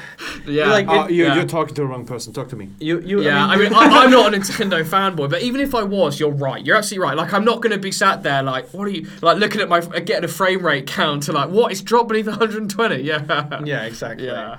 [0.48, 0.68] yeah.
[0.72, 1.36] like, oh, you, yeah.
[1.36, 2.34] you're talking to the wrong person.
[2.34, 2.70] Talk to me.
[2.80, 5.84] you you Yeah, I mean, I, I'm not a Nintendo fanboy, but even if I
[5.84, 6.66] was, you're right.
[6.66, 7.18] You're absolutely right.
[7.18, 9.70] Like, I'm not going to be sat there like, what are you like looking at
[9.70, 11.72] my getting a frame rate counter like, what?
[11.72, 13.02] It's dropped beneath 120.
[13.08, 14.26] Yeah, yeah, exactly.
[14.28, 14.58] yeah.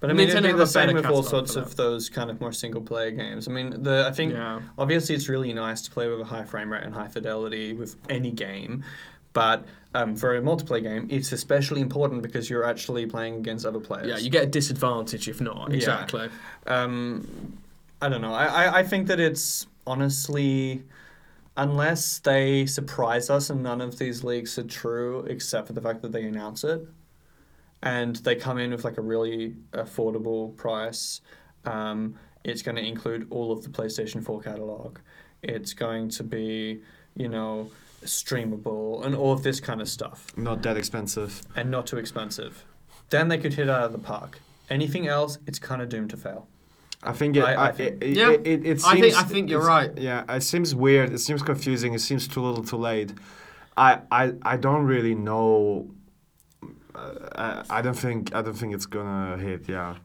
[0.00, 2.40] But I mean, it'd Nintendo be the same with all sorts of those kind of
[2.40, 3.46] more single player games.
[3.46, 4.60] I mean, the I think Yeah.
[4.76, 7.94] obviously it's really nice to play with a high frame rate and high fidelity with
[8.08, 8.84] any game,
[9.32, 13.80] but um, for a multiplayer game, it's especially important because you're actually playing against other
[13.80, 14.08] players.
[14.08, 15.70] Yeah, you get a disadvantage if not.
[15.70, 15.76] Yeah.
[15.76, 16.28] Exactly.
[16.66, 17.58] um,
[18.00, 18.34] I don't know.
[18.34, 20.82] I, I, I think that it's honestly,
[21.56, 26.02] unless they surprise us and none of these leaks are true, except for the fact
[26.02, 26.86] that they announce it,
[27.82, 31.20] and they come in with like a really affordable price,
[31.64, 34.98] um, it's going to include all of the PlayStation 4 catalog.
[35.42, 36.80] It's going to be,
[37.16, 37.70] you know,
[38.04, 41.42] streamable and all of this kind of stuff Not that expensive.
[41.56, 42.64] and not too expensive.
[43.10, 44.40] Then they could hit out of the park.
[44.70, 46.48] Anything else, it's kind of doomed to fail.
[47.02, 47.42] I think it.
[47.44, 48.30] I- I I, think- it, Yeah.
[48.30, 49.90] it, it, it seems, I think- I think you're right.
[49.98, 51.12] Yeah, it seems weird.
[51.12, 51.94] It seems confusing.
[51.94, 53.12] It seems too little, too late.
[53.76, 55.90] I, I, I don't really know.
[56.94, 58.34] Uh, I, I don't think.
[58.34, 59.68] I don't think it's gonna hit.
[59.68, 59.96] Yeah.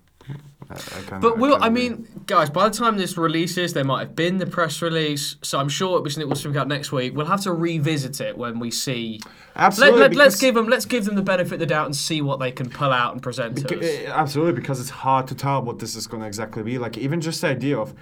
[0.70, 2.50] I, kinda, But will I mean, guys?
[2.50, 5.98] By the time this releases, there might have been the press release, so I'm sure
[5.98, 7.16] it was it will stream out next week.
[7.16, 9.22] We'll have to revisit it when we see.
[9.56, 10.00] absolutely.
[10.02, 12.22] Let, let, let's give them let's give them the benefit of the doubt and see
[12.22, 13.72] what they can pull out and present us.
[13.72, 16.78] eh, absolutely, because it's hard to tell what this is going to exactly be.
[16.78, 17.94] Like, even just the idea of,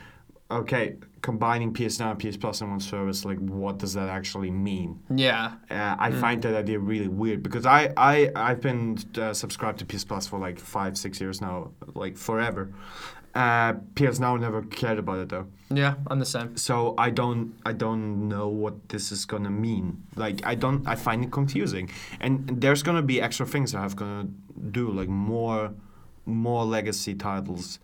[0.49, 4.51] okay, combining PS Now and PS Plus in one service, like, what does that actually
[4.51, 4.99] mean?
[5.13, 5.53] Yeah.
[5.69, 9.85] Uh, I find that idea really weird because I, I, I've been uh, subscribed to
[9.85, 12.71] PS Plus for like five, six years now, like forever.
[13.33, 15.47] Uh, PS Now never cared about it though.
[15.69, 16.55] Yeah, I'm the same.
[16.55, 20.03] So I don't I don't know what this is gonna mean.
[20.15, 21.89] Like I don't I find it confusing.
[22.21, 24.29] And there's gonna be extra things that I'm gonna
[24.71, 25.73] do, like more
[26.25, 27.79] more legacy titles,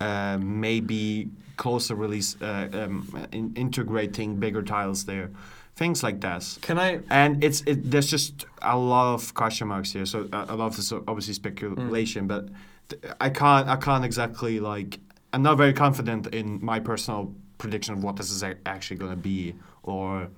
[0.00, 5.30] uh, maybe closer release, uh, um, in, integrating bigger tiles there,
[5.76, 6.58] things like that.
[6.62, 7.00] Can I?
[7.10, 10.06] And it's it, there's just a lot of question marks here.
[10.06, 12.48] So a, a lot of this obviously speculation, but
[12.88, 14.98] th- I can't I can't exactly like
[15.32, 19.16] I'm not very confident in my personal prediction of what this is actually going to
[19.16, 20.28] be or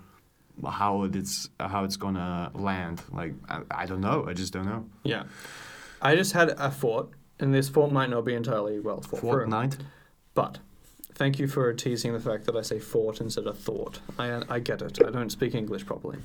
[0.64, 3.02] how it's how it's going to land.
[3.12, 4.26] Like I, I don't know.
[4.28, 4.86] I just don't know.
[5.02, 5.24] Yeah.
[6.00, 9.46] I just had a thought, and this thought might not be entirely well thought through.
[9.46, 9.78] Fortnite.
[10.34, 10.58] But
[11.14, 14.00] thank you for teasing the fact that I say thought instead of thought.
[14.18, 14.98] I I get it.
[15.04, 16.18] I don't speak English properly.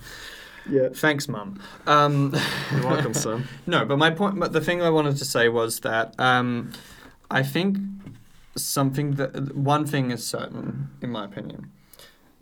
[0.70, 0.90] Yeah.
[0.94, 1.60] Thanks, Mum.
[1.88, 2.36] Um,
[2.72, 3.48] You're welcome, son.
[3.68, 6.72] no, but my point, but the thing I wanted to say was that um,
[7.30, 7.78] I think
[8.56, 11.72] something that one thing is certain, in my opinion.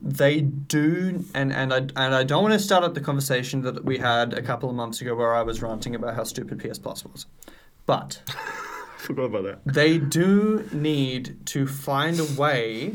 [0.02, 3.84] They do, and, and I and I don't want to start up the conversation that
[3.84, 6.80] we had a couple of months ago where I was ranting about how stupid PS
[6.80, 7.26] Plus was,
[7.90, 8.22] but
[8.98, 9.74] Forgot about that.
[9.74, 12.94] they do need to find a way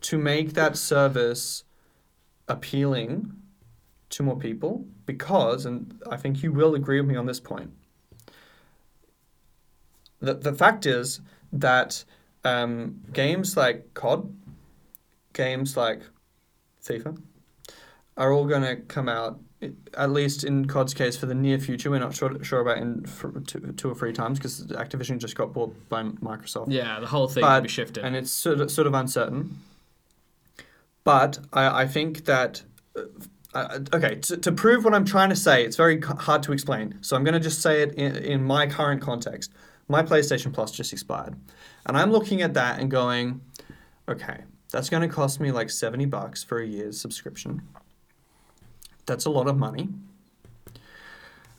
[0.00, 1.64] to make that service
[2.48, 3.34] appealing
[4.08, 7.70] to more people because and I think you will agree with me on this point
[10.20, 11.20] the, the fact is
[11.52, 12.02] that
[12.44, 14.34] um, games like COD
[15.34, 16.00] games like
[16.82, 17.20] FIFA
[18.16, 19.38] are all going to come out
[19.94, 23.04] at least in COD's case for the near future we're not sure, sure about in
[23.46, 27.26] two, two or three times because Activision just got bought by Microsoft Yeah, the whole
[27.28, 28.04] thing But- be shifted.
[28.04, 29.58] and it's sort of, sort of uncertain.
[31.04, 32.62] But I, I think that
[32.96, 33.02] uh,
[33.54, 36.98] uh, okay to, to prove what I'm trying to say, it's very hard to explain.
[37.00, 39.50] So I'm going to just say it in, in my current context.
[39.88, 41.34] My PlayStation Plus just expired,
[41.86, 43.40] and I'm looking at that and going,
[44.06, 47.62] okay, that's going to cost me like seventy bucks for a year's subscription.
[49.08, 49.88] That's a lot of money.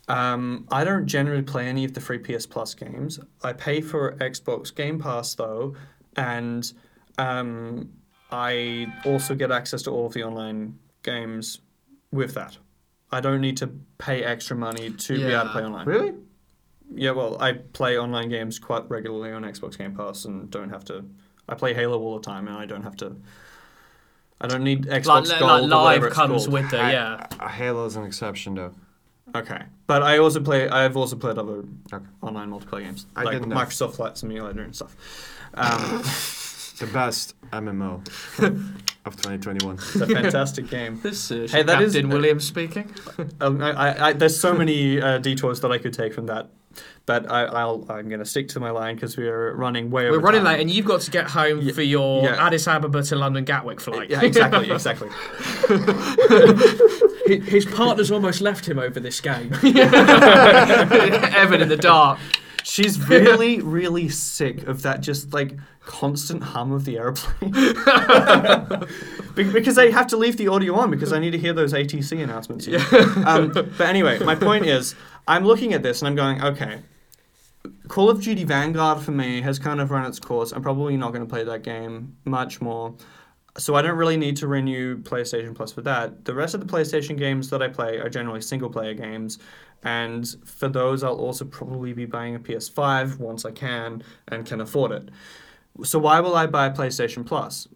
[0.07, 3.19] Um, I don't generally play any of the free PS Plus games.
[3.43, 5.75] I pay for Xbox Game Pass though,
[6.15, 6.71] and
[7.17, 7.89] um,
[8.31, 11.59] I also get access to all of the online games
[12.11, 12.57] with that.
[13.11, 13.67] I don't need to
[13.97, 15.85] pay extra money to be able to play online.
[15.85, 16.13] Really?
[16.93, 20.85] Yeah, well, I play online games quite regularly on Xbox Game Pass and don't have
[20.85, 21.05] to.
[21.47, 23.15] I play Halo all the time and I don't have to.
[24.41, 26.53] I don't need Xbox like, like Gold or live whatever comes called.
[26.53, 27.27] with it, yeah.
[27.47, 28.73] Halo's an exception, though.
[29.35, 30.67] Okay, but I also play.
[30.69, 31.63] I've also played other
[31.93, 32.03] Okay.
[32.21, 33.51] online multiplayer games, I like didn't.
[33.53, 34.95] Microsoft Flight Simulator and stuff.
[35.53, 36.01] Um,
[36.79, 37.95] The best MMO
[39.05, 39.75] of 2021.
[39.75, 40.97] it's a fantastic game.
[41.03, 42.89] This is Hey, that is- Captain Williams speaking.
[43.41, 46.47] Um, I, I, I, there's so many uh, detours that I could take from that,
[47.05, 50.09] but I, I'll, I'm going to stick to my line because we're running way.
[50.11, 50.53] We're running time.
[50.53, 52.45] late, and you've got to get home Yeah, for your yeah.
[52.45, 54.09] Addis Ababa to London Gatwick flight.
[54.09, 55.09] Yeah, exactly, exactly.
[57.45, 59.53] His partner's almost left him over this game.
[59.63, 62.19] Evan in the dark.
[62.63, 65.55] She's really, really sick of that just like
[65.85, 67.51] constant hum of the airplane.
[69.35, 71.73] Be- because I have to leave the audio on because I need to hear those
[71.73, 72.67] ATC announcements.
[72.67, 73.23] you know.
[73.25, 74.93] um, but anyway, my point is,
[75.29, 76.81] I'm looking at this and I'm going, okay.
[77.87, 80.51] Call of Duty Vanguard for me has kind of run its course.
[80.51, 82.95] I'm probably not going to play that game much more.
[83.55, 86.25] So I don't really need to renew PlayStation Plus for that.
[86.25, 89.37] The rest of the PlayStation games that I play are generally single player games.
[89.83, 94.61] And for those, I'll also probably be buying a PS5 once I can and can
[94.61, 95.09] afford it.
[95.83, 97.67] So why will I buy PlayStation Plus?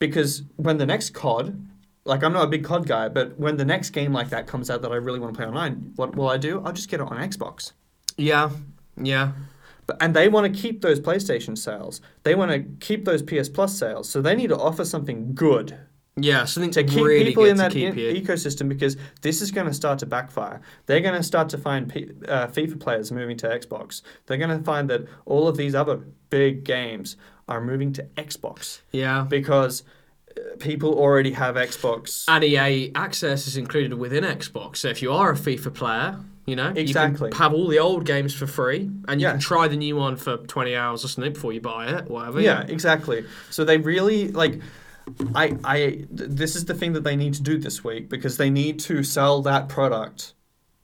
[0.00, 1.56] Because when the next COD,
[2.04, 4.70] like I'm not a big COD guy, but when the next game like that comes
[4.70, 6.62] out that I really want to play online, what will I do?
[6.64, 7.72] I'll just get it on Xbox.
[8.16, 8.50] Yeah,
[9.00, 9.32] yeah.
[9.86, 12.00] But, and they want to keep those PlayStation sales.
[12.22, 14.08] They want to keep those PS Plus sales.
[14.08, 15.76] So they need to offer something good
[16.16, 19.72] Yeah, something to keep really people in that e- ecosystem because this is going to
[19.72, 20.60] start to backfire.
[20.86, 24.02] They're going to start to find P- uh, FIFA players moving to Xbox.
[24.26, 25.96] They're going to find that all of these other
[26.28, 27.16] big games
[27.48, 29.22] are moving to Xbox yeah.
[29.22, 29.84] because
[30.58, 32.24] people already have Xbox.
[32.28, 34.76] And EA Access is included within Xbox.
[34.78, 37.28] So if you are a FIFA player, you know, Exactly.
[37.28, 39.32] you can have all the old games for free, and you Yeah.
[39.32, 42.40] can try the new one for 20 hours or something before you buy it, whatever.
[42.40, 43.24] yeah, exactly.
[43.50, 44.60] So they really like.
[45.34, 48.36] I, I, th- this is the thing that they need to do this week because
[48.36, 50.32] they need to sell that product.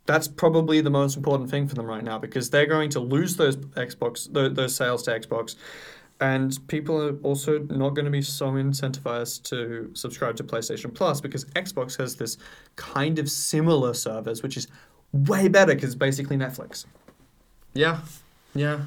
[0.06, 3.36] That's probably the most important thing for them right now because they're going to lose
[3.36, 5.54] those Xbox, those, those sales to Xbox,
[6.20, 11.20] and people are also not going to be so incentivized to subscribe to PlayStation Plus
[11.20, 12.36] because Xbox has this
[12.76, 14.66] kind of similar service, which is
[15.12, 16.86] way better because basically Netflix.
[17.72, 18.00] Yeah.
[18.54, 18.80] Yeah.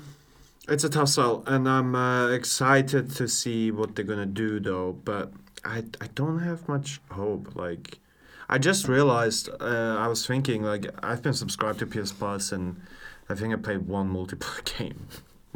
[0.68, 4.94] It's a tough sell, and I'm uh, excited to see what they're gonna do, though.
[5.04, 5.32] But
[5.66, 7.56] I, I don't have much hope.
[7.56, 8.00] Like,
[8.48, 12.80] I just realized uh, I was thinking like I've been subscribed to PS Plus, and
[13.28, 15.08] I think I played one multiplayer game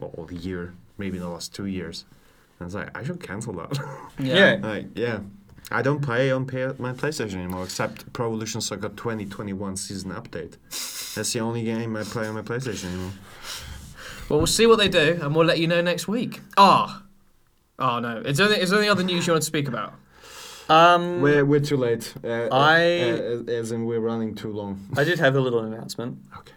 [0.02, 2.06] all the year, maybe the last two years.
[2.60, 3.78] And it's like I should cancel that.
[4.20, 4.60] Yeah.
[4.62, 5.20] like, yeah.
[5.72, 10.58] I don't play on P- my PlayStation anymore, except Pro Evolution Soccer 2021 season update.
[11.16, 13.12] That's the only game I play on my PlayStation anymore.
[14.30, 16.42] Well, we'll see what they do, and we'll let you know next week.
[16.56, 17.04] Ah.
[17.80, 18.00] Oh.
[18.00, 18.18] no.
[18.20, 19.94] Is there, any, is there any other news you want to speak about?
[20.70, 22.14] Um, We're, we're too late.
[22.24, 24.88] Uh, I- uh, as in we're running too long.
[24.96, 26.20] I did have a little announcement.
[26.40, 26.54] Okay.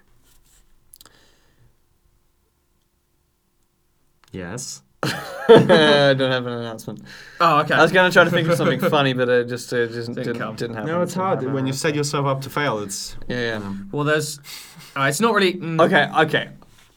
[4.38, 4.82] Yes.
[5.02, 7.02] I don't have an announcement.
[7.40, 7.74] Oh, okay.
[7.74, 10.14] I was gonna try to think of something funny, but it just uh, just Didn't
[10.24, 10.56] didn't come.
[10.56, 10.90] didn't, happen.
[10.90, 11.54] No, it's Didn't hard happen.
[11.54, 12.78] when you set yourself up to fail.
[12.80, 13.72] It's Yeah, yeah.
[13.92, 14.40] well, there's.
[14.96, 15.54] Uh, it's not really.
[15.54, 16.48] mm, Okay, okay.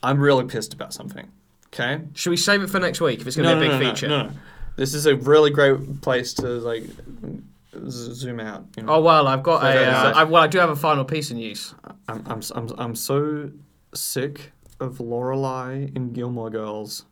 [0.04, 1.28] I'm really pissed about something.
[1.68, 2.02] Okay.
[2.16, 3.80] Should we save it for next week if it's going to no, be a big
[3.80, 4.08] no, feature?
[4.08, 4.34] No, no, no.
[4.76, 8.66] This is a really great place to like z- zoom out.
[8.78, 8.96] You know?
[8.96, 9.70] Oh well, I've got a.
[9.70, 11.74] Okay, Uh, so- I, well, I do have a final piece of news.
[12.08, 13.52] I'm, I'm, s- I'm, s- I'm so
[13.94, 17.06] sick of Lorelai in Gilmore Girls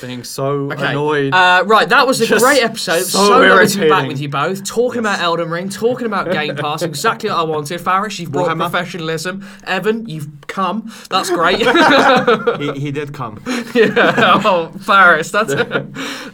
[0.00, 0.90] being so Okay.
[0.90, 1.34] annoyed.
[1.34, 3.02] Uh, right, that was a Just great episode.
[3.02, 6.30] so So, lovely to be back with you both, talking about Elden Ring, talking about
[6.30, 7.80] Game Pass, exactly what I wanted.
[7.80, 8.70] Faris, you've brought Warhammer.
[8.70, 9.46] professionalism.
[9.66, 10.92] Evan, you've come.
[11.10, 11.58] That's great.
[12.60, 13.42] he, he did come.
[13.74, 15.70] yeah, oh, Faris, that's it.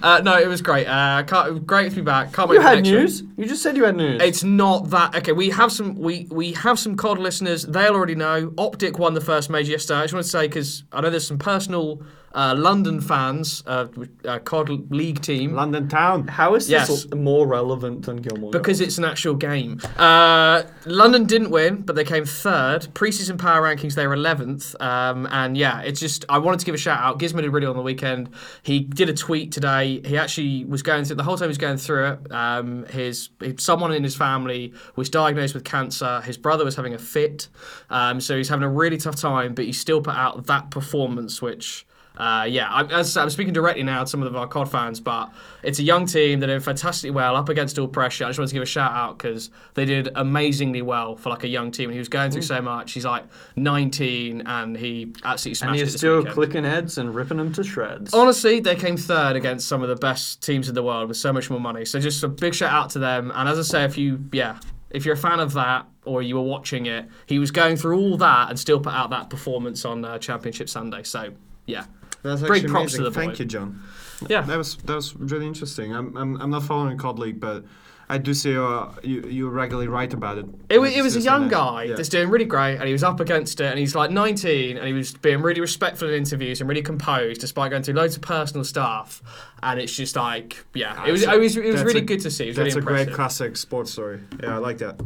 [0.02, 0.86] Uh, no, it was great.
[0.86, 1.22] Uh,
[1.64, 2.32] great to be back.
[2.32, 2.98] Can't wait you had next week.
[2.98, 3.22] news.
[3.36, 4.22] You just said you had news.
[4.22, 5.32] It's not that okay.
[5.32, 7.64] We have some we we have some COD listeners.
[7.64, 8.52] They'll already know.
[8.58, 10.00] Optic won the first major yesterday.
[10.00, 12.02] I just want to say because I know there's some personal
[12.34, 13.86] uh, London fans, uh,
[14.24, 15.54] uh, COD League team.
[15.54, 16.28] London town.
[16.28, 16.88] How is Yes.
[16.88, 18.88] this more relevant than Gilmore Because Girls?
[18.88, 19.80] it's an actual game.
[19.98, 22.88] Uh, London didn't win, but they came third.
[22.94, 24.74] Preseason power rankings, they were 11th.
[24.80, 27.18] Um, and yeah, it's just, I wanted to give a shout out.
[27.18, 28.30] Gizmo did really on the weekend.
[28.62, 30.00] He did a tweet today.
[30.04, 33.28] He actually was going through, the whole time he was going through it, um, his,
[33.40, 36.20] his someone in his family was diagnosed with cancer.
[36.22, 37.48] His brother was having a fit.
[37.90, 41.40] Um, so he's having a really tough time, but he still put out that performance,
[41.42, 41.86] which.
[42.16, 44.70] Uh, yeah, I, as I said, I'm speaking directly now to some of our COD
[44.70, 45.32] fans, but
[45.62, 48.24] it's a young team that did fantastically well up against all pressure.
[48.24, 51.44] I just wanted to give a shout out because they did amazingly well for like
[51.44, 51.90] a young team.
[51.90, 52.92] He was going through so much.
[52.92, 53.24] He's like
[53.56, 56.34] 19 and he absolutely smashed and he's this still weekend.
[56.34, 58.12] clicking heads and ripping them to shreds.
[58.12, 61.32] Honestly, they came third against some of the best teams in the world with so
[61.32, 61.84] much more money.
[61.84, 63.32] So just a big shout out to them.
[63.34, 64.58] And as I say, if you yeah,
[64.90, 67.98] if you're a fan of that or you were watching it, he was going through
[67.98, 71.02] all that and still put out that performance on uh, Championship Sunday.
[71.02, 71.32] So
[71.66, 71.84] yeah,
[72.22, 73.04] That's Big actually props to amazing.
[73.04, 73.38] the Thank boy.
[73.38, 73.82] you, Jon.
[74.28, 74.42] yeah.
[74.42, 75.94] That was that was really interesting.
[75.94, 77.64] I'm I'm, I'm not following COD League, but
[78.08, 80.46] I do see uh, you you regularly write about it.
[80.68, 81.94] It, wa- It's it was a young guy yeah.
[81.96, 84.86] that's doing really great, and he was up against it, and he's like 19, and
[84.86, 88.22] he was being really respectful in interviews and really composed, despite going through loads of
[88.22, 89.22] personal stuff.
[89.62, 92.30] And it's just like, yeah, it was, it was, it was really a- good to
[92.30, 92.44] see.
[92.44, 94.20] It was That's really a great classic sports story.
[94.42, 95.00] Yeah, I like that.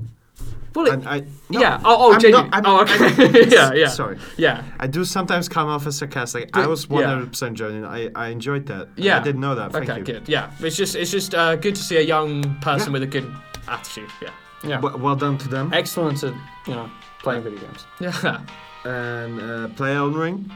[0.76, 1.20] Well, it- I,
[1.50, 1.80] no, yeah.
[1.84, 2.50] Oh, oh, I'm genuine.
[2.50, 3.48] not- I'm- oh, okay.
[3.56, 3.88] yeah, yeah.
[3.88, 4.18] Sorry.
[4.36, 4.62] Yeah.
[4.78, 6.52] I do sometimes come off as sarcastic.
[6.52, 7.84] But- I was 100% genuine.
[7.84, 8.88] I, I enjoyed that.
[8.96, 9.18] Yeah.
[9.18, 9.72] I didn't know that.
[9.72, 10.04] Thank okay, you.
[10.04, 10.28] good.
[10.28, 13.26] Yeah, it's just it's just uh, good to see a young person with a good
[13.68, 14.10] attitude.
[14.22, 14.30] Yeah.
[14.62, 14.80] yeah.
[14.80, 15.72] W- well done to them.
[15.72, 16.34] Excellent at
[16.66, 16.90] you know
[17.22, 17.84] playing video games.
[18.00, 18.40] Yeah.
[18.84, 20.50] And uh, play Elden Ring.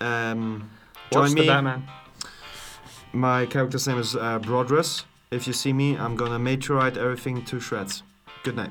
[0.00, 0.68] Um,
[1.12, 1.46] Watch join the me.
[1.46, 1.84] Batman.
[3.12, 5.04] My character's name is uh, Brodress.
[5.30, 8.02] If you see me, I'm gonna meteorite everything to shreds.
[8.42, 8.70] Good night.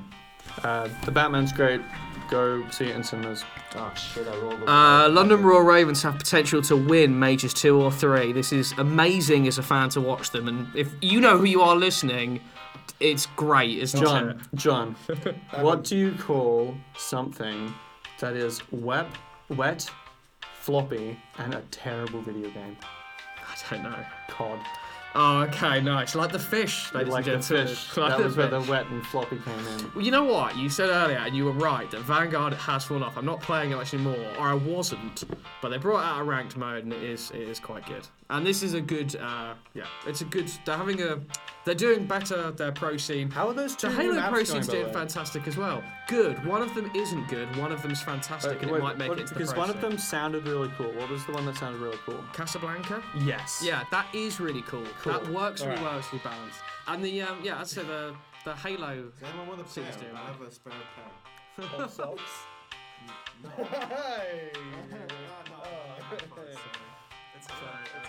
[0.64, 1.82] Uh, the Batman's great.
[2.30, 3.44] Go see it in cinemas.
[3.76, 4.28] Oh shit!
[4.28, 4.68] I rolled.
[4.68, 8.32] Uh, London Royal Ravens have potential to win majors two or three.
[8.32, 11.62] This is amazing as a fan to watch them, and if you know who you
[11.62, 12.40] are listening,
[13.00, 14.38] it's great, isn't Jon, it?
[14.56, 14.96] Jon,
[15.60, 17.72] what do you call something
[18.20, 19.08] that is wet,
[19.50, 19.88] wet,
[20.62, 22.78] floppy, and a terrible video game?
[23.38, 24.06] I don't know.
[24.30, 24.60] COD.
[25.18, 26.14] Oh, okay, nice.
[26.14, 27.96] Like the fish, ladies like and the fish.
[27.96, 29.92] Like that the was where the wet and floppy came in.
[29.96, 30.58] Well, you know what?
[30.58, 33.18] You said earlier, and you were right, that Vanguard has fallen off.
[33.18, 35.24] I'm not playing it much anymore, or I wasn't,
[35.62, 38.06] but they brought out a ranked mode, and it is it is quite good.
[38.32, 40.50] And this is a good, uh, yeah, it's a good.
[40.66, 41.20] They're having a,
[41.64, 42.50] they're doing better.
[42.50, 43.30] Their pro scene.
[43.30, 44.94] How are those two The new Halo maps Pro going, scene's by the doing way?
[44.94, 45.84] fantastic as well.
[46.08, 46.44] Good.
[46.44, 47.56] One of them isn't good.
[47.56, 49.62] One of them's fantastic, and it Wait, might make what- it to the because pro
[49.62, 49.90] one of scene.
[49.92, 50.92] them sounded really cool.
[50.94, 52.24] What was the one that sounded really cool?
[52.34, 53.04] Casablanca.
[53.24, 53.62] Yes.
[53.64, 54.84] Yeah, that is really cool.
[55.06, 55.34] That Cool.
[55.36, 55.92] works really Alright.
[55.92, 56.00] well.
[56.00, 56.60] It's really balanced.
[56.88, 59.12] And the um, yeah, I'd say the the Halo.
[59.24, 59.84] anyone want to play?
[59.84, 61.12] Seems to, I have a spare pair.
[61.58, 61.84] It's, uh,
[67.36, 68.05] it's a problem.